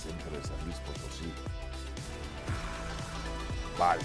Centro 0.03 0.31
de 0.37 0.43
San 0.43 0.65
Luis 0.65 0.77
Potosí. 0.79 1.31
Vale. 3.79 4.01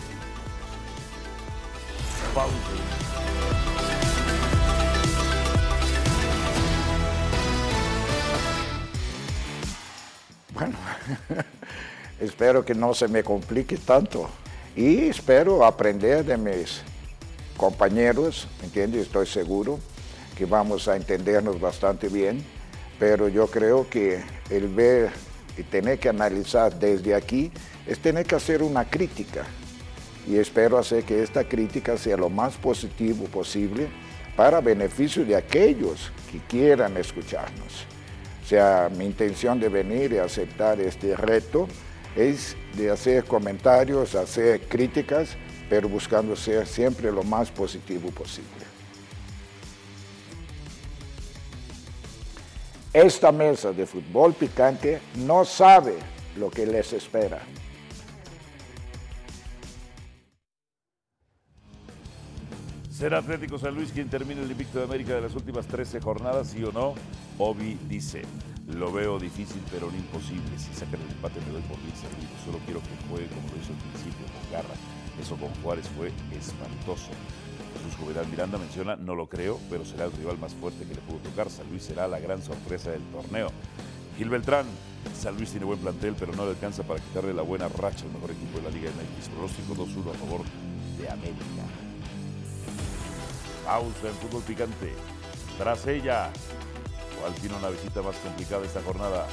Pausa. 2.33 3.76
espero 12.19 12.63
que 12.65 12.73
no 12.73 12.93
se 12.93 13.07
me 13.07 13.23
complique 13.23 13.77
tanto 13.77 14.29
y 14.75 15.07
espero 15.09 15.65
aprender 15.65 16.25
de 16.25 16.37
mis 16.37 16.81
compañeros, 17.55 18.47
¿entiendes? 18.63 19.03
Estoy 19.03 19.25
seguro 19.25 19.79
que 20.37 20.45
vamos 20.45 20.87
a 20.87 20.95
entendernos 20.95 21.59
bastante 21.59 22.09
bien, 22.09 22.43
pero 22.99 23.27
yo 23.27 23.47
creo 23.47 23.89
que 23.89 24.23
el 24.49 24.67
ver 24.67 25.11
y 25.57 25.63
tener 25.63 25.99
que 25.99 26.09
analizar 26.09 26.77
desde 26.77 27.15
aquí 27.15 27.51
es 27.87 27.99
tener 27.99 28.25
que 28.25 28.35
hacer 28.35 28.61
una 28.61 28.85
crítica 28.85 29.45
y 30.27 30.37
espero 30.37 30.77
hacer 30.77 31.03
que 31.03 31.23
esta 31.23 31.43
crítica 31.43 31.97
sea 31.97 32.17
lo 32.17 32.29
más 32.29 32.55
positivo 32.55 33.25
posible 33.25 33.87
para 34.35 34.61
beneficio 34.61 35.25
de 35.25 35.35
aquellos 35.35 36.11
que 36.31 36.39
quieran 36.47 36.97
escucharnos. 36.97 37.87
O 38.47 38.49
sea, 38.49 38.89
mi 38.95 39.03
intención 39.03 39.59
de 39.59 39.67
venir 39.67 40.13
y 40.13 40.19
aceptar 40.19 40.79
este 40.79 41.17
reto 41.17 41.67
es 42.15 42.55
de 42.77 42.89
hacer 42.89 43.25
comentarios, 43.25 44.15
hacer 44.15 44.61
críticas, 44.69 45.35
pero 45.69 45.89
buscando 45.89 46.33
ser 46.33 46.65
siempre 46.65 47.11
lo 47.11 47.23
más 47.23 47.51
positivo 47.51 48.09
posible. 48.09 48.47
Esta 52.93 53.33
mesa 53.33 53.73
de 53.73 53.85
fútbol 53.85 54.33
picante 54.33 55.01
no 55.17 55.43
sabe 55.43 55.95
lo 56.37 56.49
que 56.49 56.65
les 56.65 56.93
espera. 56.93 57.41
¿Será 62.97 63.19
Atlético 63.19 63.59
San 63.59 63.75
Luis 63.75 63.91
quien 63.91 64.09
termine 64.09 64.41
el 64.41 64.49
invicto 64.49 64.79
de 64.79 64.85
América 64.85 65.13
de 65.13 65.21
las 65.21 65.35
últimas 65.35 65.67
13 65.67 66.01
jornadas, 66.01 66.47
sí 66.47 66.63
o 66.63 66.71
no? 66.71 66.95
Obi 67.37 67.77
dice, 67.87 68.23
lo 68.73 68.91
veo 68.91 69.19
difícil 69.19 69.61
pero 69.69 69.91
no 69.91 69.95
imposible. 69.95 70.57
Si 70.57 70.73
sacan 70.73 70.99
el 71.05 71.11
empate 71.11 71.39
me 71.41 71.53
doy 71.53 71.61
por 71.61 71.77
bien 71.77 71.95
servido. 71.95 72.31
Solo 72.43 72.57
quiero 72.65 72.79
que 72.81 72.97
juegue 73.07 73.27
como 73.27 73.49
lo 73.49 73.61
hizo 73.61 73.71
al 73.71 73.77
principio, 73.85 74.25
con 74.25 74.51
garra. 74.51 74.73
Eso 75.21 75.35
con 75.37 75.53
Juárez 75.61 75.87
fue 75.95 76.07
espantoso. 76.35 77.11
Jesús 77.77 77.99
Juvenal 77.99 78.25
Miranda 78.29 78.57
menciona, 78.57 78.95
no 78.95 79.13
lo 79.13 79.29
creo, 79.29 79.59
pero 79.69 79.85
será 79.85 80.05
el 80.05 80.11
rival 80.13 80.39
más 80.39 80.55
fuerte 80.55 80.83
que 80.83 80.95
le 80.95 81.01
pudo 81.01 81.19
tocar. 81.19 81.51
San 81.51 81.69
Luis 81.69 81.83
será 81.83 82.07
la 82.07 82.17
gran 82.17 82.41
sorpresa 82.41 82.89
del 82.89 83.03
torneo. 83.11 83.51
Gil 84.17 84.29
Beltrán, 84.29 84.65
San 85.13 85.37
Luis 85.37 85.51
tiene 85.51 85.67
buen 85.67 85.77
plantel, 85.77 86.15
pero 86.17 86.33
no 86.33 86.45
le 86.45 86.57
alcanza 86.57 86.81
para 86.81 86.99
quitarle 86.99 87.35
la 87.35 87.43
buena 87.43 87.67
racha 87.67 88.05
al 88.05 88.11
mejor 88.13 88.31
equipo 88.31 88.57
de 88.57 88.63
la 88.63 88.69
Liga 88.71 88.89
MX. 88.89 89.29
Pronóstico 89.29 89.75
2-1 89.75 90.15
a 90.15 90.17
favor 90.17 90.41
de 90.97 91.09
América. 91.11 91.76
Pausa 93.67 94.07
en 94.07 94.15
fútbol 94.15 94.41
picante. 94.43 94.93
Tras 95.57 95.85
ella, 95.87 96.31
¿cuál 97.19 97.33
tiene 97.33 97.57
una 97.57 97.67
visita 97.67 98.01
más 98.01 98.15
complicada 98.15 98.65
esta 98.65 98.81
jornada? 98.81 99.27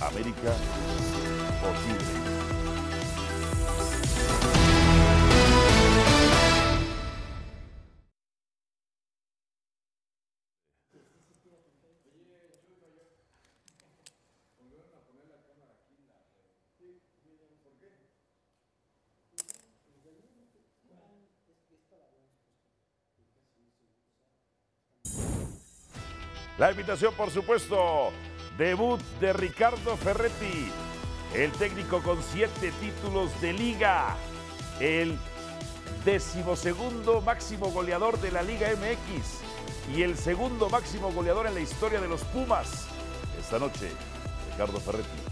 América 0.00 0.52
o 1.62 1.68
Tigres. 1.86 2.61
La 26.58 26.70
invitación, 26.70 27.14
por 27.14 27.30
supuesto, 27.30 28.12
debut 28.58 29.00
de 29.20 29.32
Ricardo 29.32 29.96
Ferretti, 29.96 30.70
el 31.34 31.50
técnico 31.52 32.02
con 32.02 32.22
siete 32.22 32.72
títulos 32.80 33.30
de 33.40 33.54
liga, 33.54 34.16
el 34.78 35.16
decimosegundo 36.04 37.22
máximo 37.22 37.70
goleador 37.70 38.20
de 38.20 38.32
la 38.32 38.42
Liga 38.42 38.68
MX 38.68 39.96
y 39.96 40.02
el 40.02 40.18
segundo 40.18 40.68
máximo 40.68 41.10
goleador 41.12 41.46
en 41.46 41.54
la 41.54 41.60
historia 41.60 42.00
de 42.00 42.08
los 42.08 42.22
Pumas. 42.24 42.86
Esta 43.40 43.58
noche, 43.58 43.90
Ricardo 44.50 44.78
Ferretti. 44.78 45.31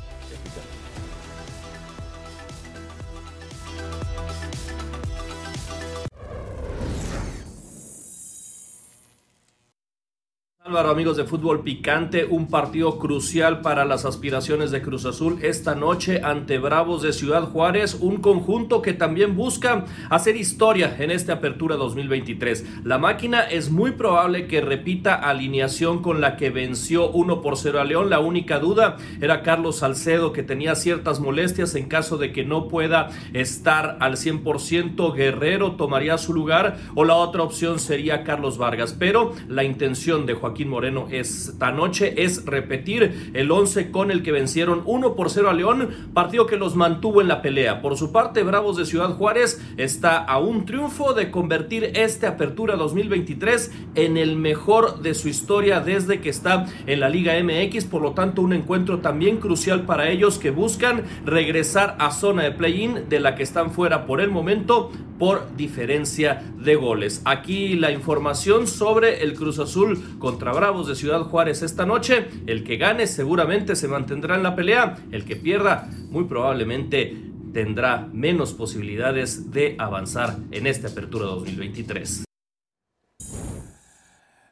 Amigos 10.88 11.18
de 11.18 11.24
Fútbol 11.24 11.62
Picante, 11.62 12.24
un 12.24 12.48
partido 12.48 12.98
crucial 12.98 13.60
para 13.60 13.84
las 13.84 14.06
aspiraciones 14.06 14.70
de 14.70 14.80
Cruz 14.80 15.04
Azul 15.04 15.38
esta 15.42 15.74
noche 15.74 16.22
ante 16.24 16.58
Bravos 16.58 17.02
de 17.02 17.12
Ciudad 17.12 17.42
Juárez, 17.44 17.98
un 18.00 18.16
conjunto 18.16 18.80
que 18.80 18.94
también 18.94 19.36
busca 19.36 19.84
hacer 20.08 20.36
historia 20.36 20.96
en 20.98 21.10
esta 21.10 21.34
apertura 21.34 21.76
2023. 21.76 22.84
La 22.84 22.96
máquina 22.96 23.40
es 23.42 23.70
muy 23.70 23.92
probable 23.92 24.46
que 24.46 24.62
repita 24.62 25.14
alineación 25.14 26.00
con 26.00 26.22
la 26.22 26.36
que 26.36 26.48
venció 26.50 27.10
1 27.10 27.42
por 27.42 27.58
0 27.58 27.80
a 27.80 27.84
León. 27.84 28.08
La 28.08 28.20
única 28.20 28.58
duda 28.58 28.96
era 29.20 29.42
Carlos 29.42 29.76
Salcedo, 29.76 30.32
que 30.32 30.42
tenía 30.42 30.74
ciertas 30.74 31.20
molestias 31.20 31.74
en 31.74 31.88
caso 31.88 32.16
de 32.16 32.32
que 32.32 32.44
no 32.44 32.68
pueda 32.68 33.10
estar 33.34 33.98
al 34.00 34.16
100%. 34.16 35.14
Guerrero 35.14 35.72
tomaría 35.72 36.16
su 36.16 36.32
lugar 36.32 36.78
o 36.94 37.04
la 37.04 37.16
otra 37.16 37.42
opción 37.42 37.78
sería 37.78 38.24
Carlos 38.24 38.56
Vargas. 38.56 38.96
Pero 38.98 39.34
la 39.46 39.62
intención 39.62 40.24
de 40.24 40.34
Joaquín 40.34 40.69
Moreno 40.70 41.08
esta 41.10 41.72
noche 41.72 42.22
es 42.24 42.46
repetir 42.46 43.30
el 43.34 43.50
11 43.50 43.90
con 43.90 44.10
el 44.10 44.22
que 44.22 44.32
vencieron 44.32 44.82
1 44.86 45.14
por 45.14 45.28
0 45.28 45.50
a 45.50 45.52
León, 45.52 45.88
partido 46.14 46.46
que 46.46 46.56
los 46.56 46.76
mantuvo 46.76 47.20
en 47.20 47.28
la 47.28 47.42
pelea. 47.42 47.82
Por 47.82 47.96
su 47.96 48.12
parte, 48.12 48.42
Bravos 48.42 48.76
de 48.76 48.86
Ciudad 48.86 49.10
Juárez 49.16 49.60
está 49.76 50.16
a 50.18 50.38
un 50.38 50.64
triunfo 50.64 51.12
de 51.12 51.30
convertir 51.30 51.92
este 51.94 52.26
Apertura 52.26 52.76
2023 52.76 53.72
en 53.94 54.16
el 54.16 54.36
mejor 54.36 55.00
de 55.00 55.14
su 55.14 55.28
historia 55.28 55.80
desde 55.80 56.20
que 56.20 56.30
está 56.30 56.66
en 56.86 57.00
la 57.00 57.08
Liga 57.08 57.34
MX, 57.42 57.84
por 57.84 58.02
lo 58.02 58.12
tanto 58.12 58.42
un 58.42 58.52
encuentro 58.52 59.00
también 59.00 59.38
crucial 59.38 59.82
para 59.82 60.10
ellos 60.10 60.38
que 60.38 60.50
buscan 60.50 61.02
regresar 61.26 61.96
a 61.98 62.12
zona 62.12 62.44
de 62.44 62.52
play-in 62.52 63.08
de 63.08 63.20
la 63.20 63.34
que 63.34 63.42
están 63.42 63.72
fuera 63.72 64.06
por 64.06 64.20
el 64.20 64.30
momento 64.30 64.90
por 65.18 65.54
diferencia 65.54 66.42
de 66.56 66.76
goles. 66.76 67.20
Aquí 67.26 67.74
la 67.74 67.90
información 67.90 68.66
sobre 68.66 69.22
el 69.22 69.34
Cruz 69.34 69.58
Azul 69.58 70.18
contra 70.18 70.49
Bravos 70.52 70.86
de 70.86 70.94
Ciudad 70.94 71.22
Juárez 71.22 71.62
esta 71.62 71.86
noche. 71.86 72.28
El 72.46 72.64
que 72.64 72.76
gane 72.76 73.06
seguramente 73.06 73.76
se 73.76 73.88
mantendrá 73.88 74.36
en 74.36 74.42
la 74.42 74.54
pelea. 74.56 74.96
El 75.12 75.24
que 75.24 75.36
pierda 75.36 75.88
muy 76.10 76.24
probablemente 76.24 77.16
tendrá 77.52 78.08
menos 78.12 78.52
posibilidades 78.54 79.50
de 79.50 79.76
avanzar 79.78 80.36
en 80.50 80.66
esta 80.66 80.88
apertura 80.88 81.26
2023. 81.26 82.24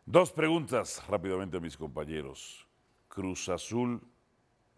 Dos 0.06 0.32
preguntas 0.32 1.02
rápidamente 1.08 1.58
a 1.58 1.60
mis 1.60 1.76
compañeros. 1.76 2.66
Cruz 3.08 3.48
Azul, 3.48 4.00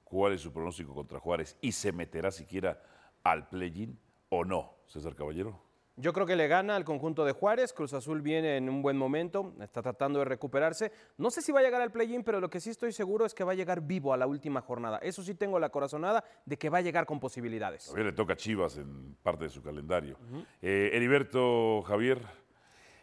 ¿cuál 0.02 0.32
es 0.32 0.40
su 0.40 0.52
pronóstico 0.52 0.94
contra 0.94 1.20
Juárez? 1.20 1.56
¿Y 1.60 1.72
se 1.72 1.92
meterá 1.92 2.30
siquiera 2.30 2.82
al 3.22 3.48
play-in 3.48 3.98
o 4.28 4.44
no, 4.44 4.74
César 4.86 5.14
Caballero? 5.14 5.69
Yo 6.00 6.14
creo 6.14 6.24
que 6.24 6.34
le 6.34 6.48
gana 6.48 6.76
al 6.76 6.84
conjunto 6.84 7.26
de 7.26 7.32
Juárez. 7.32 7.74
Cruz 7.74 7.92
Azul 7.92 8.22
viene 8.22 8.56
en 8.56 8.70
un 8.70 8.80
buen 8.80 8.96
momento, 8.96 9.52
está 9.60 9.82
tratando 9.82 10.18
de 10.20 10.24
recuperarse. 10.24 10.92
No 11.18 11.30
sé 11.30 11.42
si 11.42 11.52
va 11.52 11.60
a 11.60 11.62
llegar 11.62 11.82
al 11.82 11.92
play-in, 11.92 12.24
pero 12.24 12.40
lo 12.40 12.48
que 12.48 12.58
sí 12.58 12.70
estoy 12.70 12.92
seguro 12.92 13.26
es 13.26 13.34
que 13.34 13.44
va 13.44 13.52
a 13.52 13.54
llegar 13.54 13.82
vivo 13.82 14.14
a 14.14 14.16
la 14.16 14.26
última 14.26 14.62
jornada. 14.62 14.96
Eso 15.02 15.22
sí 15.22 15.34
tengo 15.34 15.58
la 15.58 15.68
corazonada 15.68 16.24
de 16.46 16.56
que 16.56 16.70
va 16.70 16.78
a 16.78 16.80
llegar 16.80 17.04
con 17.04 17.20
posibilidades. 17.20 17.84
Todavía 17.84 18.06
le 18.06 18.12
toca 18.12 18.32
a 18.32 18.36
Chivas 18.36 18.78
en 18.78 19.14
parte 19.22 19.44
de 19.44 19.50
su 19.50 19.62
calendario. 19.62 20.16
Eh, 20.62 20.90
Heriberto, 20.94 21.82
Javier, 21.82 22.22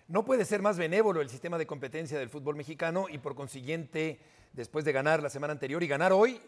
No 0.08 0.26
puede 0.26 0.44
ser 0.44 0.64
más 0.64 0.80
benévolo 0.80 1.22
el 1.22 1.30
sistema 1.30 1.60
de 1.60 1.68
competencia 1.68 2.18
del 2.18 2.30
fútbol 2.30 2.56
mexicano 2.56 3.06
y 3.12 3.20
por 3.20 3.36
consiguiente, 3.36 4.20
después 4.54 4.86
de 4.86 4.92
ganar 4.92 5.22
la 5.22 5.30
semana 5.30 5.54
anterior 5.54 5.84
y 5.84 5.88
ganar 5.88 6.14
hoy, 6.14 6.40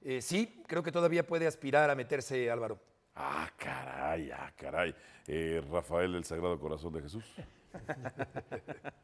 eh, 0.00 0.20
sí, 0.20 0.64
creo 0.66 0.82
que 0.82 0.90
todavía 0.90 1.24
puede 1.24 1.46
aspirar 1.46 1.90
a 1.90 1.94
meterse 1.94 2.50
Álvaro. 2.50 2.80
Ah, 3.14 3.50
caray, 3.56 4.30
ah, 4.30 4.52
caray. 4.56 4.94
Eh, 5.26 5.62
Rafael 5.70 6.12
del 6.12 6.24
Sagrado 6.24 6.58
Corazón 6.58 6.92
de 6.94 7.02
Jesús. 7.02 7.24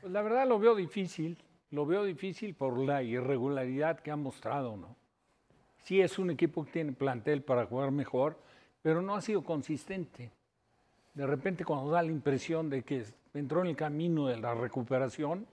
Pues 0.00 0.12
la 0.12 0.22
verdad 0.22 0.46
lo 0.46 0.60
veo 0.60 0.76
difícil, 0.76 1.36
lo 1.70 1.84
veo 1.84 2.04
difícil 2.04 2.54
por 2.54 2.78
la 2.78 3.02
irregularidad 3.02 3.98
que 3.98 4.12
ha 4.12 4.16
mostrado, 4.16 4.76
¿no? 4.76 4.94
Sí 5.82 6.00
es 6.00 6.18
un 6.20 6.30
equipo 6.30 6.64
que 6.64 6.70
tiene 6.70 6.92
plantel 6.92 7.42
para 7.42 7.66
jugar 7.66 7.90
mejor, 7.90 8.38
pero 8.82 9.02
no 9.02 9.16
ha 9.16 9.20
sido 9.20 9.42
consistente. 9.42 10.30
De 11.14 11.26
repente 11.26 11.64
cuando 11.64 11.90
da 11.90 12.02
la 12.02 12.12
impresión 12.12 12.70
de 12.70 12.84
que 12.84 13.04
entró 13.34 13.62
en 13.62 13.68
el 13.68 13.76
camino 13.76 14.28
de 14.28 14.36
la 14.36 14.54
recuperación, 14.54 15.46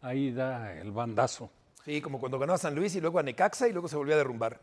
ahí 0.00 0.30
da 0.30 0.74
el 0.78 0.92
bandazo. 0.92 1.50
Sí, 1.84 2.00
como 2.00 2.20
cuando 2.20 2.38
ganó 2.38 2.52
a 2.52 2.58
San 2.58 2.76
Luis 2.76 2.94
y 2.94 3.00
luego 3.00 3.18
a 3.18 3.24
Necaxa 3.24 3.66
y 3.66 3.72
luego 3.72 3.88
se 3.88 3.96
volvió 3.96 4.14
a 4.14 4.18
derrumbar. 4.18 4.60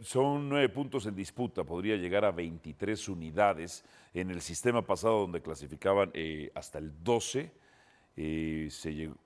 Son 0.00 0.48
nueve 0.48 0.68
puntos 0.68 1.06
en 1.06 1.14
disputa, 1.14 1.62
podría 1.62 1.96
llegar 1.96 2.24
a 2.24 2.32
23 2.32 3.08
unidades. 3.08 3.84
En 4.12 4.30
el 4.30 4.40
sistema 4.40 4.82
pasado 4.82 5.20
donde 5.20 5.40
clasificaban 5.40 6.10
eh, 6.12 6.50
hasta 6.54 6.78
el 6.78 6.92
12, 7.04 7.52
eh, 8.16 8.68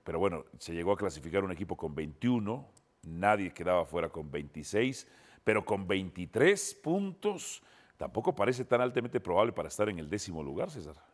pero 0.03 0.19
bueno, 0.19 0.45
se 0.59 0.73
llegó 0.73 0.91
a 0.91 0.97
clasificar 0.97 1.43
un 1.43 1.51
equipo 1.51 1.75
con 1.75 1.95
21, 1.95 2.67
nadie 3.03 3.51
quedaba 3.51 3.85
fuera 3.85 4.09
con 4.09 4.29
26, 4.29 5.07
pero 5.43 5.65
con 5.65 5.87
23 5.87 6.75
puntos 6.75 7.63
tampoco 7.97 8.35
parece 8.35 8.65
tan 8.65 8.81
altamente 8.81 9.19
probable 9.19 9.53
para 9.53 9.69
estar 9.69 9.89
en 9.89 9.97
el 9.97 10.09
décimo 10.09 10.43
lugar, 10.43 10.69
César. 10.69 11.10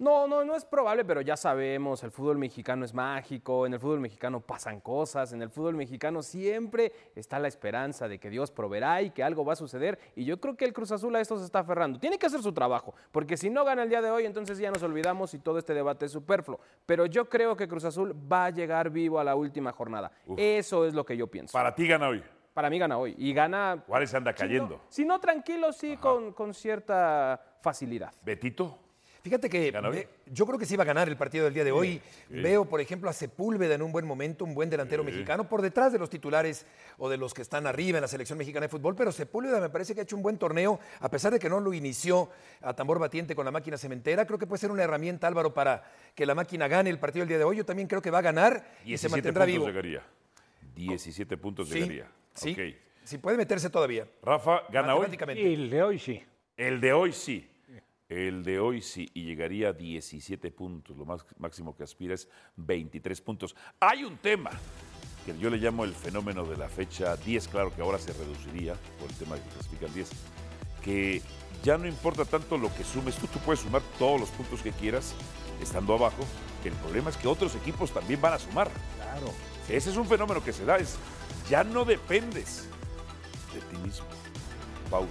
No, 0.00 0.26
no, 0.26 0.42
no 0.46 0.56
es 0.56 0.64
probable, 0.64 1.04
pero 1.04 1.20
ya 1.20 1.36
sabemos, 1.36 2.02
el 2.02 2.10
fútbol 2.10 2.38
mexicano 2.38 2.86
es 2.86 2.94
mágico, 2.94 3.66
en 3.66 3.74
el 3.74 3.78
fútbol 3.80 4.00
mexicano 4.00 4.40
pasan 4.40 4.80
cosas, 4.80 5.34
en 5.34 5.42
el 5.42 5.50
fútbol 5.50 5.74
mexicano 5.76 6.22
siempre 6.22 6.90
está 7.14 7.38
la 7.38 7.48
esperanza 7.48 8.08
de 8.08 8.18
que 8.18 8.30
Dios 8.30 8.50
proveerá 8.50 9.02
y 9.02 9.10
que 9.10 9.22
algo 9.22 9.44
va 9.44 9.52
a 9.52 9.56
suceder, 9.56 9.98
y 10.16 10.24
yo 10.24 10.40
creo 10.40 10.56
que 10.56 10.64
el 10.64 10.72
Cruz 10.72 10.90
Azul 10.90 11.14
a 11.16 11.20
esto 11.20 11.36
se 11.36 11.44
está 11.44 11.58
aferrando. 11.58 11.98
Tiene 12.00 12.18
que 12.18 12.24
hacer 12.24 12.40
su 12.42 12.54
trabajo, 12.54 12.94
porque 13.12 13.36
si 13.36 13.50
no 13.50 13.62
gana 13.62 13.82
el 13.82 13.90
día 13.90 14.00
de 14.00 14.10
hoy, 14.10 14.24
entonces 14.24 14.56
ya 14.56 14.70
nos 14.70 14.82
olvidamos 14.82 15.34
y 15.34 15.38
todo 15.38 15.58
este 15.58 15.74
debate 15.74 16.06
es 16.06 16.12
superfluo. 16.12 16.58
Pero 16.86 17.04
yo 17.04 17.28
creo 17.28 17.54
que 17.54 17.68
Cruz 17.68 17.84
Azul 17.84 18.14
va 18.32 18.46
a 18.46 18.50
llegar 18.50 18.88
vivo 18.88 19.20
a 19.20 19.24
la 19.24 19.34
última 19.36 19.70
jornada. 19.70 20.10
Eso 20.34 20.86
es 20.86 20.94
lo 20.94 21.04
que 21.04 21.14
yo 21.14 21.26
pienso. 21.26 21.52
Para 21.52 21.74
ti 21.74 21.86
gana 21.86 22.08
hoy. 22.08 22.24
Para 22.54 22.70
mí 22.70 22.78
gana 22.78 22.96
hoy. 22.96 23.14
Y 23.18 23.34
gana. 23.34 23.84
Juárez 23.86 24.14
anda 24.14 24.32
si 24.32 24.42
no- 24.42 24.48
cayendo. 24.48 24.80
Si 24.88 25.04
no, 25.04 25.20
tranquilo, 25.20 25.74
sí, 25.74 25.98
con, 25.98 26.32
con 26.32 26.54
cierta 26.54 27.38
facilidad. 27.60 28.12
Betito. 28.24 28.78
Fíjate 29.22 29.50
que 29.50 29.70
yo 30.26 30.46
creo 30.46 30.58
que 30.58 30.64
sí 30.64 30.76
va 30.76 30.84
a 30.84 30.86
ganar 30.86 31.08
el 31.08 31.16
partido 31.16 31.44
del 31.44 31.52
día 31.52 31.64
de 31.64 31.72
hoy. 31.72 32.00
sí. 32.28 32.40
Veo, 32.40 32.64
por 32.64 32.80
ejemplo, 32.80 33.10
a 33.10 33.12
Sepúlveda 33.12 33.74
en 33.74 33.82
un 33.82 33.92
buen 33.92 34.06
momento, 34.06 34.44
un 34.44 34.54
buen 34.54 34.70
delantero 34.70 35.04
mexicano, 35.04 35.48
por 35.48 35.60
detrás 35.60 35.92
de 35.92 35.98
los 35.98 36.08
titulares 36.08 36.64
o 36.96 37.08
de 37.10 37.16
los 37.18 37.34
que 37.34 37.42
están 37.42 37.66
arriba 37.66 37.98
en 37.98 38.02
la 38.02 38.08
selección 38.08 38.38
mexicana 38.38 38.64
de 38.64 38.70
fútbol, 38.70 38.94
pero 38.96 39.12
Sepúlveda 39.12 39.60
me 39.60 39.68
parece 39.68 39.94
que 39.94 40.00
ha 40.00 40.02
hecho 40.04 40.16
un 40.16 40.22
buen 40.22 40.38
torneo, 40.38 40.80
a 41.00 41.10
pesar 41.10 41.32
de 41.32 41.38
que 41.38 41.50
no 41.50 41.60
lo 41.60 41.74
inició 41.74 42.30
a 42.62 42.74
tambor 42.74 42.98
batiente 42.98 43.34
con 43.34 43.44
la 43.44 43.50
máquina 43.50 43.76
cementera. 43.76 44.26
Creo 44.26 44.38
que 44.38 44.46
puede 44.46 44.60
ser 44.60 44.70
una 44.70 44.84
herramienta, 44.84 45.26
Álvaro, 45.26 45.52
para 45.52 45.84
que 46.14 46.24
la 46.24 46.34
máquina 46.34 46.66
gane 46.68 46.88
el 46.88 46.98
partido 46.98 47.22
del 47.22 47.28
día 47.28 47.38
de 47.38 47.44
hoy. 47.44 47.56
Yo 47.56 47.64
también 47.66 47.88
creo 47.88 48.00
que 48.00 48.10
va 48.10 48.18
a 48.18 48.22
ganar 48.22 48.64
y 48.84 48.96
se 48.96 49.08
17 49.08 49.10
mantendrá 49.10 49.44
puntos 49.44 49.52
vivo. 49.52 49.66
llegaría. 49.66 50.02
17 50.74 51.36
puntos 51.36 51.68
llegaría. 51.70 52.10
sí. 52.34 52.52
Ok. 52.52 52.76
Sí, 53.02 53.18
puede 53.18 53.36
meterse 53.36 53.68
todavía. 53.70 54.06
Rafa, 54.22 54.62
¿gana 54.70 54.94
hoy? 54.94 55.06
El 55.36 55.68
de 55.68 55.82
hoy 55.82 55.98
sí. 55.98 56.22
El 56.56 56.80
de 56.80 56.92
hoy 56.92 57.12
sí. 57.12 57.49
El 58.10 58.42
de 58.42 58.58
hoy 58.58 58.82
sí. 58.82 59.08
Y 59.14 59.24
llegaría 59.24 59.68
a 59.68 59.72
17 59.72 60.50
puntos. 60.50 60.96
Lo 60.96 61.06
más, 61.06 61.24
máximo 61.38 61.74
que 61.74 61.84
aspira 61.84 62.14
es 62.14 62.28
23 62.56 63.20
puntos. 63.22 63.56
Hay 63.78 64.04
un 64.04 64.18
tema 64.18 64.50
que 65.24 65.38
yo 65.38 65.48
le 65.48 65.58
llamo 65.58 65.84
el 65.84 65.94
fenómeno 65.94 66.44
de 66.44 66.56
la 66.56 66.68
fecha 66.68 67.16
10. 67.16 67.48
Claro 67.48 67.74
que 67.74 67.80
ahora 67.80 67.98
se 67.98 68.12
reduciría 68.12 68.74
por 68.98 69.08
el 69.08 69.16
tema 69.16 69.36
de 69.36 69.42
que 69.42 69.48
clasifican 69.50 69.94
10. 69.94 70.10
Que 70.82 71.22
ya 71.62 71.78
no 71.78 71.86
importa 71.86 72.24
tanto 72.24 72.58
lo 72.58 72.74
que 72.74 72.82
sumes. 72.82 73.14
Tú, 73.16 73.28
tú 73.28 73.38
puedes 73.38 73.60
sumar 73.60 73.82
todos 73.98 74.20
los 74.20 74.30
puntos 74.30 74.60
que 74.60 74.72
quieras 74.72 75.14
estando 75.62 75.94
abajo. 75.94 76.24
El 76.64 76.72
problema 76.74 77.10
es 77.10 77.16
que 77.16 77.28
otros 77.28 77.54
equipos 77.54 77.92
también 77.92 78.20
van 78.20 78.34
a 78.34 78.38
sumar. 78.38 78.70
Claro. 78.96 79.32
Ese 79.68 79.90
es 79.90 79.96
un 79.96 80.06
fenómeno 80.06 80.42
que 80.42 80.52
se 80.52 80.64
da. 80.64 80.78
Es, 80.78 80.98
ya 81.48 81.62
no 81.62 81.84
dependes 81.84 82.68
de 83.54 83.60
ti 83.60 83.76
mismo. 83.84 84.06
Pausa 84.90 85.08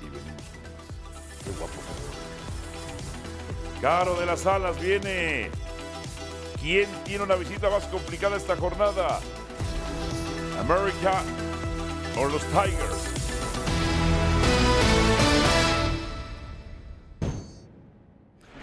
y 0.00 0.06
venimos 0.06 0.42
con 0.42 0.62
más. 0.62 1.44
Qué 1.44 1.50
guapo. 1.52 1.79
Caro 3.80 4.14
de 4.20 4.26
las 4.26 4.44
Alas 4.44 4.78
viene. 4.78 5.50
¿Quién 6.60 6.86
tiene 7.04 7.24
una 7.24 7.34
visita 7.34 7.70
más 7.70 7.84
complicada 7.84 8.36
esta 8.36 8.54
jornada? 8.54 9.20
¿América 10.58 11.22
o 12.18 12.28
los 12.28 12.42
Tigers? 12.42 13.20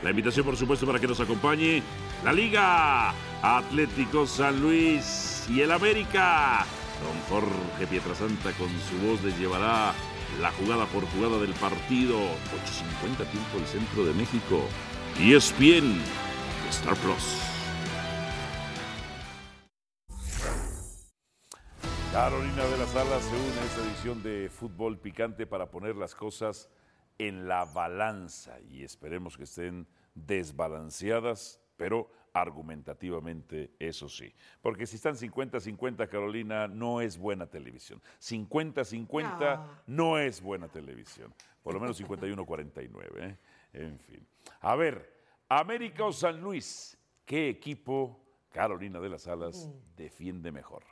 La 0.04 0.12
invitación, 0.12 0.46
por 0.46 0.56
supuesto, 0.56 0.86
para 0.86 1.00
que 1.00 1.08
nos 1.08 1.20
acompañe 1.20 1.82
la 2.24 2.32
Liga 2.32 3.12
Atlético 3.42 4.28
San 4.28 4.62
Luis 4.62 5.48
y 5.50 5.62
el 5.62 5.72
América. 5.72 6.64
Don 7.02 7.42
Jorge 7.42 7.88
Pietrasanta 7.90 8.52
con 8.52 8.70
su 8.70 9.08
voz 9.08 9.24
les 9.24 9.36
llevará 9.40 9.94
la 10.40 10.52
jugada 10.52 10.86
por 10.86 11.08
jugada 11.08 11.40
del 11.40 11.54
partido. 11.54 12.20
8.50 12.20 13.32
tiempo 13.32 13.58
el 13.58 13.66
centro 13.66 14.06
de 14.06 14.14
México. 14.14 14.62
Y 15.20 15.34
es 15.34 15.58
bien 15.58 16.00
Star 16.70 16.96
Plus. 16.98 17.42
Carolina 22.12 22.64
de 22.66 22.78
las 22.78 22.96
Alas 22.96 23.24
se 23.24 23.36
une 23.36 23.60
a 23.60 23.66
esta 23.66 23.82
edición 23.82 24.22
de 24.22 24.48
Fútbol 24.50 25.00
Picante 25.00 25.48
para 25.48 25.72
poner 25.72 25.96
las 25.96 26.14
cosas 26.14 26.70
en 27.18 27.48
la 27.48 27.66
balanza 27.66 28.60
y 28.70 28.84
esperemos 28.84 29.38
que 29.38 29.46
estén 29.46 29.88
desbalanceadas, 30.14 31.62
pero 31.78 32.12
argumentativamente, 32.34 33.72
eso 33.80 34.10
sí. 34.10 34.32
Porque 34.62 34.86
si 34.86 34.98
están 34.98 35.16
50-50, 35.16 36.08
Carolina, 36.08 36.68
no 36.68 37.02
es 37.02 37.18
buena 37.18 37.48
televisión. 37.48 38.02
50-50 38.22 39.66
no. 39.88 40.20
es 40.20 40.42
buena 40.42 40.68
televisión. 40.68 41.34
Por 41.64 41.74
lo 41.74 41.80
menos 41.80 42.00
51-49. 42.00 42.90
¿eh? 43.18 43.38
En 43.78 44.00
fin. 44.00 44.28
A 44.62 44.76
ver, 44.76 45.14
América 45.50 46.06
o 46.06 46.12
San 46.12 46.42
Luis, 46.42 46.98
¿qué 47.26 47.48
equipo 47.50 48.20
Carolina 48.52 49.00
de 49.00 49.10
las 49.10 49.28
Alas 49.28 49.70
defiende 49.96 50.52
mejor? 50.52 50.84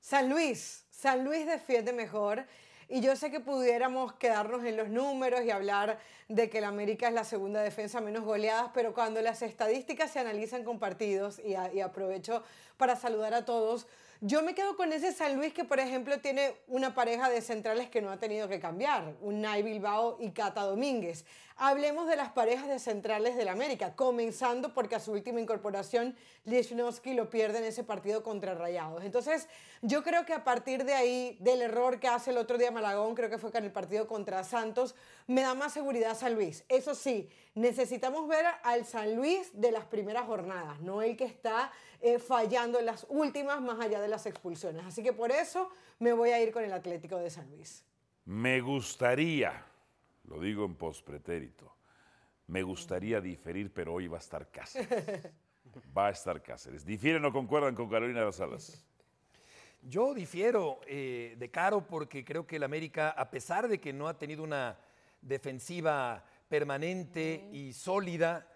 San 0.00 0.30
Luis, 0.30 0.86
San 0.90 1.24
Luis 1.24 1.46
defiende 1.46 1.92
mejor. 1.92 2.46
Y 2.88 3.00
yo 3.02 3.16
sé 3.16 3.30
que 3.30 3.40
pudiéramos 3.40 4.14
quedarnos 4.14 4.64
en 4.64 4.76
los 4.76 4.88
números 4.88 5.44
y 5.44 5.50
hablar 5.50 5.98
de 6.28 6.48
que 6.48 6.58
el 6.58 6.64
América 6.64 7.08
es 7.08 7.14
la 7.14 7.24
segunda 7.24 7.60
defensa 7.60 8.00
menos 8.00 8.24
goleadas, 8.24 8.70
pero 8.72 8.94
cuando 8.94 9.20
las 9.20 9.42
estadísticas 9.42 10.12
se 10.12 10.20
analizan 10.20 10.64
con 10.64 10.78
partidos, 10.78 11.38
y, 11.40 11.56
y 11.76 11.80
aprovecho 11.80 12.44
para 12.76 12.96
saludar 12.96 13.34
a 13.34 13.44
todos, 13.44 13.88
yo 14.20 14.42
me 14.42 14.54
quedo 14.54 14.76
con 14.76 14.92
ese 14.92 15.12
San 15.12 15.36
Luis 15.36 15.52
que, 15.52 15.64
por 15.64 15.78
ejemplo, 15.78 16.18
tiene 16.20 16.54
una 16.68 16.94
pareja 16.94 17.28
de 17.28 17.40
centrales 17.40 17.88
que 17.88 18.00
no 18.00 18.10
ha 18.10 18.18
tenido 18.18 18.48
que 18.48 18.60
cambiar, 18.60 19.14
un 19.20 19.40
Nay 19.40 19.62
Bilbao 19.62 20.16
y 20.20 20.30
Cata 20.30 20.62
Domínguez. 20.62 21.24
Hablemos 21.58 22.06
de 22.06 22.16
las 22.16 22.32
parejas 22.32 22.68
de 22.68 22.78
centrales 22.78 23.34
del 23.34 23.48
América, 23.48 23.96
comenzando 23.96 24.74
porque 24.74 24.94
a 24.94 25.00
su 25.00 25.12
última 25.12 25.40
incorporación, 25.40 26.14
Lichnowsky 26.44 27.14
lo 27.14 27.30
pierde 27.30 27.58
en 27.58 27.64
ese 27.64 27.82
partido 27.82 28.22
contra 28.22 28.54
Rayados. 28.54 29.02
Entonces, 29.04 29.48
yo 29.80 30.02
creo 30.02 30.26
que 30.26 30.34
a 30.34 30.44
partir 30.44 30.84
de 30.84 30.92
ahí, 30.92 31.38
del 31.40 31.62
error 31.62 31.98
que 31.98 32.08
hace 32.08 32.30
el 32.30 32.36
otro 32.36 32.58
día 32.58 32.70
Malagón, 32.70 33.14
creo 33.14 33.30
que 33.30 33.38
fue 33.38 33.50
en 33.54 33.64
el 33.64 33.72
partido 33.72 34.06
contra 34.06 34.44
Santos, 34.44 34.94
me 35.26 35.40
da 35.40 35.54
más 35.54 35.72
seguridad 35.72 36.14
San 36.14 36.34
Luis. 36.34 36.62
Eso 36.68 36.94
sí, 36.94 37.30
necesitamos 37.54 38.28
ver 38.28 38.44
al 38.62 38.84
San 38.84 39.16
Luis 39.16 39.48
de 39.54 39.72
las 39.72 39.86
primeras 39.86 40.26
jornadas, 40.26 40.80
no 40.80 41.00
el 41.00 41.16
que 41.16 41.24
está 41.24 41.72
eh, 42.02 42.18
fallando 42.18 42.78
en 42.78 42.84
las 42.84 43.06
últimas, 43.08 43.62
más 43.62 43.80
allá 43.80 44.02
de 44.02 44.08
las 44.08 44.26
expulsiones. 44.26 44.84
Así 44.84 45.02
que 45.02 45.14
por 45.14 45.32
eso 45.32 45.70
me 46.00 46.12
voy 46.12 46.30
a 46.30 46.42
ir 46.42 46.52
con 46.52 46.64
el 46.64 46.72
Atlético 46.74 47.16
de 47.16 47.30
San 47.30 47.50
Luis. 47.50 47.82
Me 48.26 48.60
gustaría, 48.60 49.64
lo 50.28 50.40
digo 50.40 50.64
en 50.64 50.74
pospretérito, 50.74 51.76
me 52.48 52.62
gustaría 52.62 53.20
diferir, 53.20 53.72
pero 53.72 53.94
hoy 53.94 54.06
va 54.06 54.18
a 54.18 54.20
estar 54.20 54.50
Cáceres. 54.50 55.32
Va 55.96 56.08
a 56.08 56.10
estar 56.10 56.42
Cáceres. 56.42 56.84
¿Difieren 56.84 57.24
o 57.24 57.32
concuerdan 57.32 57.74
con 57.74 57.88
Carolina 57.88 58.20
de 58.20 58.26
las 58.26 58.40
Alas? 58.40 58.84
Yo 59.82 60.14
difiero 60.14 60.80
eh, 60.86 61.36
de 61.38 61.50
Caro 61.50 61.86
porque 61.86 62.24
creo 62.24 62.46
que 62.46 62.56
el 62.56 62.62
América, 62.62 63.10
a 63.10 63.30
pesar 63.30 63.68
de 63.68 63.78
que 63.78 63.92
no 63.92 64.08
ha 64.08 64.18
tenido 64.18 64.42
una 64.42 64.78
defensiva 65.20 66.24
permanente 66.48 67.48
y 67.52 67.72
sólida 67.72 68.48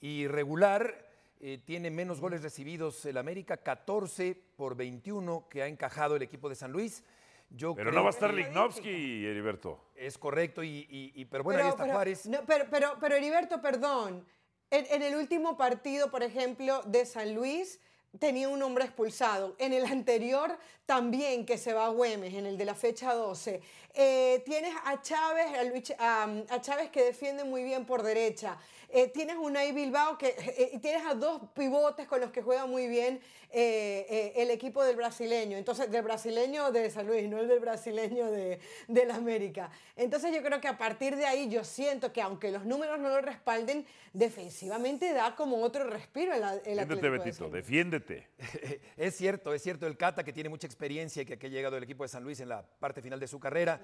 y 0.00 0.26
regular, 0.26 1.06
eh, 1.40 1.58
tiene 1.64 1.90
menos 1.90 2.20
goles 2.20 2.42
recibidos 2.42 3.04
el 3.04 3.16
América, 3.16 3.56
14 3.56 4.40
por 4.56 4.76
21 4.76 5.48
que 5.48 5.62
ha 5.62 5.66
encajado 5.66 6.16
el 6.16 6.22
equipo 6.22 6.48
de 6.48 6.54
San 6.54 6.72
Luis. 6.72 7.04
Yo 7.50 7.74
Pero 7.74 7.90
creo 7.90 7.98
no 8.00 8.04
va 8.04 8.10
a 8.10 8.12
estar 8.12 8.34
Lignovsky, 8.34 9.24
Heriberto. 9.26 9.90
Es 9.94 10.18
correcto, 10.18 10.62
y, 10.62 10.86
y- 10.90 11.12
y- 11.14 11.24
pero 11.26 11.44
bueno, 11.44 11.62
ahí 11.62 11.68
está 11.68 11.84
pero, 11.84 11.94
Juárez. 11.94 12.26
no, 12.26 12.44
pero, 12.46 12.64
pero, 12.70 12.96
pero, 13.00 13.14
Heriberto, 13.14 13.60
perdón. 13.62 14.26
En, 14.70 14.84
en 14.90 15.02
el 15.02 15.14
último 15.14 15.56
partido, 15.56 16.10
por 16.10 16.22
ejemplo, 16.24 16.82
de 16.86 17.06
San 17.06 17.34
Luis, 17.34 17.80
tenía 18.18 18.48
un 18.48 18.60
hombre 18.62 18.84
expulsado. 18.84 19.54
En 19.58 19.72
el 19.72 19.84
anterior 19.86 20.58
también, 20.86 21.46
que 21.46 21.56
se 21.56 21.72
va 21.72 21.86
a 21.86 21.90
Güemes, 21.90 22.34
en 22.34 22.46
el 22.46 22.58
de 22.58 22.64
la 22.64 22.74
fecha 22.74 23.14
12. 23.14 23.60
Eh, 23.94 24.42
tienes 24.44 24.74
a 24.84 25.00
Chávez, 25.00 25.46
a, 25.56 25.62
Luis- 25.64 25.94
a, 25.98 26.24
a 26.50 26.60
Chávez 26.60 26.90
que 26.90 27.02
defiende 27.04 27.44
muy 27.44 27.62
bien 27.62 27.86
por 27.86 28.02
derecha. 28.02 28.58
Eh, 28.90 29.08
tienes 29.08 29.36
un 29.36 29.46
Unai 29.46 29.72
Bilbao 29.72 30.18
que 30.18 30.28
eh, 30.28 30.70
y 30.74 30.78
tienes 30.78 31.04
a 31.06 31.14
dos 31.14 31.40
pivotes 31.54 32.06
con 32.06 32.20
los 32.20 32.30
que 32.30 32.42
juega 32.42 32.66
muy 32.66 32.88
bien 32.88 33.20
eh, 33.50 34.06
eh, 34.10 34.32
el 34.36 34.50
equipo 34.50 34.84
del 34.84 34.96
brasileño. 34.96 35.56
Entonces, 35.56 35.90
del 35.90 36.02
brasileño 36.02 36.72
de 36.72 36.90
San 36.90 37.06
Luis, 37.06 37.28
no 37.28 37.38
el 37.38 37.48
del 37.48 37.60
brasileño 37.60 38.30
de, 38.30 38.58
del 38.88 39.10
América. 39.10 39.70
Entonces, 39.94 40.34
yo 40.34 40.42
creo 40.42 40.60
que 40.60 40.68
a 40.68 40.76
partir 40.76 41.16
de 41.16 41.26
ahí, 41.26 41.48
yo 41.48 41.64
siento 41.64 42.12
que 42.12 42.20
aunque 42.20 42.50
los 42.50 42.64
números 42.66 42.98
no 42.98 43.08
lo 43.08 43.20
respalden, 43.20 43.86
defensivamente 44.12 45.12
da 45.12 45.36
como 45.36 45.62
otro 45.62 45.88
respiro 45.88 46.34
el, 46.34 46.42
el 46.42 46.76
Defiéndete, 46.76 46.80
Atlético 46.80 47.02
de 47.02 47.10
Betito, 47.10 47.48
defiéndete. 47.48 48.28
Es 48.96 49.16
cierto, 49.16 49.54
es 49.54 49.62
cierto. 49.62 49.86
El 49.86 49.96
Cata, 49.96 50.24
que 50.24 50.32
tiene 50.32 50.48
mucha 50.48 50.66
experiencia 50.66 51.22
y 51.22 51.24
que, 51.26 51.38
que 51.38 51.46
ha 51.46 51.50
llegado 51.50 51.76
el 51.76 51.84
equipo 51.84 52.02
de 52.02 52.08
San 52.08 52.24
Luis 52.24 52.40
en 52.40 52.48
la 52.48 52.62
parte 52.62 53.00
final 53.00 53.20
de 53.20 53.28
su 53.28 53.38
carrera, 53.38 53.80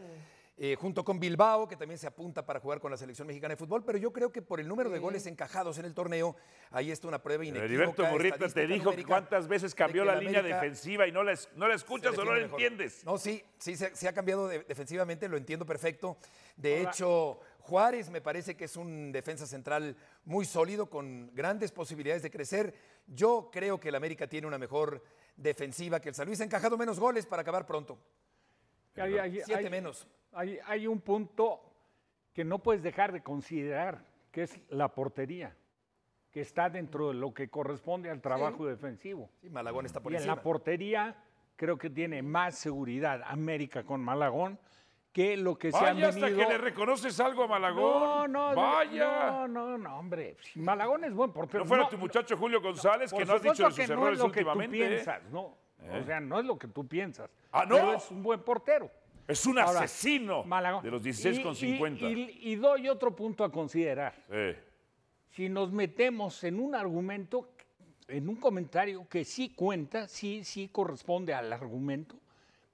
eh, 0.59 0.77
junto 0.79 1.03
con 1.05 1.19
Bilbao, 1.19 1.67
que 1.67 1.77
también 1.77 1.99
se 1.99 2.07
apunta 2.07 2.45
para 2.45 2.61
jugar 2.61 2.79
con 2.79 2.91
la 2.91 2.97
selección 2.97 3.27
mexicana 3.27 3.53
de 3.55 3.57
fútbol. 3.57 3.85
Pero 3.85 3.99
yo 3.99 4.13
creo 4.13 4.31
que 4.31 4.43
por 4.43 4.61
el 4.61 4.69
número 4.69 4.91
de 4.91 4.99
goles 4.99 5.27
encajados 5.27 5.79
en 5.79 5.87
el 5.87 5.95
torneo, 5.95 6.37
ahí 6.71 6.91
está 6.91 7.09
una 7.09 7.23
prueba 7.23 7.43
inequívoca. 7.45 7.65
Heriberto 7.65 8.03
Murrieta 8.13 8.37
te 8.55 8.67
dijo 8.67 8.91
cuántas 9.09 9.49
veces 9.49 9.75
cambió 9.75 10.05
la 10.05 10.13
línea 10.17 10.43
defensiva 10.61 11.07
y 11.07 11.13
no 11.13 11.23
la, 11.25 11.39
no 11.57 11.69
la 11.69 11.75
escuchas 11.75 12.17
o 12.19 12.25
no 12.25 12.35
la 12.35 12.41
entiendes. 12.57 13.05
No, 13.05 13.17
sí, 13.19 13.43
sí 13.59 13.77
se, 13.77 13.97
se 13.97 14.09
ha 14.09 14.13
cambiado 14.13 14.47
de- 14.47 14.61
defensivamente, 14.65 15.27
lo 15.29 15.37
entiendo 15.39 15.65
perfecto. 15.67 16.19
De 16.57 16.83
hecho, 16.83 17.41
Juárez 17.61 18.11
me 18.11 18.21
parece 18.21 18.55
que 18.57 18.67
es 18.67 18.77
un 18.77 19.11
defensa 19.11 19.47
central 19.47 19.97
muy 20.27 20.45
sólido, 20.45 20.91
con 20.91 21.31
grandes 21.35 21.73
posibilidades 21.73 22.23
de 22.23 22.31
crecer. 22.31 22.75
Yo 23.07 23.49
creo 23.51 23.81
que 23.81 23.89
el 23.89 23.95
América 23.95 24.27
tiene 24.29 24.47
una 24.47 24.59
mejor 24.59 25.03
defensiva 25.35 25.99
que 25.99 26.11
el 26.11 26.15
San 26.15 26.27
Luis. 26.27 26.41
Ha 26.41 26.45
encajado 26.45 26.77
menos 26.77 27.01
goles 27.01 27.25
para 27.25 27.41
acabar 27.43 27.65
pronto. 27.67 27.99
Hay, 28.97 29.17
hay- 29.19 29.41
Siete 29.47 29.55
hay- 29.65 29.71
menos. 29.71 30.07
Hay, 30.33 30.59
hay 30.67 30.87
un 30.87 31.01
punto 31.01 31.61
que 32.33 32.45
no 32.45 32.59
puedes 32.59 32.83
dejar 32.83 33.13
de 33.13 33.23
considerar, 33.23 34.05
que 34.31 34.43
es 34.45 34.61
la 34.71 34.89
portería. 34.89 35.55
que 36.31 36.41
está 36.41 36.71
dentro 36.71 37.09
de 37.09 37.15
lo 37.15 37.35
que 37.35 37.51
corresponde 37.51 38.09
al 38.09 38.23
trabajo 38.23 38.65
defensivo. 38.67 39.29
Sí, 39.43 39.51
Malagón 39.51 39.85
está 39.85 40.01
por 40.01 40.13
y 40.13 40.17
en 40.17 40.27
la 40.27 40.41
portería 40.41 41.15
creo 41.57 41.77
que 41.77 41.91
tiene 41.91 42.23
más 42.23 42.57
seguridad 42.57 43.21
América 43.27 43.85
con 43.85 44.01
Malagón 44.01 44.59
que 45.13 45.37
lo 45.37 45.59
que 45.59 45.71
se 45.71 45.77
han 45.77 45.97
Vaya 45.97 46.09
hasta 46.09 46.25
venido... 46.25 46.39
que 46.49 46.53
le 46.55 46.57
reconoces 46.59 47.21
algo 47.21 47.43
a 47.43 47.47
No, 47.47 47.51
Malagón. 47.53 48.33
no, 48.33 48.55
Vaya. 48.55 49.47
no, 49.47 49.49
no, 49.49 49.77
no, 49.77 49.99
hombre. 49.99 50.39
Si 50.41 50.59
Malagón 50.59 51.05
es 51.05 51.13
buen 51.13 51.33
portero. 51.33 51.65
no 51.65 51.69
fuera 51.69 51.83
no, 51.83 51.89
tu 51.91 51.99
muchacho 51.99 52.35
Julio 52.39 52.63
González, 52.63 53.13
que 53.13 53.27
no 53.27 53.35
has 53.35 53.43
dicho 53.43 53.65
de 53.65 53.71
sus 53.71 53.77
que 53.79 53.87
no 53.89 53.93
errores 53.93 54.19
es 54.19 54.25
lo 54.25 54.33
que 54.33 54.41
tú 54.43 54.49
últimamente. 54.49 54.83
¿eh? 54.87 54.89
piensas, 54.89 55.23
no. 55.31 55.59
O 56.01 56.03
sea, 56.07 56.19
no 56.19 56.39
es 56.41 56.47
lo 56.47 56.59
que 56.59 56.69
tú 56.69 56.89
piensas. 56.89 57.31
Ah, 57.51 57.67
¿no? 57.69 57.75
Pero 57.75 57.93
es 57.97 58.11
un 58.11 58.23
buen 58.23 58.41
portero. 58.41 58.91
Es 59.29 59.47
un 59.47 59.59
Ahora, 59.59 59.81
asesino 59.83 60.45
Malagón. 60.45 60.83
de 60.83 60.91
los 60.91 61.03
16 61.03 61.41
con 61.41 61.53
Y- 61.53 61.57
50. 61.57 62.05
Y, 62.07 62.13
y- 62.43 62.53
y 62.53 62.57
doy 62.57 62.89
otro 62.89 63.15
punto 63.15 63.45
a 63.45 63.51
considerar. 63.53 64.15
Sí. 64.31 64.59
Si 65.31 65.49
nos 65.49 65.73
metemos 65.73 66.43
en 66.45 66.59
un 66.61 66.75
argumento, 66.75 67.51
en 68.09 68.29
un 68.29 68.37
comentario 68.37 69.09
que 69.09 69.25
sí 69.25 69.51
cuenta, 69.55 70.09
sí, 70.09 70.45
sí 70.45 70.69
corresponde 70.69 71.33
al 71.33 71.51
argumento, 71.53 72.17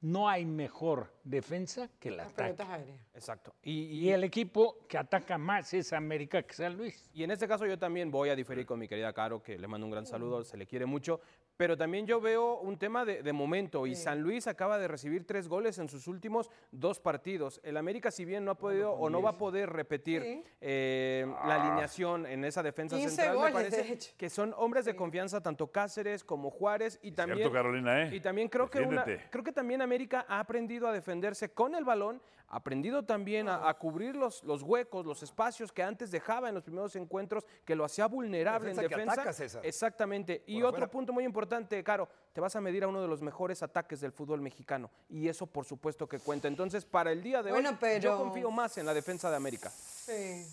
no 0.00 0.28
hay 0.28 0.44
mejor 0.44 1.12
defensa 1.24 1.88
que 2.00 2.08
el 2.08 2.16
Las 2.18 2.28
ataque. 2.32 2.54
pelotas 2.54 2.68
aéreas. 2.68 3.00
Exacto. 3.14 3.54
Y 3.62 4.08
el 4.10 4.22
equipo 4.24 4.78
que 4.88 4.96
ataca 4.96 5.38
más 5.38 5.74
es 5.74 5.92
América 5.92 6.42
que 6.44 6.54
San 6.54 6.76
Luis. 6.76 7.10
Y 7.14 7.24
en 7.24 7.30
este 7.32 7.46
caso 7.48 7.66
yo 7.66 7.78
también 7.78 8.10
voy 8.10 8.28
a 8.30 8.36
diferir 8.36 8.64
con 8.64 8.78
mi 8.78 8.88
querida 8.88 9.12
Caro, 9.12 9.42
que 9.42 9.58
le 9.58 9.66
mando 9.68 9.86
un 9.86 9.90
gran 9.92 10.06
saludo, 10.06 10.44
se 10.44 10.56
le 10.56 10.66
quiere 10.66 10.86
mucho, 10.86 11.20
pero 11.58 11.76
también 11.76 12.06
yo 12.06 12.20
veo 12.20 12.60
un 12.60 12.78
tema 12.78 13.04
de, 13.04 13.20
de 13.24 13.32
momento 13.32 13.84
y 13.88 13.96
San 13.96 14.22
Luis 14.22 14.46
acaba 14.46 14.78
de 14.78 14.86
recibir 14.86 15.26
tres 15.26 15.48
goles 15.48 15.78
en 15.80 15.88
sus 15.88 16.06
últimos 16.06 16.50
dos 16.70 17.00
partidos. 17.00 17.60
El 17.64 17.76
América 17.76 18.12
si 18.12 18.24
bien 18.24 18.44
no 18.44 18.52
ha 18.52 18.54
podido 18.54 18.92
o 18.92 19.10
no 19.10 19.20
va 19.20 19.30
a 19.30 19.38
poder 19.38 19.68
repetir 19.68 20.22
Sí. 20.22 20.44
eh, 20.60 21.26
la 21.46 21.56
alineación 21.64 22.26
en 22.26 22.44
esa 22.44 22.62
defensa 22.62 22.94
15 22.96 23.10
central, 23.10 23.36
goles, 23.36 23.54
me 23.54 23.60
parece 23.70 23.98
que 24.16 24.30
son 24.30 24.54
hombres 24.56 24.84
de 24.84 24.94
confianza 24.94 25.42
tanto 25.42 25.72
Cáceres 25.72 26.22
como 26.22 26.48
Juárez 26.50 27.00
y 27.02 27.10
también 27.10 27.38
Cierto, 27.38 27.52
Carolina, 27.52 28.04
¿eh? 28.04 28.14
y 28.14 28.20
también 28.20 28.48
creo 28.48 28.70
que 28.70 28.78
una- 28.80 29.04
creo 29.04 29.42
que 29.42 29.52
también 29.52 29.82
América 29.82 30.26
ha 30.28 30.38
aprendido 30.38 30.86
a 30.86 30.92
defenderse 30.92 31.50
con 31.50 31.74
el 31.74 31.84
balón, 31.84 32.22
aprendido 32.48 33.04
también 33.04 33.48
a, 33.48 33.68
a 33.68 33.74
cubrir 33.74 34.16
los, 34.16 34.42
los 34.44 34.62
huecos, 34.62 35.04
los 35.04 35.22
espacios 35.22 35.70
que 35.70 35.82
antes 35.82 36.10
dejaba 36.10 36.48
en 36.48 36.54
los 36.54 36.64
primeros 36.64 36.96
encuentros, 36.96 37.44
que 37.64 37.74
lo 37.74 37.84
hacía 37.84 38.06
vulnerable 38.06 38.68
Defensa 38.70 38.82
en 38.82 38.88
que 38.88 38.94
defensa. 38.94 39.12
ataca, 39.12 39.32
César. 39.32 39.66
Exactamente. 39.66 40.42
Y 40.46 40.62
otro 40.62 40.90
punto 40.90 41.12
muy 41.12 41.24
importante, 41.24 41.82
Caro, 41.84 42.08
te 42.32 42.40
vas 42.40 42.56
a 42.56 42.60
medir 42.60 42.84
a 42.84 42.88
uno 42.88 43.02
de 43.02 43.08
los 43.08 43.20
mejores 43.22 43.62
ataques 43.62 44.00
del 44.00 44.12
fútbol 44.12 44.40
mexicano 44.40 44.90
y 45.08 45.28
eso 45.28 45.46
por 45.46 45.64
supuesto 45.64 46.08
que 46.08 46.18
cuenta. 46.18 46.48
Entonces, 46.48 46.84
para 46.84 47.12
el 47.12 47.22
día 47.22 47.42
de 47.42 47.50
Bueno, 47.50 47.70
hoy, 47.70 47.76
pero- 47.80 48.00
yo 48.02 48.16
confío 48.16 48.50
más 48.50 48.78
en 48.78 48.86
la 48.86 48.94
defensa 48.94 49.30
de 49.30 49.36
América. 49.36 49.70
Sí. 49.70 50.46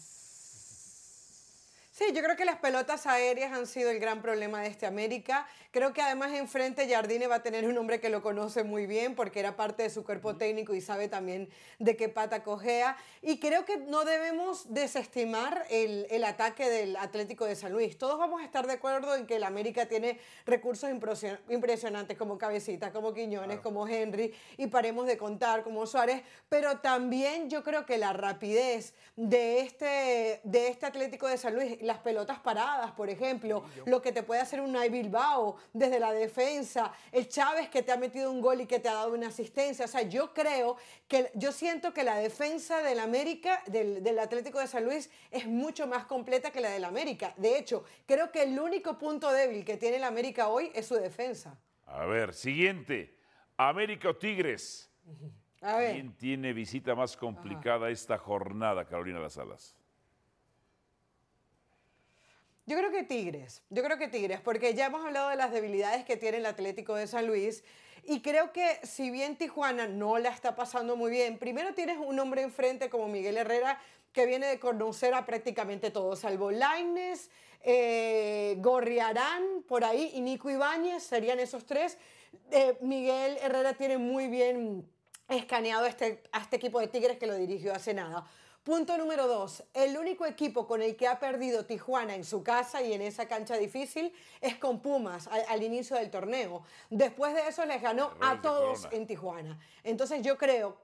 Sí, 1.98 2.04
yo 2.14 2.22
creo 2.22 2.36
que 2.36 2.44
las 2.44 2.58
pelotas 2.58 3.08
aéreas 3.08 3.54
han 3.54 3.66
sido 3.68 3.90
el 3.90 4.02
gran 4.02 4.22
problema 4.22 4.62
de 4.62 4.68
este 4.68 4.86
América. 4.86 5.48
Creo 5.72 5.94
que 5.94 6.02
además 6.02 6.34
enfrente 6.34 6.90
Jardine 6.90 7.28
va 7.28 7.36
a 7.36 7.42
tener 7.42 7.66
un 7.66 7.78
hombre 7.78 8.02
que 8.02 8.10
lo 8.10 8.22
conoce 8.22 8.66
muy 8.66 8.86
bien 8.86 9.16
porque 9.16 9.40
era 9.40 9.56
parte 9.56 9.84
de 9.84 9.90
su 9.90 10.04
cuerpo 10.04 10.36
técnico 10.36 10.76
y 10.76 10.82
sabe 10.82 11.08
también 11.08 11.48
de 11.80 11.96
qué 11.96 12.10
pata 12.10 12.44
cojea. 12.44 12.98
Y 13.22 13.40
creo 13.40 13.64
que 13.64 13.78
no 13.78 14.04
debemos 14.04 14.74
desestimar 14.74 15.66
el, 15.70 16.06
el 16.10 16.26
ataque 16.26 16.70
del 16.70 16.98
Atlético 16.98 17.46
de 17.46 17.56
San 17.56 17.72
Luis. 17.72 17.98
Todos 17.98 18.20
vamos 18.20 18.42
a 18.42 18.44
estar 18.44 18.68
de 18.68 18.74
acuerdo 18.74 19.16
en 19.16 19.26
que 19.26 19.38
el 19.38 19.46
América 19.46 19.86
tiene 19.86 20.20
recursos 20.46 20.90
impresio- 20.90 21.40
impresionantes 21.48 22.18
como 22.18 22.38
Cabecita, 22.38 22.92
como 22.92 23.14
Quiñones, 23.14 23.62
como 23.62 23.88
Henry 23.88 24.34
y 24.58 24.68
paremos 24.68 25.08
de 25.08 25.16
contar 25.18 25.64
como 25.64 25.88
Suárez. 25.88 26.24
Pero 26.50 26.80
también 26.80 27.50
yo 27.50 27.64
creo 27.64 27.86
que 27.86 27.98
la 27.98 28.12
rapidez 28.12 28.94
de 29.16 29.62
este, 29.62 30.42
de 30.44 30.68
este 30.68 30.86
Atlético 30.86 31.30
de 31.30 31.38
San 31.38 31.56
Luis, 31.56 31.85
las 31.86 32.00
pelotas 32.00 32.40
paradas, 32.40 32.92
por 32.92 33.10
ejemplo, 33.10 33.64
lo 33.86 34.02
que 34.02 34.12
te 34.12 34.24
puede 34.24 34.42
hacer 34.42 34.62
un 34.62 34.72
Nay 34.72 34.90
Bilbao 34.90 35.58
desde 35.74 36.00
la 36.00 36.12
defensa, 36.12 36.92
el 37.12 37.28
Chávez 37.30 37.70
que 37.70 37.84
te 37.84 37.92
ha 37.92 37.98
metido 37.98 38.32
un 38.32 38.42
gol 38.42 38.62
y 38.62 38.66
que 38.66 38.80
te 38.80 38.90
ha 38.90 38.94
dado 38.96 39.14
una 39.14 39.28
asistencia. 39.28 39.86
O 39.86 39.88
sea, 39.88 40.02
yo 40.02 40.34
creo 40.34 40.78
que, 41.08 41.32
yo 41.36 41.52
siento 41.52 41.94
que 41.94 42.04
la 42.04 42.18
defensa 42.18 42.82
del 42.82 43.00
América, 43.00 43.62
del, 43.68 44.04
del 44.04 44.20
Atlético 44.20 44.60
de 44.60 44.68
San 44.68 44.84
Luis, 44.84 45.10
es 45.32 45.48
mucho 45.48 45.88
más 45.88 46.06
completa 46.06 46.52
que 46.52 46.62
la 46.62 46.70
del 46.70 46.84
América. 46.84 47.34
De 47.38 47.58
hecho, 47.58 47.84
creo 48.06 48.32
que 48.32 48.44
el 48.44 48.60
único 48.60 48.98
punto 48.98 49.32
débil 49.32 49.64
que 49.64 49.78
tiene 49.78 49.98
el 49.98 50.04
América 50.04 50.48
hoy 50.48 50.72
es 50.74 50.88
su 50.88 50.96
defensa. 50.96 51.58
A 51.86 52.06
ver, 52.06 52.34
siguiente. 52.34 53.18
América 53.58 54.10
o 54.10 54.16
Tigres. 54.16 54.92
A 55.62 55.78
ver. 55.78 55.94
¿Quién 55.94 56.16
tiene 56.18 56.54
visita 56.54 56.96
más 56.96 57.16
complicada 57.16 57.90
esta 57.90 58.18
jornada, 58.18 58.86
Carolina 58.86 59.20
Las 59.20 59.38
Alas? 59.38 59.76
Yo 62.68 62.76
creo 62.78 62.90
que 62.90 63.04
Tigres, 63.04 63.62
yo 63.70 63.84
creo 63.84 64.00
que 64.00 64.08
Tigres, 64.08 64.42
porque 64.42 64.74
ya 64.74 64.88
hemos 64.88 65.06
hablado 65.06 65.30
de 65.30 65.36
las 65.36 65.52
debilidades 65.52 66.04
que 66.04 66.18
tiene 66.18 66.38
el 66.38 66.48
Atlético 66.48 66.96
de 66.96 67.06
San 67.06 67.28
Luis 67.28 67.64
y 68.04 68.22
creo 68.22 68.52
que 68.52 68.80
si 68.82 69.12
bien 69.12 69.38
Tijuana 69.38 69.88
no 69.88 70.18
la 70.18 70.30
está 70.30 70.56
pasando 70.56 70.96
muy 70.96 71.12
bien, 71.12 71.38
primero 71.38 71.76
tienes 71.76 71.98
un 72.00 72.20
hombre 72.20 72.42
enfrente 72.42 72.90
como 72.90 73.08
Miguel 73.08 73.38
Herrera 73.38 73.80
que 74.12 74.26
viene 74.26 74.48
de 74.48 74.60
conocer 74.60 75.14
a 75.14 75.28
prácticamente 75.28 75.92
todos, 75.92 76.20
salvo 76.20 76.50
Laines, 76.50 77.30
eh, 77.62 78.56
Gorriarán, 78.60 79.64
por 79.68 79.84
ahí, 79.84 80.12
y 80.14 80.22
Nico 80.22 80.50
Ibáñez, 80.50 81.04
serían 81.04 81.40
esos 81.40 81.66
tres. 81.66 82.00
Eh, 82.50 82.78
Miguel 82.82 83.38
Herrera 83.42 83.74
tiene 83.74 83.98
muy 83.98 84.28
bien 84.28 84.90
escaneado 85.28 85.86
este, 85.86 86.24
a 86.32 86.42
este 86.42 86.56
equipo 86.56 86.80
de 86.80 86.88
Tigres 86.88 87.18
que 87.18 87.28
lo 87.28 87.36
dirigió 87.36 87.74
hace 87.74 87.94
nada. 87.94 88.26
Punto 88.66 88.98
número 88.98 89.28
dos, 89.28 89.64
el 89.76 89.96
único 89.96 90.26
equipo 90.26 90.66
con 90.66 90.82
el 90.82 90.96
que 90.96 91.08
ha 91.08 91.20
perdido 91.20 91.68
Tijuana 91.68 92.16
en 92.16 92.24
su 92.24 92.44
casa 92.44 92.82
y 92.82 92.94
en 92.94 93.04
esa 93.04 93.28
cancha 93.28 93.58
difícil 93.58 94.12
es 94.42 94.56
con 94.56 94.82
Pumas 94.82 95.28
al, 95.28 95.44
al 95.48 95.62
inicio 95.62 95.96
del 95.98 96.10
torneo. 96.10 96.64
Después 96.90 97.36
de 97.36 97.48
eso 97.48 97.64
les 97.66 97.80
ganó 97.80 98.12
a 98.22 98.42
todos 98.42 98.88
en 98.92 99.06
Tijuana. 99.06 99.60
Entonces 99.84 100.24
yo 100.24 100.36
creo, 100.36 100.78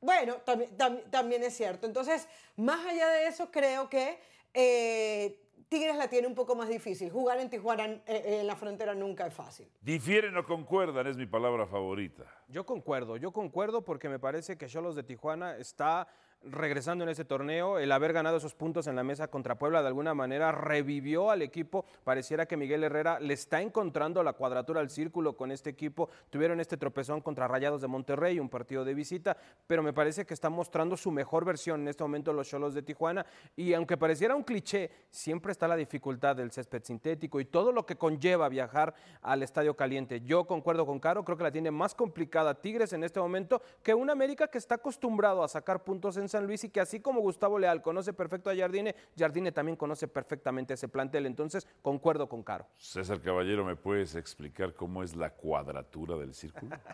bueno, 0.00 0.38
también, 0.38 0.76
tam- 0.76 1.08
también 1.08 1.44
es 1.44 1.56
cierto. 1.56 1.86
Entonces, 1.86 2.26
más 2.56 2.84
allá 2.84 3.08
de 3.10 3.28
eso, 3.28 3.52
creo 3.52 3.88
que 3.88 4.18
eh, 4.52 5.40
Tigres 5.68 5.94
la 5.94 6.08
tiene 6.08 6.26
un 6.26 6.34
poco 6.34 6.56
más 6.56 6.68
difícil. 6.68 7.08
Jugar 7.12 7.38
en 7.38 7.48
Tijuana, 7.48 7.84
eh, 7.84 8.02
eh, 8.06 8.40
en 8.40 8.48
la 8.48 8.56
frontera, 8.56 8.96
nunca 8.96 9.28
es 9.28 9.32
fácil. 9.32 9.70
Difieren 9.80 10.36
o 10.36 10.44
concuerdan, 10.44 11.06
es 11.06 11.16
mi 11.16 11.26
palabra 11.26 11.68
favorita. 11.68 12.24
Yo 12.48 12.66
concuerdo, 12.66 13.16
yo 13.16 13.30
concuerdo 13.32 13.84
porque 13.84 14.08
me 14.08 14.18
parece 14.18 14.58
que 14.58 14.66
Cholos 14.66 14.96
de 14.96 15.04
Tijuana 15.04 15.56
está 15.56 16.08
regresando 16.42 17.04
en 17.04 17.10
ese 17.10 17.24
torneo. 17.24 17.78
El 17.78 17.92
haber 17.92 18.12
ganado 18.12 18.36
esos 18.36 18.54
puntos 18.54 18.86
en 18.86 18.96
la 18.96 19.02
mesa 19.02 19.28
contra 19.28 19.58
Puebla 19.58 19.82
de 19.82 19.88
alguna 19.88 20.14
manera 20.14 20.52
revivió 20.52 21.30
al 21.30 21.42
equipo. 21.42 21.84
Pareciera 22.04 22.46
que 22.46 22.56
Miguel 22.56 22.84
Herrera 22.84 23.18
le 23.20 23.34
está 23.34 23.60
encontrando 23.60 24.22
la 24.22 24.32
cuadratura 24.32 24.80
al 24.80 24.90
círculo 24.90 25.36
con 25.36 25.50
este 25.50 25.70
equipo. 25.70 26.08
Tuvieron 26.30 26.60
este 26.60 26.76
tropezón 26.76 27.20
contra 27.20 27.48
Rayados 27.48 27.80
de 27.80 27.88
Monterrey, 27.88 28.38
un 28.38 28.48
partido 28.48 28.84
de 28.84 28.94
visita, 28.94 29.36
pero 29.66 29.82
me 29.82 29.92
parece 29.92 30.24
que 30.24 30.34
está 30.34 30.50
mostrando 30.50 30.96
su 30.96 31.10
mejor 31.10 31.44
versión 31.44 31.80
en 31.82 31.88
este 31.88 32.04
momento 32.04 32.32
los 32.32 32.48
Cholos 32.48 32.74
de 32.74 32.82
Tijuana. 32.82 33.26
Y 33.56 33.72
aunque 33.74 33.96
pareciera 33.96 34.36
un 34.36 34.44
cliché, 34.44 34.90
siempre 35.10 35.52
está 35.52 35.66
la 35.68 35.76
dificultad 35.76 36.36
del 36.36 36.52
césped 36.52 36.82
sintético 36.84 37.40
y 37.40 37.44
todo 37.44 37.72
lo 37.72 37.86
que 37.86 37.96
conlleva 37.96 38.48
viajar 38.48 38.94
al 39.22 39.42
Estadio 39.42 39.74
Caliente. 39.74 40.20
Yo 40.20 40.46
concuerdo 40.46 40.86
con 40.86 41.00
Caro, 41.00 41.24
creo 41.24 41.36
que 41.36 41.44
la 41.44 41.52
tiene 41.52 41.70
más 41.70 41.94
complicada 41.94 42.54
Tigres 42.54 42.92
en 42.92 43.04
este 43.04 43.20
momento 43.20 43.62
que 43.82 43.94
un 43.94 44.10
América 44.10 44.48
que 44.48 44.58
está 44.58 44.76
acostumbrado 44.76 45.42
a 45.42 45.48
sacar 45.48 45.82
puntos 45.82 46.16
en 46.16 46.25
San 46.28 46.46
Luis 46.46 46.64
y 46.64 46.70
que 46.70 46.80
así 46.80 47.00
como 47.00 47.20
Gustavo 47.20 47.58
Leal 47.58 47.82
conoce 47.82 48.12
perfecto 48.12 48.50
a 48.50 48.56
Jardine, 48.56 48.94
Jardine 49.18 49.52
también 49.52 49.76
conoce 49.76 50.08
perfectamente 50.08 50.74
ese 50.74 50.88
plantel. 50.88 51.26
Entonces, 51.26 51.66
concuerdo 51.82 52.28
con 52.28 52.42
Caro. 52.42 52.66
César 52.78 53.20
Caballero, 53.20 53.64
¿me 53.64 53.76
puedes 53.76 54.14
explicar 54.14 54.74
cómo 54.74 55.02
es 55.02 55.14
la 55.16 55.30
cuadratura 55.30 56.16
del 56.16 56.34
círculo? 56.34 56.76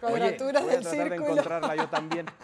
Cuadratura 0.00 0.60
Voy 0.62 0.70
a 0.70 0.72
del 0.76 0.82
tratar 0.82 0.98
de 0.98 1.08
círculo. 1.10 1.30
encontrarla 1.32 1.76
yo 1.76 1.88
también. 1.88 2.26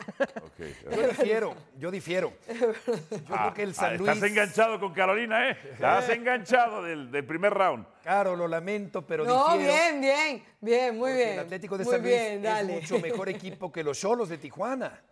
Ok. 0.47 0.65
Yo 0.95 1.09
difiero, 1.09 1.55
yo 1.79 1.91
difiero. 1.91 2.33
Yo 2.49 3.35
creo 3.35 3.55
que 3.55 3.63
el 3.63 3.75
San 3.75 3.95
Ah, 3.95 3.97
Luis. 3.97 4.11
Estás 4.11 4.31
enganchado 4.31 4.81
con 4.81 4.93
Carolina, 4.95 5.51
¿eh? 5.51 5.57
Estás 5.73 6.09
enganchado 6.11 6.83
del, 6.83 7.11
del 7.11 7.25
primer 7.27 7.53
round. 7.53 7.87
Claro, 8.03 8.37
lo 8.37 8.47
lamento, 8.49 9.07
pero 9.07 9.25
No, 9.25 9.53
difiero. 9.57 9.73
bien, 9.75 10.01
bien, 10.01 10.45
bien, 10.61 10.97
muy 10.99 11.13
bien. 11.13 11.31
El 11.31 11.39
Atlético 11.41 11.77
de 11.77 11.85
muy 11.85 11.93
San 11.95 12.03
Luis 12.03 12.15
bien, 12.15 12.47
es 12.47 12.65
mucho 12.67 12.99
mejor 13.01 13.29
equipo 13.29 13.71
que 13.73 13.83
los 13.83 13.99
Cholos 13.99 14.29
de 14.29 14.39
Tijuana. 14.39 15.03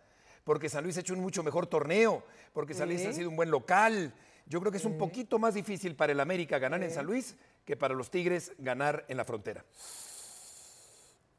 Porque 0.45 0.69
San 0.69 0.83
Luis 0.85 0.95
ha 0.95 1.01
hecho 1.01 1.13
un 1.13 1.19
mucho 1.19 1.43
mejor 1.43 1.67
torneo. 1.67 2.23
Porque 2.53 2.73
San 2.73 2.87
Luis 2.87 3.01
Sí. 3.01 3.07
ha 3.07 3.13
sido 3.13 3.29
un 3.29 3.35
buen 3.35 3.51
local. 3.51 4.13
Yo 4.45 4.59
creo 4.61 4.71
que 4.71 4.77
es 4.77 4.85
un 4.85 4.97
poquito 4.97 5.39
más 5.39 5.55
difícil 5.55 5.95
para 5.95 6.13
el 6.13 6.19
América 6.21 6.57
ganar 6.59 6.81
en 6.83 6.91
San 6.91 7.05
Luis 7.05 7.35
que 7.65 7.75
para 7.75 7.93
los 7.95 8.09
Tigres 8.11 8.53
ganar 8.59 9.03
en 9.09 9.17
la 9.17 9.25
frontera. 9.25 9.65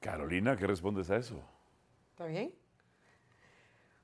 Carolina, 0.00 0.56
¿qué 0.56 0.66
respondes 0.66 1.08
a 1.10 1.16
eso? 1.16 1.40
¿Está 2.10 2.26
bien? 2.26 2.52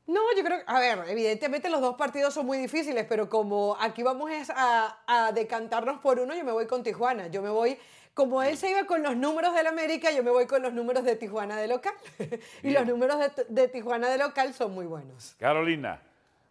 No, 0.06 0.20
yo 0.36 0.42
creo, 0.44 0.58
a 0.66 0.80
ver, 0.80 1.04
evidentemente 1.08 1.70
los 1.70 1.80
dos 1.80 1.94
partidos 1.96 2.34
son 2.34 2.44
muy 2.46 2.58
difíciles, 2.58 3.06
pero 3.08 3.28
como 3.28 3.76
aquí 3.80 4.02
vamos 4.02 4.30
es 4.30 4.50
a, 4.50 4.98
a 5.06 5.32
decantarnos 5.32 6.00
por 6.00 6.18
uno, 6.18 6.34
yo 6.34 6.44
me 6.44 6.50
voy 6.52 6.66
con 6.66 6.82
Tijuana. 6.82 7.28
Yo 7.28 7.40
me 7.40 7.50
voy, 7.50 7.78
como 8.14 8.42
él 8.42 8.56
se 8.56 8.70
iba 8.70 8.84
con 8.84 9.02
los 9.02 9.16
números 9.16 9.54
del 9.54 9.66
América, 9.66 10.10
yo 10.10 10.22
me 10.22 10.30
voy 10.30 10.46
con 10.46 10.62
los 10.62 10.72
números 10.72 11.04
de 11.04 11.16
Tijuana 11.16 11.56
de 11.56 11.68
local. 11.68 11.94
y 12.62 12.70
los 12.70 12.86
números 12.86 13.18
de, 13.18 13.44
de 13.48 13.68
Tijuana 13.68 14.08
de 14.08 14.18
local 14.18 14.52
son 14.54 14.72
muy 14.74 14.86
buenos. 14.86 15.34
Carolina, 15.38 16.00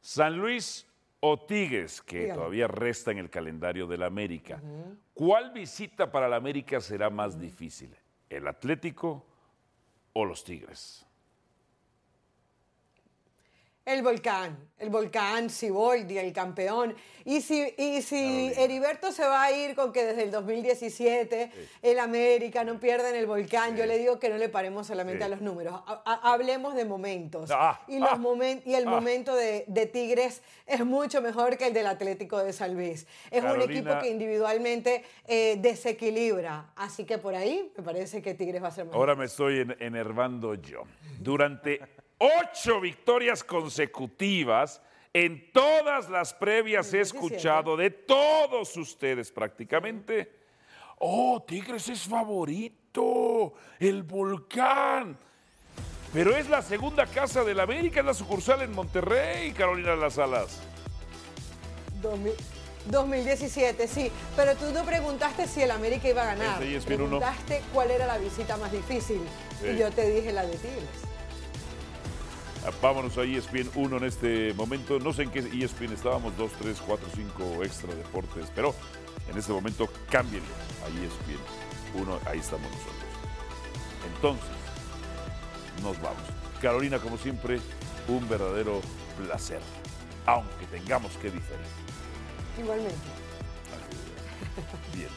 San 0.01 0.37
Luis 0.37 0.87
o 1.19 1.39
Tigres, 1.45 2.01
que 2.01 2.21
Dígame. 2.21 2.35
todavía 2.35 2.67
resta 2.67 3.11
en 3.11 3.19
el 3.19 3.29
calendario 3.29 3.85
del 3.85 4.03
América. 4.03 4.59
¿Cuál 5.13 5.51
visita 5.51 6.11
para 6.11 6.25
el 6.27 6.33
América 6.33 6.81
será 6.81 7.09
más 7.09 7.39
difícil? 7.39 7.95
¿El 8.27 8.47
Atlético 8.47 9.23
o 10.13 10.25
los 10.25 10.43
Tigres? 10.43 11.05
El 13.83 14.03
volcán, 14.03 14.69
el 14.77 14.91
volcán, 14.91 15.49
Siboldi, 15.49 16.17
el 16.19 16.31
campeón. 16.31 16.95
Y 17.25 17.41
si, 17.41 17.73
y 17.79 18.03
si 18.03 18.53
Heriberto 18.55 19.11
se 19.11 19.25
va 19.25 19.41
a 19.43 19.51
ir 19.51 19.75
con 19.75 19.91
que 19.91 20.03
desde 20.05 20.21
el 20.23 20.29
2017 20.31 21.51
el 21.81 21.99
América 21.99 22.63
no 22.63 22.79
pierde 22.79 23.09
en 23.09 23.15
el 23.15 23.25
volcán, 23.25 23.75
yo 23.75 23.87
le 23.87 23.97
digo 23.97 24.19
que 24.19 24.29
no 24.29 24.37
le 24.37 24.49
paremos 24.49 24.85
solamente 24.85 25.19
Sí. 25.19 25.23
a 25.25 25.29
los 25.29 25.41
números. 25.41 25.73
Ha- 25.87 26.01
ha- 26.05 26.31
hablemos 26.33 26.75
de 26.75 26.85
momentos. 26.85 27.49
Ah, 27.51 27.81
y, 27.87 27.97
los 27.97 28.09
ah, 28.11 28.17
momen- 28.17 28.61
y 28.65 28.75
el 28.75 28.87
ah. 28.87 28.91
momento 28.91 29.35
de, 29.35 29.65
de 29.67 29.85
Tigres 29.87 30.43
es 30.67 30.85
mucho 30.85 31.19
mejor 31.21 31.57
que 31.57 31.65
el 31.67 31.73
del 31.73 31.87
Atlético 31.87 32.37
de 32.37 32.53
San 32.53 32.75
Luis. 32.75 33.07
Es 33.31 33.43
un 33.43 33.61
equipo 33.61 33.97
que 33.99 34.09
individualmente 34.09 35.03
eh, 35.27 35.57
desequilibra. 35.59 36.71
Así 36.75 37.03
que 37.05 37.17
por 37.17 37.33
ahí 37.33 37.71
me 37.75 37.83
parece 37.83 38.21
que 38.21 38.35
Tigres 38.35 38.61
va 38.63 38.67
a 38.67 38.71
ser 38.71 38.85
mejor. 38.85 38.99
Ahora 38.99 39.15
me 39.15 39.25
estoy 39.25 39.61
en- 39.61 39.75
enervando 39.79 40.53
yo. 40.53 40.83
Durante 41.19 41.81
ocho 42.21 42.79
victorias 42.79 43.43
consecutivas, 43.43 44.81
en 45.13 45.51
todas 45.51 46.09
las 46.09 46.33
previas 46.33 46.87
he 46.93 46.97
17. 46.97 47.01
escuchado 47.01 47.75
de 47.75 47.89
todos 47.89 48.77
ustedes 48.77 49.31
prácticamente, 49.31 50.31
oh, 50.99 51.43
Tigres 51.45 51.89
es 51.89 52.03
favorito, 52.03 53.53
el 53.79 54.03
volcán. 54.03 55.17
Pero 56.13 56.35
es 56.35 56.49
la 56.49 56.61
segunda 56.61 57.05
casa 57.05 57.43
del 57.43 57.59
América, 57.59 58.01
es 58.01 58.05
la 58.05 58.13
sucursal 58.13 58.61
en 58.61 58.71
Monterrey, 58.73 59.51
Carolina 59.53 59.91
de 59.91 59.97
las 59.97 60.17
Alas. 60.17 60.61
2000 62.01 62.33
2017, 62.89 63.87
sí. 63.87 64.11
Pero 64.35 64.55
tú 64.55 64.71
no 64.73 64.83
preguntaste 64.83 65.47
si 65.47 65.61
el 65.61 65.71
América 65.71 66.09
iba 66.09 66.23
a 66.23 66.35
ganar. 66.35 66.59
No. 66.59 66.81
Preguntaste 66.83 67.61
cuál 67.73 67.91
era 67.91 68.07
la 68.07 68.17
visita 68.17 68.57
más 68.57 68.71
difícil. 68.71 69.21
Sí. 69.61 69.67
Y 69.67 69.77
yo 69.77 69.91
te 69.91 70.09
dije 70.09 70.31
la 70.31 70.43
de 70.43 70.57
Tigres. 70.57 71.10
Vámonos 72.81 73.17
a 73.17 73.23
ESPN 73.23 73.71
1 73.73 73.97
en 73.97 74.03
este 74.03 74.53
momento. 74.53 74.99
No 74.99 75.13
sé 75.13 75.23
en 75.23 75.31
qué 75.31 75.39
ESPN 75.39 75.93
estábamos, 75.93 76.37
2, 76.37 76.51
3, 76.59 76.81
4, 76.85 77.07
5 77.15 77.63
extra 77.63 77.93
deportes, 77.93 78.51
pero 78.53 78.75
en 79.29 79.37
este 79.37 79.51
momento 79.51 79.89
cámbienle 80.09 80.49
a 80.83 80.87
ESPN 80.87 82.01
1. 82.01 82.19
Ahí 82.25 82.39
estamos 82.39 82.69
nosotros. 82.69 82.95
Entonces, 84.15 84.49
nos 85.81 85.99
vamos. 86.01 86.21
Carolina, 86.61 86.99
como 86.99 87.17
siempre, 87.17 87.59
un 88.07 88.27
verdadero 88.29 88.81
placer, 89.17 89.61
aunque 90.25 90.65
tengamos 90.67 91.11
que 91.13 91.31
diferir. 91.31 91.65
Igualmente. 92.59 92.95
Bien, 94.93 95.09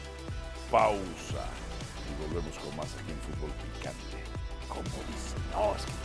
pausa 0.71 1.45
y 2.09 2.23
volvemos 2.23 2.57
con 2.57 2.75
más 2.75 2.87
aquí 2.93 3.11
en 3.11 3.19
Fútbol 3.19 3.51
Picante. 3.73 4.23
Como 4.67 4.81
dicen, 4.81 5.41
no, 5.51 5.75
es 5.75 5.85
que 5.85 6.04